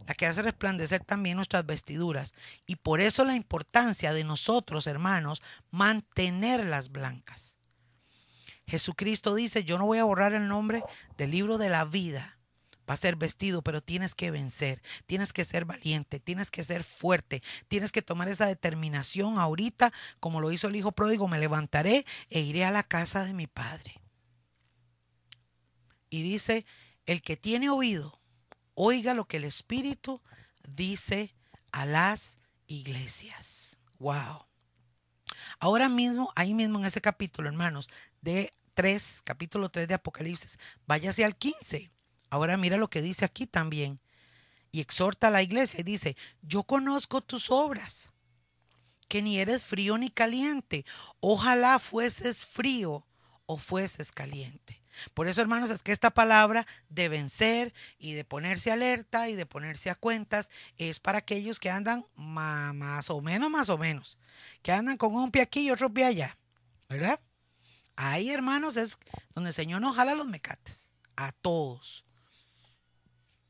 la 0.07 0.15
que 0.15 0.27
hace 0.27 0.43
resplandecer 0.43 1.05
también 1.05 1.37
nuestras 1.37 1.67
vestiduras. 1.67 2.35
Y 2.67 2.77
por 2.77 3.01
eso 3.01 3.25
la 3.25 3.35
importancia 3.35 4.13
de 4.13 4.25
nosotros, 4.25 4.87
hermanos, 4.87 5.43
mantenerlas 5.71 6.91
blancas. 6.91 7.59
Jesucristo 8.67 9.35
dice, 9.35 9.65
yo 9.65 9.79
no 9.79 9.87
voy 9.87 9.99
a 9.99 10.05
borrar 10.05 10.35
el 10.35 10.47
nombre 10.47 10.83
del 11.17 11.31
libro 11.31 11.57
de 11.59 11.71
la 11.71 11.85
vida 11.85 12.38
va 12.89 12.95
a 12.95 12.97
ser 12.97 13.17
vestido, 13.17 13.63
pero 13.63 13.83
tienes 13.83 14.15
que 14.15 14.31
vencer, 14.31 14.83
tienes 15.07 15.33
que 15.33 15.45
ser 15.45 15.65
valiente, 15.65 16.21
tienes 16.21 16.51
que 16.51 16.65
ser 16.65 16.85
fuerte, 16.85 17.43
tienes 17.69 17.93
que 17.93 18.03
tomar 18.03 18.29
esa 18.29 18.47
determinación 18.47 19.39
ahorita, 19.39 19.93
como 20.21 20.41
lo 20.41 20.53
hizo 20.53 20.69
el 20.69 20.77
hijo 20.77 20.93
pródigo, 20.93 21.29
me 21.29 21.39
levantaré 21.39 22.07
e 22.31 22.41
iré 22.41 22.65
a 22.65 22.71
la 22.71 22.83
casa 22.83 23.25
de 23.25 23.35
mi 23.35 23.47
padre. 23.47 24.01
Y 26.11 26.23
dice, 26.23 26.65
el 27.05 27.21
que 27.21 27.37
tiene 27.37 27.69
oído, 27.69 28.19
oiga 28.75 29.13
lo 29.13 29.27
que 29.27 29.37
el 29.37 29.45
Espíritu 29.45 30.23
dice 30.67 31.35
a 31.73 31.85
las 31.85 32.39
iglesias. 32.67 33.79
Wow. 33.99 34.47
Ahora 35.59 35.89
mismo, 35.89 36.33
ahí 36.37 36.55
mismo 36.55 36.79
en 36.79 36.87
ese 36.87 37.01
capítulo, 37.01 37.49
hermanos, 37.49 37.91
de 38.23 38.53
3, 38.75 39.23
capítulo 39.25 39.69
3 39.69 39.89
de 39.89 39.95
Apocalipsis, 39.95 40.59
váyase 40.87 41.25
al 41.25 41.37
15. 41.37 41.91
Ahora 42.31 42.57
mira 42.57 42.77
lo 42.77 42.91
que 42.91 43.03
dice 43.03 43.25
aquí 43.25 43.47
también. 43.47 44.01
Y 44.71 44.81
exhorta 44.81 45.29
a 45.29 45.31
la 45.31 45.43
iglesia 45.43 45.81
y 45.81 45.85
dice, 45.85 46.17
yo 46.43 46.63
conozco 46.63 47.23
tus 47.23 47.51
obras, 47.51 48.11
que 49.09 49.23
ni 49.23 49.39
eres 49.39 49.63
frío 49.63 49.97
ni 49.97 50.11
caliente. 50.11 50.85
Ojalá 51.21 51.79
fueses 51.79 52.45
frío 52.45 53.07
o 53.47 53.57
fueses 53.57 54.13
caliente. 54.13 54.83
Por 55.15 55.29
eso, 55.29 55.41
hermanos, 55.41 55.71
es 55.71 55.83
que 55.83 55.93
esta 55.93 56.11
palabra 56.11 56.67
de 56.89 57.09
vencer 57.09 57.73
y 57.99 58.13
de 58.13 58.25
ponerse 58.25 58.71
alerta 58.71 59.29
y 59.29 59.37
de 59.37 59.47
ponerse 59.47 59.91
a 59.91 59.95
cuentas 59.95 60.51
es 60.77 60.99
para 60.99 61.19
aquellos 61.19 61.59
que 61.59 61.71
andan 61.71 62.05
más 62.17 63.09
o 63.09 63.21
menos, 63.21 63.51
más 63.51 63.69
o 63.69 63.79
menos, 63.79 64.19
que 64.61 64.73
andan 64.73 64.97
con 64.97 65.15
un 65.15 65.31
pie 65.31 65.43
aquí 65.43 65.61
y 65.61 65.71
otro 65.71 65.93
pie 65.93 66.05
allá, 66.05 66.39
¿verdad? 66.89 67.21
Ahí, 67.97 68.31
hermanos, 68.31 68.77
es 68.77 68.99
donde 69.35 69.51
el 69.51 69.55
Señor 69.55 69.81
nos 69.81 69.97
jala 69.97 70.15
los 70.15 70.27
mecates, 70.27 70.93
a 71.17 71.33
todos. 71.33 72.05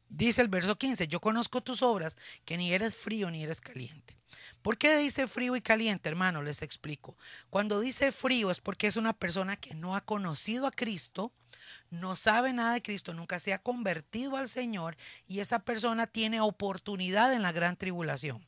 Dice 0.08 0.40
el 0.40 0.48
verso 0.48 0.76
15, 0.76 1.06
yo 1.08 1.20
conozco 1.20 1.60
tus 1.62 1.82
obras, 1.82 2.16
que 2.44 2.56
ni 2.56 2.72
eres 2.72 2.96
frío 2.96 3.30
ni 3.30 3.42
eres 3.42 3.60
caliente. 3.60 4.16
¿Por 4.62 4.78
qué 4.78 4.96
dice 4.96 5.28
frío 5.28 5.54
y 5.54 5.60
caliente, 5.60 6.08
hermano? 6.08 6.42
Les 6.42 6.62
explico. 6.62 7.16
Cuando 7.50 7.78
dice 7.78 8.10
frío 8.10 8.50
es 8.50 8.60
porque 8.60 8.86
es 8.86 8.96
una 8.96 9.12
persona 9.12 9.56
que 9.56 9.74
no 9.74 9.94
ha 9.94 10.00
conocido 10.00 10.66
a 10.66 10.70
Cristo, 10.70 11.32
no 11.90 12.16
sabe 12.16 12.52
nada 12.52 12.74
de 12.74 12.82
Cristo, 12.82 13.14
nunca 13.14 13.38
se 13.38 13.52
ha 13.52 13.62
convertido 13.62 14.36
al 14.36 14.48
Señor 14.48 14.96
y 15.26 15.40
esa 15.40 15.60
persona 15.60 16.06
tiene 16.06 16.40
oportunidad 16.40 17.32
en 17.32 17.42
la 17.42 17.52
gran 17.52 17.76
tribulación 17.76 18.47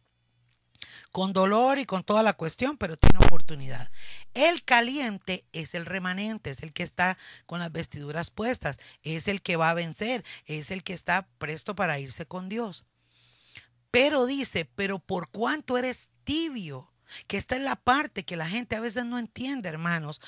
con 1.12 1.32
dolor 1.32 1.78
y 1.78 1.86
con 1.86 2.04
toda 2.04 2.22
la 2.22 2.34
cuestión, 2.34 2.76
pero 2.76 2.96
tiene 2.96 3.18
oportunidad. 3.18 3.90
El 4.34 4.64
caliente 4.64 5.44
es 5.52 5.74
el 5.74 5.86
remanente, 5.86 6.50
es 6.50 6.62
el 6.62 6.72
que 6.72 6.82
está 6.82 7.18
con 7.46 7.60
las 7.60 7.72
vestiduras 7.72 8.30
puestas, 8.30 8.78
es 9.02 9.28
el 9.28 9.42
que 9.42 9.56
va 9.56 9.70
a 9.70 9.74
vencer, 9.74 10.24
es 10.46 10.70
el 10.70 10.82
que 10.82 10.92
está 10.92 11.28
presto 11.38 11.74
para 11.74 11.98
irse 11.98 12.26
con 12.26 12.48
Dios. 12.48 12.84
Pero 13.90 14.26
dice, 14.26 14.64
pero 14.76 14.98
por 14.98 15.30
cuanto 15.30 15.76
eres 15.76 16.10
tibio, 16.24 16.92
que 17.26 17.36
esta 17.36 17.56
es 17.56 17.62
la 17.62 17.76
parte 17.76 18.24
que 18.24 18.36
la 18.36 18.48
gente 18.48 18.76
a 18.76 18.80
veces 18.80 19.04
no 19.04 19.18
entiende, 19.18 19.68
hermanos, 19.68 20.20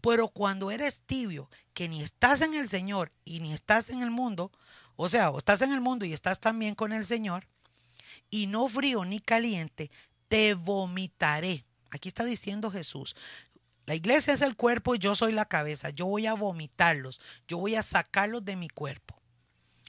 pero 0.00 0.28
cuando 0.28 0.70
eres 0.70 1.02
tibio, 1.02 1.50
que 1.74 1.88
ni 1.88 2.02
estás 2.02 2.40
en 2.40 2.54
el 2.54 2.68
Señor 2.68 3.12
y 3.24 3.40
ni 3.40 3.52
estás 3.52 3.90
en 3.90 4.02
el 4.02 4.10
mundo, 4.10 4.50
o 4.96 5.08
sea, 5.08 5.30
o 5.30 5.38
estás 5.38 5.62
en 5.62 5.72
el 5.72 5.80
mundo 5.80 6.04
y 6.04 6.12
estás 6.12 6.40
también 6.40 6.74
con 6.74 6.92
el 6.92 7.04
Señor, 7.04 7.46
y 8.30 8.46
no 8.46 8.68
frío 8.68 9.04
ni 9.04 9.20
caliente, 9.20 9.90
te 10.28 10.54
vomitaré. 10.54 11.64
Aquí 11.90 12.08
está 12.08 12.24
diciendo 12.24 12.70
Jesús. 12.70 13.16
La 13.86 13.94
iglesia 13.96 14.32
es 14.34 14.42
el 14.42 14.56
cuerpo 14.56 14.94
y 14.94 14.98
yo 14.98 15.14
soy 15.14 15.32
la 15.32 15.46
cabeza. 15.46 15.90
Yo 15.90 16.06
voy 16.06 16.26
a 16.26 16.34
vomitarlos. 16.34 17.20
Yo 17.48 17.58
voy 17.58 17.74
a 17.74 17.82
sacarlos 17.82 18.44
de 18.44 18.56
mi 18.56 18.68
cuerpo. 18.68 19.16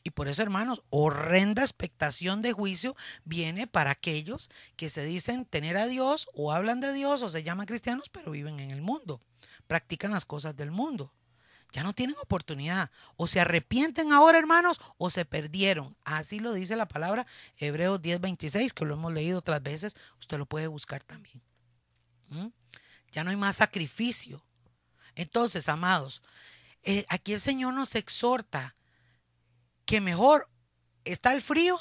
Y 0.04 0.10
por 0.10 0.28
eso, 0.28 0.42
hermanos, 0.42 0.82
horrenda 0.90 1.62
expectación 1.62 2.42
de 2.42 2.54
juicio 2.54 2.96
viene 3.24 3.68
para 3.68 3.92
aquellos 3.92 4.50
que 4.76 4.90
se 4.90 5.06
dicen 5.06 5.46
tener 5.46 5.78
a 5.78 5.86
Dios 5.86 6.28
o 6.34 6.52
hablan 6.52 6.82
de 6.82 6.92
Dios 6.94 7.22
o 7.22 7.30
se 7.30 7.44
llaman 7.44 7.68
cristianos, 7.68 8.10
pero 8.10 8.32
viven 8.32 8.60
en 8.60 8.72
el 8.72 8.82
mundo, 8.82 9.22
practican 9.68 10.10
las 10.10 10.26
cosas 10.26 10.56
del 10.56 10.72
mundo 10.72 11.14
ya 11.72 11.84
no 11.84 11.94
tienen 11.94 12.16
oportunidad. 12.22 12.92
O 13.16 13.28
se 13.28 13.40
arrepienten 13.40 14.12
ahora, 14.12 14.38
hermanos, 14.38 14.82
o 14.98 15.10
se 15.10 15.26
perdieron. 15.26 15.96
Así 16.04 16.40
lo 16.40 16.54
dice 16.54 16.76
la 16.76 16.88
palabra 16.88 17.26
Hebreos 17.58 18.02
10:26, 18.02 18.74
que 18.74 18.86
lo 18.86 18.96
hemos 18.96 19.14
leído 19.14 19.40
otras 19.40 19.64
veces. 19.64 19.96
Usted 20.20 20.38
lo 20.38 20.46
puede 20.46 20.68
buscar 20.68 21.04
también. 21.04 21.42
¿Mm? 22.30 22.48
Ya 23.12 23.24
no 23.24 23.30
hay 23.30 23.38
más 23.38 23.58
sacrificio. 23.58 24.46
Entonces, 25.16 25.68
amados, 25.70 26.22
eh, 26.84 27.06
aquí 27.10 27.34
el 27.34 27.40
Señor 27.40 27.74
nos 27.74 27.96
exhorta 27.96 28.76
que 29.86 30.02
mejor 30.02 30.50
está 31.04 31.34
el 31.34 31.42
frío, 31.42 31.80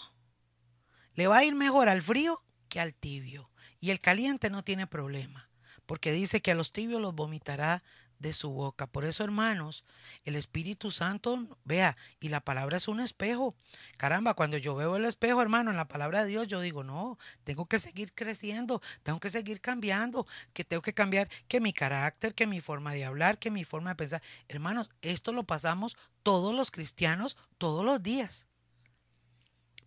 le 1.14 1.26
va 1.26 1.38
a 1.38 1.44
ir 1.44 1.54
mejor 1.54 1.88
al 1.88 2.02
frío 2.02 2.42
que 2.68 2.80
al 2.80 2.94
tibio. 2.94 3.50
Y 3.78 3.90
el 3.90 4.00
caliente 4.00 4.50
no 4.50 4.62
tiene 4.62 4.86
problema, 4.86 5.48
porque 5.86 6.12
dice 6.12 6.42
que 6.42 6.50
a 6.50 6.54
los 6.54 6.72
tibios 6.72 7.00
los 7.00 7.14
vomitará 7.14 7.82
de 8.20 8.32
su 8.32 8.50
boca. 8.50 8.86
Por 8.86 9.04
eso, 9.04 9.24
hermanos, 9.24 9.84
el 10.24 10.36
Espíritu 10.36 10.90
Santo, 10.90 11.44
vea, 11.64 11.96
y 12.20 12.28
la 12.28 12.40
palabra 12.40 12.76
es 12.76 12.86
un 12.86 13.00
espejo. 13.00 13.56
Caramba, 13.96 14.34
cuando 14.34 14.58
yo 14.58 14.76
veo 14.76 14.96
el 14.96 15.06
espejo, 15.06 15.42
hermano, 15.42 15.70
en 15.70 15.76
la 15.76 15.88
palabra 15.88 16.22
de 16.22 16.28
Dios, 16.28 16.46
yo 16.46 16.60
digo, 16.60 16.84
no, 16.84 17.18
tengo 17.44 17.66
que 17.66 17.80
seguir 17.80 18.12
creciendo, 18.14 18.80
tengo 19.02 19.18
que 19.18 19.30
seguir 19.30 19.60
cambiando, 19.60 20.26
que 20.52 20.64
tengo 20.64 20.82
que 20.82 20.94
cambiar 20.94 21.28
que 21.48 21.60
mi 21.60 21.72
carácter, 21.72 22.34
que 22.34 22.46
mi 22.46 22.60
forma 22.60 22.92
de 22.92 23.04
hablar, 23.04 23.38
que 23.38 23.50
mi 23.50 23.64
forma 23.64 23.90
de 23.90 23.96
pensar. 23.96 24.22
Hermanos, 24.48 24.90
esto 25.02 25.32
lo 25.32 25.44
pasamos 25.44 25.96
todos 26.22 26.54
los 26.54 26.70
cristianos 26.70 27.36
todos 27.58 27.84
los 27.84 28.02
días. 28.02 28.49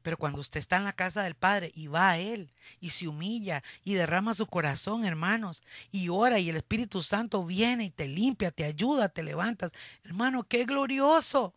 Pero 0.03 0.17
cuando 0.17 0.41
usted 0.41 0.59
está 0.59 0.75
en 0.77 0.83
la 0.83 0.93
casa 0.93 1.23
del 1.23 1.35
Padre 1.35 1.71
y 1.73 1.87
va 1.87 2.11
a 2.11 2.19
Él 2.19 2.51
y 2.79 2.91
se 2.91 3.07
humilla 3.07 3.63
y 3.83 3.95
derrama 3.95 4.33
su 4.33 4.45
corazón, 4.45 5.05
hermanos, 5.05 5.63
y 5.91 6.09
ora 6.09 6.37
y 6.39 6.49
el 6.49 6.57
Espíritu 6.57 7.01
Santo 7.01 7.45
viene 7.45 7.85
y 7.85 7.89
te 7.89 8.07
limpia, 8.07 8.51
te 8.51 8.65
ayuda, 8.65 9.09
te 9.09 9.23
levantas, 9.23 9.71
hermano, 10.03 10.43
qué 10.43 10.65
glorioso. 10.65 11.55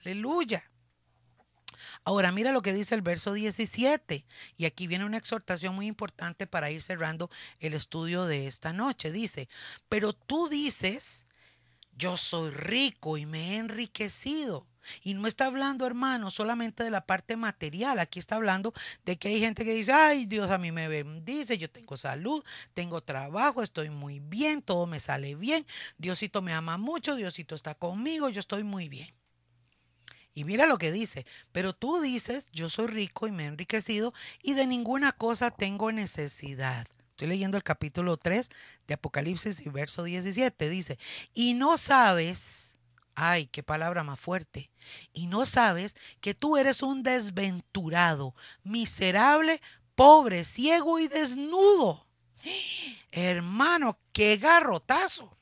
Aleluya. 0.00 0.64
Ahora 2.04 2.32
mira 2.32 2.52
lo 2.52 2.62
que 2.62 2.72
dice 2.72 2.94
el 2.94 3.02
verso 3.02 3.32
17. 3.32 4.24
Y 4.56 4.64
aquí 4.64 4.86
viene 4.86 5.04
una 5.04 5.18
exhortación 5.18 5.74
muy 5.74 5.86
importante 5.86 6.46
para 6.46 6.70
ir 6.70 6.80
cerrando 6.80 7.28
el 7.58 7.74
estudio 7.74 8.24
de 8.26 8.46
esta 8.46 8.72
noche. 8.72 9.10
Dice, 9.10 9.48
pero 9.88 10.12
tú 10.12 10.48
dices, 10.48 11.26
yo 11.96 12.16
soy 12.16 12.50
rico 12.50 13.18
y 13.18 13.26
me 13.26 13.54
he 13.54 13.56
enriquecido 13.56 14.66
y 15.02 15.14
no 15.14 15.26
está 15.26 15.46
hablando, 15.46 15.86
hermano, 15.86 16.30
solamente 16.30 16.84
de 16.84 16.90
la 16.90 17.06
parte 17.06 17.36
material. 17.36 17.98
Aquí 17.98 18.18
está 18.18 18.36
hablando 18.36 18.72
de 19.04 19.16
que 19.16 19.28
hay 19.28 19.40
gente 19.40 19.64
que 19.64 19.74
dice, 19.74 19.92
ay, 19.92 20.26
Dios 20.26 20.50
a 20.50 20.58
mí 20.58 20.72
me 20.72 20.88
bendice, 20.88 21.58
yo 21.58 21.70
tengo 21.70 21.96
salud, 21.96 22.44
tengo 22.74 23.02
trabajo, 23.02 23.62
estoy 23.62 23.90
muy 23.90 24.20
bien, 24.20 24.62
todo 24.62 24.86
me 24.86 25.00
sale 25.00 25.34
bien, 25.34 25.66
Diosito 25.96 26.42
me 26.42 26.52
ama 26.52 26.78
mucho, 26.78 27.16
Diosito 27.16 27.54
está 27.54 27.74
conmigo, 27.74 28.28
yo 28.28 28.40
estoy 28.40 28.64
muy 28.64 28.88
bien. 28.88 29.12
Y 30.34 30.44
mira 30.44 30.66
lo 30.66 30.78
que 30.78 30.92
dice, 30.92 31.26
pero 31.50 31.72
tú 31.72 32.00
dices, 32.00 32.48
yo 32.52 32.68
soy 32.68 32.86
rico 32.86 33.26
y 33.26 33.32
me 33.32 33.44
he 33.44 33.46
enriquecido 33.46 34.14
y 34.40 34.54
de 34.54 34.68
ninguna 34.68 35.10
cosa 35.10 35.50
tengo 35.50 35.90
necesidad. 35.90 36.86
Estoy 37.10 37.26
leyendo 37.26 37.56
el 37.56 37.64
capítulo 37.64 38.16
3 38.16 38.48
de 38.86 38.94
Apocalipsis 38.94 39.66
y 39.66 39.68
verso 39.68 40.04
17. 40.04 40.68
Dice, 40.68 41.00
y 41.34 41.54
no 41.54 41.76
sabes 41.76 42.77
Ay, 43.20 43.48
qué 43.48 43.64
palabra 43.64 44.04
más 44.04 44.20
fuerte. 44.20 44.70
Y 45.12 45.26
no 45.26 45.44
sabes 45.44 45.96
que 46.20 46.34
tú 46.34 46.56
eres 46.56 46.84
un 46.84 47.02
desventurado, 47.02 48.36
miserable, 48.62 49.60
pobre, 49.96 50.44
ciego 50.44 51.00
y 51.00 51.08
desnudo. 51.08 52.06
Hermano, 53.10 53.98
qué 54.12 54.36
garrotazo. 54.36 55.36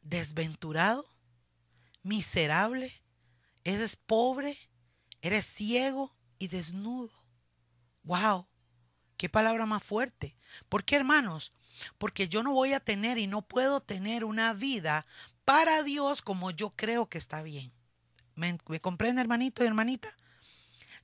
Desventurado, 0.00 1.04
miserable, 2.04 2.92
eres 3.64 3.96
pobre, 3.96 4.56
eres 5.22 5.44
ciego 5.44 6.12
y 6.38 6.46
desnudo. 6.46 7.10
Wow, 8.04 8.46
qué 9.16 9.28
palabra 9.28 9.66
más 9.66 9.82
fuerte. 9.82 10.36
¿Por 10.68 10.84
qué, 10.84 10.94
hermanos? 10.94 11.52
Porque 11.98 12.28
yo 12.28 12.42
no 12.42 12.52
voy 12.52 12.72
a 12.72 12.80
tener 12.80 13.18
y 13.18 13.26
no 13.26 13.42
puedo 13.42 13.80
tener 13.80 14.24
una 14.24 14.52
vida 14.54 15.06
para 15.44 15.82
Dios 15.82 16.22
como 16.22 16.50
yo 16.50 16.70
creo 16.70 17.06
que 17.08 17.18
está 17.18 17.42
bien. 17.42 17.72
¿Me, 18.34 18.58
comprende, 18.80 19.20
hermanito 19.20 19.64
y 19.64 19.66
hermanita? 19.66 20.08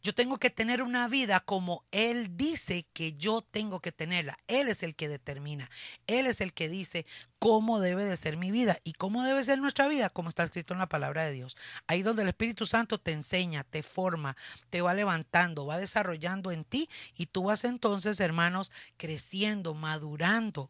Yo 0.02 0.12
tengo 0.14 0.38
que 0.38 0.50
tener 0.50 0.82
una 0.82 1.06
vida 1.06 1.38
como 1.38 1.84
Él 1.92 2.36
dice 2.36 2.86
que 2.92 3.12
yo 3.12 3.40
tengo 3.40 3.80
que 3.80 3.92
tenerla. 3.92 4.36
Él 4.48 4.68
es 4.68 4.82
el 4.82 4.96
que 4.96 5.08
determina. 5.08 5.70
Él 6.08 6.26
es 6.26 6.40
el 6.40 6.52
que 6.52 6.68
dice 6.68 7.06
cómo 7.38 7.78
debe 7.78 8.04
de 8.04 8.16
ser 8.16 8.36
mi 8.36 8.50
vida 8.50 8.78
y 8.82 8.94
cómo 8.94 9.22
debe 9.22 9.44
ser 9.44 9.58
nuestra 9.58 9.86
vida, 9.86 10.10
como 10.10 10.28
está 10.28 10.42
escrito 10.42 10.74
en 10.74 10.80
la 10.80 10.88
palabra 10.88 11.24
de 11.24 11.32
Dios. 11.32 11.56
Ahí 11.86 12.02
donde 12.02 12.22
el 12.22 12.28
Espíritu 12.28 12.66
Santo 12.66 12.98
te 12.98 13.12
enseña, 13.12 13.62
te 13.62 13.84
forma, 13.84 14.36
te 14.70 14.82
va 14.82 14.92
levantando, 14.92 15.66
va 15.66 15.78
desarrollando 15.78 16.50
en 16.50 16.64
ti 16.64 16.88
y 17.16 17.26
tú 17.26 17.44
vas 17.44 17.64
entonces, 17.64 18.18
hermanos, 18.18 18.72
creciendo, 18.96 19.74
madurando, 19.74 20.68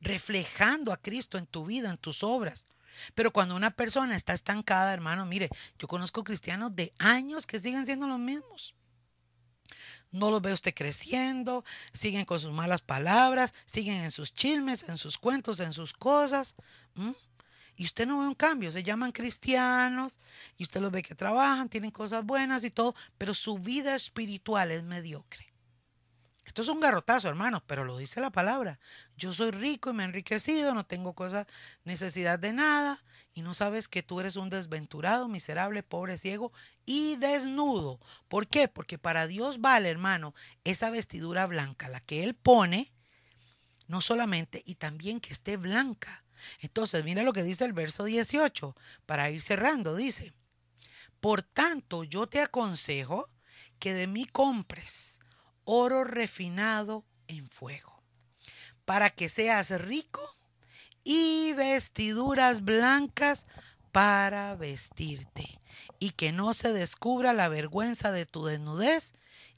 reflejando 0.00 0.92
a 0.92 0.96
Cristo 0.96 1.36
en 1.36 1.46
tu 1.46 1.66
vida, 1.66 1.90
en 1.90 1.98
tus 1.98 2.22
obras. 2.22 2.64
Pero 3.14 3.32
cuando 3.32 3.56
una 3.56 3.70
persona 3.70 4.16
está 4.16 4.32
estancada, 4.32 4.92
hermano, 4.92 5.26
mire, 5.26 5.48
yo 5.78 5.88
conozco 5.88 6.24
cristianos 6.24 6.74
de 6.74 6.92
años 6.98 7.46
que 7.46 7.60
siguen 7.60 7.86
siendo 7.86 8.06
los 8.06 8.18
mismos. 8.18 8.74
No 10.12 10.30
los 10.30 10.42
ve 10.42 10.52
usted 10.52 10.74
creciendo, 10.74 11.64
siguen 11.92 12.24
con 12.24 12.40
sus 12.40 12.52
malas 12.52 12.80
palabras, 12.80 13.54
siguen 13.64 14.02
en 14.04 14.10
sus 14.10 14.32
chismes, 14.32 14.88
en 14.88 14.98
sus 14.98 15.18
cuentos, 15.18 15.60
en 15.60 15.72
sus 15.72 15.92
cosas. 15.92 16.56
Y 17.76 17.84
usted 17.84 18.06
no 18.06 18.18
ve 18.18 18.26
un 18.26 18.34
cambio, 18.34 18.70
se 18.70 18.82
llaman 18.82 19.12
cristianos 19.12 20.18
y 20.56 20.64
usted 20.64 20.80
los 20.80 20.90
ve 20.90 21.02
que 21.02 21.14
trabajan, 21.14 21.68
tienen 21.68 21.92
cosas 21.92 22.24
buenas 22.24 22.64
y 22.64 22.70
todo, 22.70 22.94
pero 23.16 23.34
su 23.34 23.58
vida 23.58 23.94
espiritual 23.94 24.72
es 24.72 24.82
mediocre. 24.82 25.49
Esto 26.44 26.62
es 26.62 26.68
un 26.68 26.80
garrotazo, 26.80 27.28
hermanos, 27.28 27.62
pero 27.66 27.84
lo 27.84 27.96
dice 27.98 28.20
la 28.20 28.30
palabra. 28.30 28.80
Yo 29.16 29.32
soy 29.32 29.50
rico 29.50 29.90
y 29.90 29.92
me 29.92 30.02
he 30.02 30.06
enriquecido, 30.06 30.74
no 30.74 30.84
tengo 30.84 31.12
cosa, 31.12 31.46
necesidad 31.84 32.38
de 32.38 32.52
nada, 32.52 33.02
y 33.34 33.42
no 33.42 33.54
sabes 33.54 33.88
que 33.88 34.02
tú 34.02 34.20
eres 34.20 34.36
un 34.36 34.50
desventurado, 34.50 35.28
miserable, 35.28 35.82
pobre, 35.82 36.18
ciego 36.18 36.52
y 36.84 37.16
desnudo. 37.16 38.00
¿Por 38.28 38.48
qué? 38.48 38.68
Porque 38.68 38.98
para 38.98 39.26
Dios 39.26 39.60
vale, 39.60 39.90
hermano, 39.90 40.34
esa 40.64 40.90
vestidura 40.90 41.46
blanca, 41.46 41.88
la 41.88 42.00
que 42.00 42.24
Él 42.24 42.34
pone, 42.34 42.92
no 43.86 44.00
solamente, 44.00 44.62
y 44.64 44.76
también 44.76 45.20
que 45.20 45.32
esté 45.32 45.56
blanca. 45.56 46.24
Entonces, 46.60 47.04
mira 47.04 47.22
lo 47.22 47.32
que 47.32 47.42
dice 47.42 47.64
el 47.64 47.72
verso 47.72 48.04
18, 48.04 48.74
para 49.06 49.30
ir 49.30 49.42
cerrando, 49.42 49.94
dice, 49.94 50.32
por 51.20 51.42
tanto, 51.42 52.02
yo 52.02 52.26
te 52.26 52.40
aconsejo 52.40 53.28
que 53.78 53.94
de 53.94 54.06
mí 54.06 54.26
compres 54.26 55.19
oro 55.72 56.02
refinado 56.02 57.04
en 57.28 57.48
fuego, 57.48 58.02
para 58.84 59.10
que 59.10 59.28
seas 59.28 59.70
rico 59.80 60.20
y 61.04 61.52
vestiduras 61.52 62.62
blancas 62.64 63.46
para 63.92 64.56
vestirte, 64.56 65.60
y 66.00 66.10
que 66.10 66.32
no 66.32 66.54
se 66.54 66.72
descubra 66.72 67.32
la 67.32 67.48
vergüenza 67.48 68.10
de 68.10 68.26
tu 68.26 68.44
desnudez, 68.44 69.14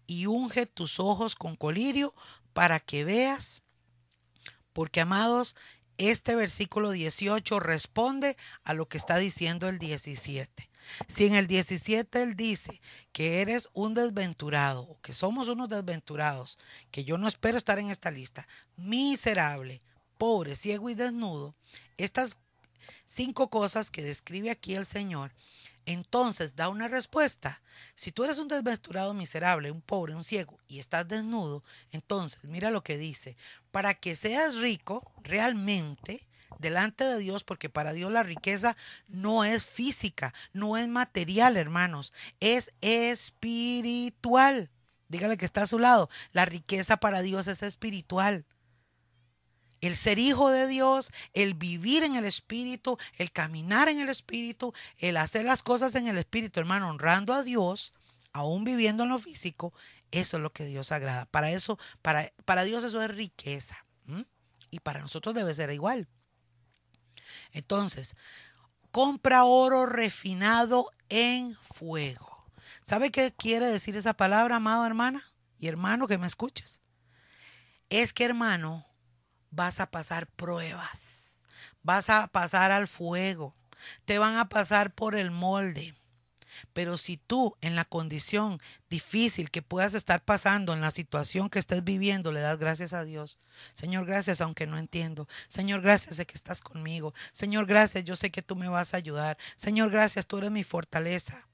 y 0.06 0.26
unge 0.26 0.66
tus 0.66 1.00
ojos 1.00 1.34
con 1.34 1.56
colirio 1.56 2.12
para 2.52 2.78
que 2.78 3.04
veas. 3.04 3.62
Porque, 4.74 5.00
amados, 5.00 5.56
este 5.96 6.36
versículo 6.36 6.90
18 6.90 7.58
responde 7.58 8.36
a 8.64 8.74
lo 8.74 8.86
que 8.86 8.98
está 8.98 9.16
diciendo 9.16 9.66
el 9.70 9.78
17. 9.78 10.68
Si 11.08 11.26
en 11.26 11.34
el 11.34 11.46
17 11.46 12.22
él 12.22 12.34
dice 12.34 12.80
que 13.12 13.40
eres 13.40 13.68
un 13.72 13.94
desventurado, 13.94 14.98
que 15.02 15.12
somos 15.12 15.48
unos 15.48 15.68
desventurados, 15.68 16.58
que 16.90 17.04
yo 17.04 17.18
no 17.18 17.28
espero 17.28 17.58
estar 17.58 17.78
en 17.78 17.90
esta 17.90 18.10
lista, 18.10 18.46
miserable, 18.76 19.80
pobre, 20.18 20.54
ciego 20.54 20.90
y 20.90 20.94
desnudo, 20.94 21.54
estas 21.96 22.36
cinco 23.04 23.48
cosas 23.48 23.90
que 23.90 24.02
describe 24.02 24.50
aquí 24.50 24.74
el 24.74 24.86
Señor, 24.86 25.32
entonces 25.86 26.54
da 26.54 26.68
una 26.68 26.88
respuesta. 26.88 27.60
Si 27.94 28.12
tú 28.12 28.24
eres 28.24 28.38
un 28.38 28.48
desventurado 28.48 29.14
miserable, 29.14 29.70
un 29.70 29.82
pobre, 29.82 30.14
un 30.14 30.24
ciego 30.24 30.58
y 30.68 30.78
estás 30.78 31.08
desnudo, 31.08 31.64
entonces 31.90 32.44
mira 32.44 32.70
lo 32.70 32.84
que 32.84 32.96
dice, 32.96 33.36
para 33.70 33.94
que 33.94 34.14
seas 34.16 34.56
rico 34.56 35.12
realmente, 35.22 36.26
delante 36.58 37.04
de 37.04 37.18
Dios, 37.18 37.44
porque 37.44 37.68
para 37.68 37.92
Dios 37.92 38.10
la 38.12 38.22
riqueza 38.22 38.76
no 39.08 39.44
es 39.44 39.64
física, 39.64 40.34
no 40.52 40.76
es 40.76 40.88
material, 40.88 41.56
hermanos, 41.56 42.12
es 42.40 42.72
espiritual. 42.80 44.70
Dígale 45.08 45.36
que 45.36 45.44
está 45.44 45.62
a 45.62 45.66
su 45.66 45.78
lado. 45.78 46.08
La 46.32 46.44
riqueza 46.44 46.96
para 46.96 47.20
Dios 47.22 47.46
es 47.46 47.62
espiritual. 47.62 48.46
El 49.82 49.96
ser 49.96 50.18
hijo 50.18 50.48
de 50.48 50.68
Dios, 50.68 51.10
el 51.34 51.54
vivir 51.54 52.04
en 52.04 52.14
el 52.14 52.24
Espíritu, 52.24 52.96
el 53.18 53.32
caminar 53.32 53.88
en 53.88 54.00
el 54.00 54.08
Espíritu, 54.08 54.72
el 54.96 55.16
hacer 55.16 55.44
las 55.44 55.62
cosas 55.62 55.96
en 55.96 56.06
el 56.06 56.16
Espíritu, 56.18 56.60
hermano, 56.60 56.88
honrando 56.88 57.34
a 57.34 57.42
Dios, 57.42 57.92
aún 58.32 58.62
viviendo 58.62 59.02
en 59.02 59.08
lo 59.08 59.18
físico, 59.18 59.74
eso 60.12 60.36
es 60.36 60.42
lo 60.42 60.52
que 60.52 60.64
Dios 60.66 60.92
agrada. 60.92 61.26
Para 61.26 61.50
eso, 61.50 61.78
para, 62.00 62.32
para 62.44 62.62
Dios 62.62 62.84
eso 62.84 63.02
es 63.02 63.10
riqueza. 63.14 63.84
Y 64.70 64.80
para 64.80 65.00
nosotros 65.00 65.34
debe 65.34 65.52
ser 65.52 65.70
igual. 65.70 66.08
Entonces, 67.52 68.16
compra 68.90 69.44
oro 69.44 69.86
refinado 69.86 70.90
en 71.08 71.54
fuego. 71.56 72.28
¿Sabe 72.84 73.10
qué 73.10 73.32
quiere 73.32 73.66
decir 73.66 73.96
esa 73.96 74.14
palabra, 74.14 74.56
amado 74.56 74.84
hermana 74.86 75.22
y 75.58 75.68
hermano 75.68 76.08
que 76.08 76.18
me 76.18 76.26
escuches? 76.26 76.80
Es 77.88 78.12
que, 78.12 78.24
hermano, 78.24 78.86
vas 79.50 79.80
a 79.80 79.90
pasar 79.90 80.26
pruebas, 80.26 81.38
vas 81.82 82.10
a 82.10 82.26
pasar 82.28 82.70
al 82.70 82.88
fuego, 82.88 83.54
te 84.04 84.18
van 84.18 84.36
a 84.36 84.48
pasar 84.48 84.94
por 84.94 85.14
el 85.14 85.30
molde. 85.30 85.94
Pero 86.72 86.96
si 86.96 87.16
tú 87.16 87.56
en 87.60 87.76
la 87.76 87.84
condición 87.84 88.60
difícil 88.88 89.50
que 89.50 89.62
puedas 89.62 89.94
estar 89.94 90.24
pasando, 90.24 90.72
en 90.72 90.80
la 90.80 90.90
situación 90.90 91.50
que 91.50 91.58
estés 91.58 91.84
viviendo, 91.84 92.32
le 92.32 92.40
das 92.40 92.58
gracias 92.58 92.92
a 92.92 93.04
Dios. 93.04 93.38
Señor, 93.72 94.06
gracias 94.06 94.40
aunque 94.40 94.66
no 94.66 94.78
entiendo. 94.78 95.28
Señor, 95.48 95.80
gracias 95.80 96.16
de 96.16 96.26
que 96.26 96.34
estás 96.34 96.60
conmigo. 96.60 97.14
Señor, 97.32 97.66
gracias, 97.66 98.04
yo 98.04 98.16
sé 98.16 98.30
que 98.30 98.42
tú 98.42 98.56
me 98.56 98.68
vas 98.68 98.94
a 98.94 98.98
ayudar. 98.98 99.38
Señor, 99.56 99.90
gracias, 99.90 100.26
tú 100.26 100.38
eres 100.38 100.50
mi 100.50 100.64
fortaleza. 100.64 101.48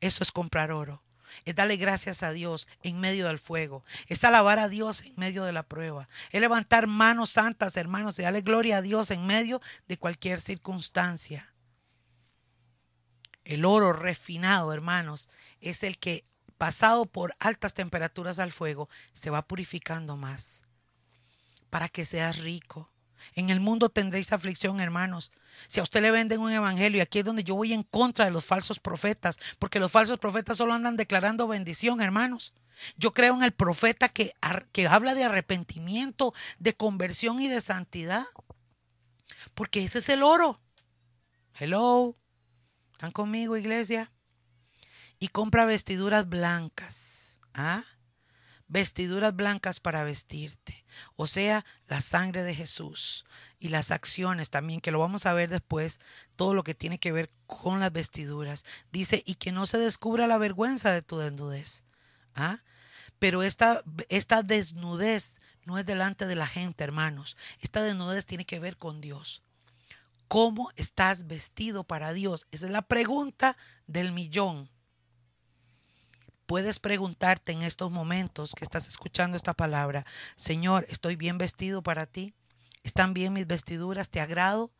Eso 0.00 0.22
es 0.24 0.32
comprar 0.32 0.72
oro. 0.72 1.02
Es 1.44 1.54
darle 1.54 1.76
gracias 1.76 2.22
a 2.22 2.32
Dios 2.32 2.66
en 2.82 3.00
medio 3.00 3.26
del 3.26 3.38
fuego. 3.38 3.84
Es 4.08 4.24
alabar 4.24 4.58
a 4.58 4.68
Dios 4.68 5.02
en 5.02 5.14
medio 5.16 5.44
de 5.44 5.52
la 5.52 5.62
prueba. 5.62 6.08
Es 6.30 6.40
levantar 6.40 6.86
manos 6.86 7.30
santas, 7.30 7.76
hermanos, 7.76 8.18
y 8.18 8.22
darle 8.22 8.42
gloria 8.42 8.78
a 8.78 8.82
Dios 8.82 9.10
en 9.10 9.26
medio 9.26 9.60
de 9.88 9.98
cualquier 9.98 10.40
circunstancia. 10.40 11.49
El 13.50 13.64
oro 13.64 13.92
refinado, 13.92 14.72
hermanos, 14.72 15.28
es 15.60 15.82
el 15.82 15.98
que 15.98 16.22
pasado 16.56 17.06
por 17.06 17.34
altas 17.40 17.74
temperaturas 17.74 18.38
al 18.38 18.52
fuego 18.52 18.88
se 19.12 19.28
va 19.28 19.42
purificando 19.42 20.16
más 20.16 20.62
para 21.68 21.88
que 21.88 22.04
seas 22.04 22.38
rico. 22.38 22.92
En 23.34 23.50
el 23.50 23.58
mundo 23.58 23.88
tendréis 23.88 24.32
aflicción, 24.32 24.80
hermanos. 24.80 25.32
Si 25.66 25.80
a 25.80 25.82
usted 25.82 26.00
le 26.00 26.12
venden 26.12 26.40
un 26.40 26.52
evangelio, 26.52 26.98
y 26.98 27.00
aquí 27.00 27.18
es 27.18 27.24
donde 27.24 27.42
yo 27.42 27.56
voy 27.56 27.72
en 27.72 27.82
contra 27.82 28.24
de 28.24 28.30
los 28.30 28.44
falsos 28.44 28.78
profetas, 28.78 29.36
porque 29.58 29.80
los 29.80 29.90
falsos 29.90 30.20
profetas 30.20 30.56
solo 30.56 30.72
andan 30.72 30.96
declarando 30.96 31.48
bendición, 31.48 32.00
hermanos. 32.00 32.52
Yo 32.98 33.12
creo 33.12 33.34
en 33.34 33.42
el 33.42 33.50
profeta 33.50 34.10
que, 34.10 34.32
que 34.70 34.86
habla 34.86 35.16
de 35.16 35.24
arrepentimiento, 35.24 36.34
de 36.60 36.76
conversión 36.76 37.40
y 37.40 37.48
de 37.48 37.60
santidad. 37.60 38.26
Porque 39.56 39.82
ese 39.82 39.98
es 39.98 40.08
el 40.08 40.22
oro. 40.22 40.60
Hello. 41.58 42.14
¿Están 43.00 43.12
conmigo, 43.12 43.56
iglesia? 43.56 44.12
Y 45.18 45.28
compra 45.28 45.64
vestiduras 45.64 46.28
blancas. 46.28 47.40
¿Ah? 47.54 47.82
Vestiduras 48.68 49.34
blancas 49.34 49.80
para 49.80 50.04
vestirte. 50.04 50.84
O 51.16 51.26
sea, 51.26 51.64
la 51.86 52.02
sangre 52.02 52.42
de 52.42 52.54
Jesús. 52.54 53.24
Y 53.58 53.68
las 53.68 53.90
acciones 53.90 54.50
también, 54.50 54.82
que 54.82 54.90
lo 54.90 54.98
vamos 54.98 55.24
a 55.24 55.32
ver 55.32 55.48
después, 55.48 55.98
todo 56.36 56.52
lo 56.52 56.62
que 56.62 56.74
tiene 56.74 56.98
que 56.98 57.10
ver 57.10 57.32
con 57.46 57.80
las 57.80 57.90
vestiduras. 57.90 58.66
Dice, 58.92 59.22
y 59.24 59.36
que 59.36 59.50
no 59.50 59.64
se 59.64 59.78
descubra 59.78 60.26
la 60.26 60.36
vergüenza 60.36 60.92
de 60.92 61.00
tu 61.00 61.16
desnudez. 61.16 61.84
¿Ah? 62.34 62.58
Pero 63.18 63.42
esta, 63.42 63.82
esta 64.10 64.42
desnudez 64.42 65.40
no 65.64 65.78
es 65.78 65.86
delante 65.86 66.26
de 66.26 66.36
la 66.36 66.46
gente, 66.46 66.84
hermanos. 66.84 67.38
Esta 67.60 67.80
desnudez 67.80 68.26
tiene 68.26 68.44
que 68.44 68.60
ver 68.60 68.76
con 68.76 69.00
Dios. 69.00 69.42
¿Cómo 70.30 70.70
estás 70.76 71.26
vestido 71.26 71.82
para 71.82 72.12
Dios? 72.12 72.46
Esa 72.52 72.66
es 72.66 72.70
la 72.70 72.82
pregunta 72.82 73.56
del 73.88 74.12
millón. 74.12 74.70
Puedes 76.46 76.78
preguntarte 76.78 77.50
en 77.50 77.62
estos 77.62 77.90
momentos 77.90 78.54
que 78.54 78.62
estás 78.62 78.86
escuchando 78.86 79.36
esta 79.36 79.54
palabra, 79.54 80.06
Señor, 80.36 80.86
¿estoy 80.88 81.16
bien 81.16 81.36
vestido 81.36 81.82
para 81.82 82.06
ti? 82.06 82.32
¿Están 82.84 83.12
bien 83.12 83.32
mis 83.32 83.48
vestiduras? 83.48 84.08
¿Te 84.08 84.20
agrado? 84.20 84.70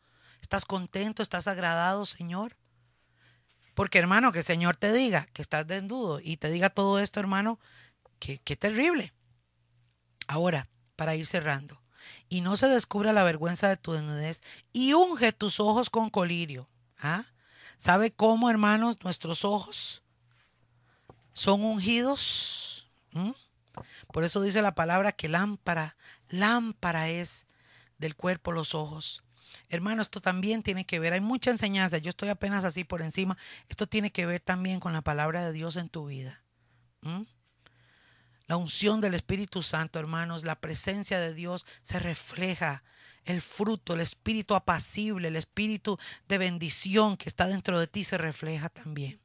¿Estás 0.41 0.63
contento? 0.63 1.21
¿Estás 1.21 1.49
agradado, 1.49 2.05
Señor? 2.05 2.55
Porque 3.73 3.99
hermano, 3.99 4.31
que 4.31 4.39
el 4.39 4.45
Señor 4.45 4.77
te 4.77 4.93
diga 4.93 5.27
que 5.33 5.41
estás 5.41 5.67
desnudo 5.67 6.21
y 6.21 6.37
te 6.37 6.49
diga 6.49 6.69
todo 6.69 6.97
esto, 6.97 7.19
hermano, 7.19 7.59
qué, 8.19 8.37
terrible. 8.55 9.13
Ahora, 10.27 10.69
para 10.95 11.17
ir 11.17 11.25
cerrando, 11.25 11.80
y 12.29 12.41
no 12.41 12.57
se 12.57 12.67
descubra 12.67 13.13
la 13.13 13.23
vergüenza 13.23 13.67
de 13.69 13.77
tu 13.77 13.93
desnudez 13.93 14.41
y 14.71 14.93
unge 14.93 15.31
tus 15.31 15.59
ojos 15.59 15.89
con 15.89 16.09
colirio. 16.09 16.69
¿Ah? 16.99 17.25
¿Sabe 17.77 18.11
cómo, 18.11 18.49
hermanos, 18.49 18.97
nuestros 19.03 19.43
ojos 19.43 20.03
son 21.33 21.63
ungidos? 21.63 22.89
¿Mm? 23.11 23.31
Por 24.11 24.23
eso 24.23 24.41
dice 24.41 24.61
la 24.61 24.75
palabra 24.75 25.11
que 25.11 25.29
lámpara, 25.29 25.95
lámpara 26.29 27.09
es 27.09 27.47
del 27.97 28.15
cuerpo 28.15 28.51
los 28.51 28.75
ojos. 28.75 29.23
Hermano, 29.69 30.01
esto 30.01 30.21
también 30.21 30.63
tiene 30.63 30.85
que 30.85 30.99
ver, 30.99 31.13
hay 31.13 31.21
mucha 31.21 31.51
enseñanza, 31.51 31.97
yo 31.97 32.09
estoy 32.09 32.29
apenas 32.29 32.63
así 32.63 32.83
por 32.83 33.01
encima, 33.01 33.37
esto 33.69 33.87
tiene 33.87 34.11
que 34.11 34.25
ver 34.25 34.41
también 34.41 34.79
con 34.79 34.93
la 34.93 35.01
palabra 35.01 35.45
de 35.45 35.53
Dios 35.53 35.75
en 35.75 35.89
tu 35.89 36.05
vida. 36.07 36.43
¿Mm? 37.01 37.21
La 38.51 38.57
unción 38.57 38.99
del 38.99 39.13
Espíritu 39.13 39.61
Santo, 39.61 39.97
hermanos, 39.97 40.43
la 40.43 40.59
presencia 40.59 41.21
de 41.21 41.33
Dios 41.33 41.65
se 41.83 41.99
refleja. 41.99 42.83
El 43.23 43.41
fruto, 43.41 43.93
el 43.93 44.01
espíritu 44.01 44.55
apacible, 44.55 45.29
el 45.29 45.37
espíritu 45.37 45.97
de 46.27 46.37
bendición 46.37 47.15
que 47.15 47.29
está 47.29 47.47
dentro 47.47 47.79
de 47.79 47.87
ti 47.87 48.03
se 48.03 48.17
refleja 48.17 48.67
también. 48.67 49.21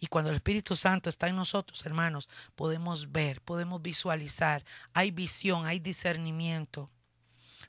Y 0.00 0.06
cuando 0.06 0.30
el 0.30 0.36
Espíritu 0.36 0.74
Santo 0.74 1.10
está 1.10 1.28
en 1.28 1.36
nosotros, 1.36 1.84
hermanos, 1.84 2.30
podemos 2.54 3.12
ver, 3.12 3.42
podemos 3.42 3.82
visualizar. 3.82 4.64
Hay 4.94 5.10
visión, 5.10 5.66
hay 5.66 5.78
discernimiento. 5.78 6.88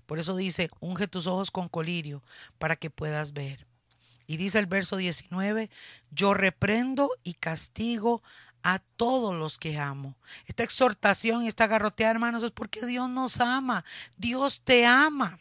Por 0.06 0.20
eso 0.20 0.38
dice, 0.38 0.70
unge 0.80 1.10
tus 1.10 1.28
ojos 1.28 1.52
con 1.52 1.68
colirio 1.68 2.24
para 2.60 2.78
que 2.78 2.90
puedas 2.90 3.34
ver. 3.34 3.68
Y 4.26 4.38
dice 4.38 4.60
el 4.60 4.68
verso 4.68 4.96
19, 4.96 5.70
yo 6.12 6.34
reprendo 6.34 7.10
y 7.24 7.34
castigo 7.34 8.22
a 8.70 8.80
todos 8.80 9.34
los 9.34 9.57
que 9.57 9.80
amo. 9.80 10.18
Esta 10.45 10.63
exhortación 10.63 11.41
y 11.41 11.47
esta 11.47 11.68
garrotea, 11.68 12.11
hermanos, 12.11 12.43
es 12.43 12.51
porque 12.51 12.86
Dios 12.86 13.09
nos 13.09 13.39
ama. 13.39 13.86
Dios 14.18 14.59
te 14.59 14.86
ama. 14.86 15.39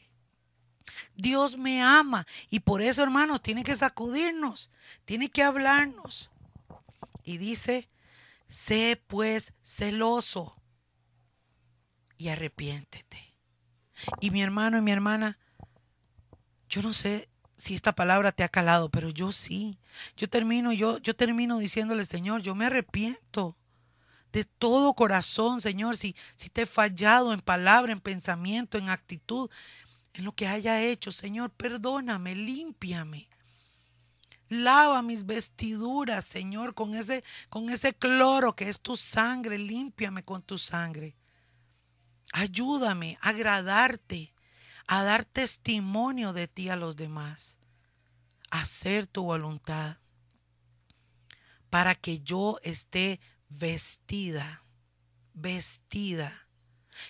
Dios 1.16 1.58
me 1.58 1.82
ama. 1.82 2.24
Y 2.50 2.60
por 2.60 2.82
eso, 2.82 3.02
hermanos, 3.02 3.42
tiene 3.42 3.64
que 3.64 3.74
sacudirnos, 3.74 4.70
tiene 5.04 5.28
que 5.28 5.42
hablarnos. 5.42 6.30
Y 7.24 7.38
dice, 7.38 7.88
sé 8.46 9.02
pues 9.08 9.54
celoso 9.60 10.54
y 12.16 12.28
arrepiéntete. 12.28 13.34
Y 14.20 14.30
mi 14.30 14.40
hermano 14.40 14.78
y 14.78 14.82
mi 14.82 14.92
hermana, 14.92 15.36
yo 16.68 16.80
no 16.80 16.92
sé 16.92 17.28
si 17.57 17.74
esta 17.74 17.94
palabra 17.94 18.32
te 18.32 18.44
ha 18.44 18.48
calado, 18.48 18.90
pero 18.90 19.11
yo 19.11 19.32
sí. 19.32 19.78
Yo 20.16 20.28
termino, 20.28 20.72
yo, 20.72 20.98
yo 20.98 21.16
termino 21.16 21.59
diciéndole, 21.59 22.04
Señor, 22.04 22.42
yo 22.42 22.54
me 22.54 22.66
arrepiento 22.66 23.57
de 24.32 24.44
todo 24.44 24.94
corazón, 24.94 25.61
Señor, 25.62 25.96
si, 25.96 26.14
si 26.34 26.50
te 26.50 26.62
he 26.62 26.66
fallado 26.66 27.32
en 27.32 27.40
palabra, 27.40 27.92
en 27.92 28.00
pensamiento, 28.00 28.76
en 28.76 28.90
actitud, 28.90 29.50
en 30.12 30.24
lo 30.24 30.32
que 30.32 30.46
haya 30.46 30.82
hecho, 30.82 31.11
Señor, 31.11 31.50
perdóname, 31.50 32.34
límpiame. 32.34 33.28
Lava 34.48 35.02
mis 35.02 35.24
vestiduras, 35.24 36.24
Señor, 36.24 36.74
con 36.74 36.94
ese, 36.94 37.24
con 37.48 37.70
ese 37.70 37.94
cloro 37.94 38.54
que 38.54 38.68
es 38.68 38.80
tu 38.80 38.96
sangre, 38.96 39.59
límpiame 39.59 40.22
con 40.22 40.42
tu 40.42 40.59
sangre. 40.59 41.16
Ayúdame 42.32 43.18
a 43.22 43.30
agradarte 43.30 44.36
a 44.87 45.03
dar 45.03 45.24
testimonio 45.24 46.32
de 46.32 46.49
ti 46.49 46.68
a 46.68 46.76
los 46.76 46.97
demás, 46.97 47.59
a 48.51 48.61
hacer 48.61 49.07
tu 49.07 49.24
voluntad, 49.24 49.99
para 51.70 51.95
que 51.95 52.20
yo 52.20 52.59
esté 52.62 53.20
vestida, 53.49 54.64
vestida. 55.34 56.49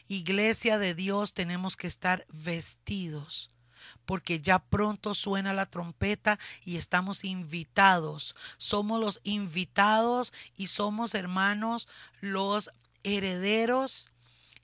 Iglesia 0.09 0.79
de 0.79 0.95
Dios 0.95 1.35
tenemos 1.35 1.77
que 1.77 1.87
estar 1.87 2.27
vestidos 2.29 3.51
porque 4.05 4.41
ya 4.41 4.59
pronto 4.59 5.14
suena 5.14 5.53
la 5.53 5.66
trompeta 5.66 6.39
y 6.64 6.77
estamos 6.77 7.24
invitados. 7.24 8.35
Somos 8.57 9.01
los 9.01 9.20
invitados 9.24 10.33
y 10.57 10.68
somos 10.68 11.14
hermanos 11.14 11.89
los 12.20 12.70
herederos 13.03 14.09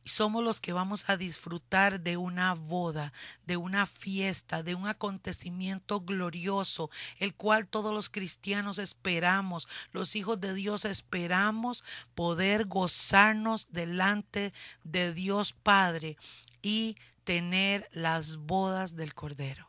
somos 0.05 0.42
los 0.42 0.61
que 0.61 0.72
vamos 0.72 1.09
a 1.09 1.16
disfrutar 1.16 2.00
de 2.00 2.16
una 2.16 2.55
boda, 2.55 3.12
de 3.46 3.57
una 3.57 3.86
fiesta, 3.86 4.62
de 4.62 4.74
un 4.74 4.86
acontecimiento 4.86 6.00
glorioso, 6.00 6.90
el 7.18 7.34
cual 7.34 7.66
todos 7.66 7.92
los 7.92 8.11
cristianos 8.11 8.78
esperamos, 8.78 9.68
los 9.92 10.16
hijos 10.16 10.40
de 10.40 10.55
Dios 10.55 10.84
esperamos 10.84 11.84
poder 12.14 12.66
gozarnos 12.66 13.68
delante 13.70 14.53
de 14.84 15.12
Dios 15.12 15.53
Padre 15.53 16.16
y 16.62 16.96
tener 17.24 17.88
las 17.92 18.36
bodas 18.36 18.96
del 18.96 19.14
Cordero. 19.14 19.68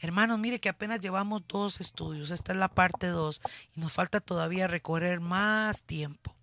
Hermanos, 0.00 0.38
mire 0.38 0.60
que 0.60 0.68
apenas 0.68 1.00
llevamos 1.00 1.42
dos 1.46 1.80
estudios, 1.80 2.30
esta 2.30 2.52
es 2.52 2.58
la 2.58 2.68
parte 2.68 3.06
dos 3.06 3.40
y 3.74 3.80
nos 3.80 3.92
falta 3.92 4.20
todavía 4.20 4.66
recorrer 4.66 5.20
más 5.20 5.82
tiempo 5.84 6.37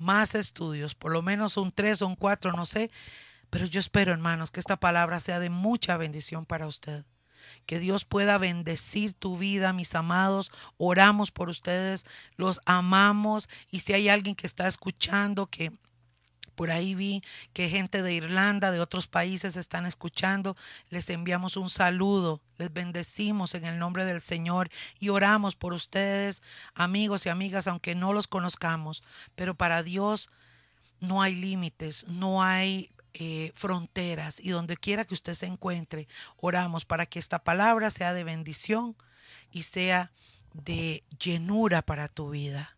más 0.00 0.34
estudios, 0.34 0.94
por 0.94 1.12
lo 1.12 1.22
menos 1.22 1.56
un 1.56 1.70
tres 1.72 2.02
o 2.02 2.06
un 2.06 2.16
cuatro, 2.16 2.52
no 2.52 2.66
sé. 2.66 2.90
Pero 3.50 3.66
yo 3.66 3.80
espero, 3.80 4.12
hermanos, 4.12 4.50
que 4.50 4.60
esta 4.60 4.78
palabra 4.78 5.20
sea 5.20 5.40
de 5.40 5.50
mucha 5.50 5.96
bendición 5.96 6.46
para 6.46 6.66
usted. 6.66 7.04
Que 7.66 7.78
Dios 7.78 8.04
pueda 8.04 8.38
bendecir 8.38 9.12
tu 9.12 9.36
vida, 9.36 9.72
mis 9.72 9.94
amados. 9.94 10.50
Oramos 10.76 11.30
por 11.30 11.48
ustedes, 11.48 12.06
los 12.36 12.60
amamos. 12.64 13.48
Y 13.70 13.80
si 13.80 13.92
hay 13.92 14.08
alguien 14.08 14.36
que 14.36 14.46
está 14.46 14.68
escuchando 14.68 15.46
que 15.46 15.72
Por 16.60 16.70
ahí 16.70 16.94
vi 16.94 17.22
que 17.54 17.70
gente 17.70 18.02
de 18.02 18.12
Irlanda, 18.12 18.70
de 18.70 18.80
otros 18.80 19.06
países 19.06 19.56
están 19.56 19.86
escuchando. 19.86 20.58
Les 20.90 21.08
enviamos 21.08 21.56
un 21.56 21.70
saludo, 21.70 22.42
les 22.58 22.70
bendecimos 22.70 23.54
en 23.54 23.64
el 23.64 23.78
nombre 23.78 24.04
del 24.04 24.20
Señor 24.20 24.68
y 24.98 25.08
oramos 25.08 25.56
por 25.56 25.72
ustedes, 25.72 26.42
amigos 26.74 27.24
y 27.24 27.30
amigas, 27.30 27.66
aunque 27.66 27.94
no 27.94 28.12
los 28.12 28.28
conozcamos. 28.28 29.02
Pero 29.36 29.54
para 29.54 29.82
Dios 29.82 30.28
no 31.00 31.22
hay 31.22 31.34
límites, 31.34 32.06
no 32.08 32.42
hay 32.42 32.90
eh, 33.14 33.52
fronteras 33.54 34.38
y 34.38 34.50
donde 34.50 34.76
quiera 34.76 35.06
que 35.06 35.14
usted 35.14 35.32
se 35.32 35.46
encuentre, 35.46 36.08
oramos 36.36 36.84
para 36.84 37.06
que 37.06 37.20
esta 37.20 37.42
palabra 37.42 37.90
sea 37.90 38.12
de 38.12 38.24
bendición 38.24 38.98
y 39.50 39.62
sea 39.62 40.12
de 40.52 41.04
llenura 41.18 41.80
para 41.80 42.08
tu 42.08 42.28
vida. 42.28 42.76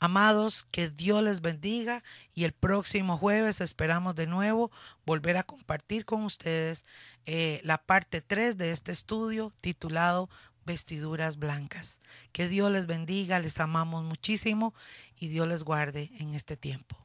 Amados, 0.00 0.66
que 0.70 0.90
Dios 0.90 1.22
les 1.22 1.40
bendiga 1.40 2.02
y 2.34 2.44
el 2.44 2.52
próximo 2.52 3.16
jueves 3.16 3.60
esperamos 3.60 4.14
de 4.14 4.26
nuevo 4.26 4.70
volver 5.06 5.36
a 5.36 5.44
compartir 5.44 6.04
con 6.04 6.24
ustedes 6.24 6.84
eh, 7.26 7.60
la 7.64 7.78
parte 7.78 8.20
3 8.20 8.56
de 8.58 8.70
este 8.70 8.92
estudio 8.92 9.52
titulado 9.60 10.28
Vestiduras 10.66 11.38
Blancas. 11.38 12.00
Que 12.32 12.48
Dios 12.48 12.70
les 12.70 12.86
bendiga, 12.86 13.38
les 13.38 13.60
amamos 13.60 14.04
muchísimo 14.04 14.74
y 15.18 15.28
Dios 15.28 15.48
les 15.48 15.64
guarde 15.64 16.10
en 16.18 16.34
este 16.34 16.56
tiempo. 16.56 17.03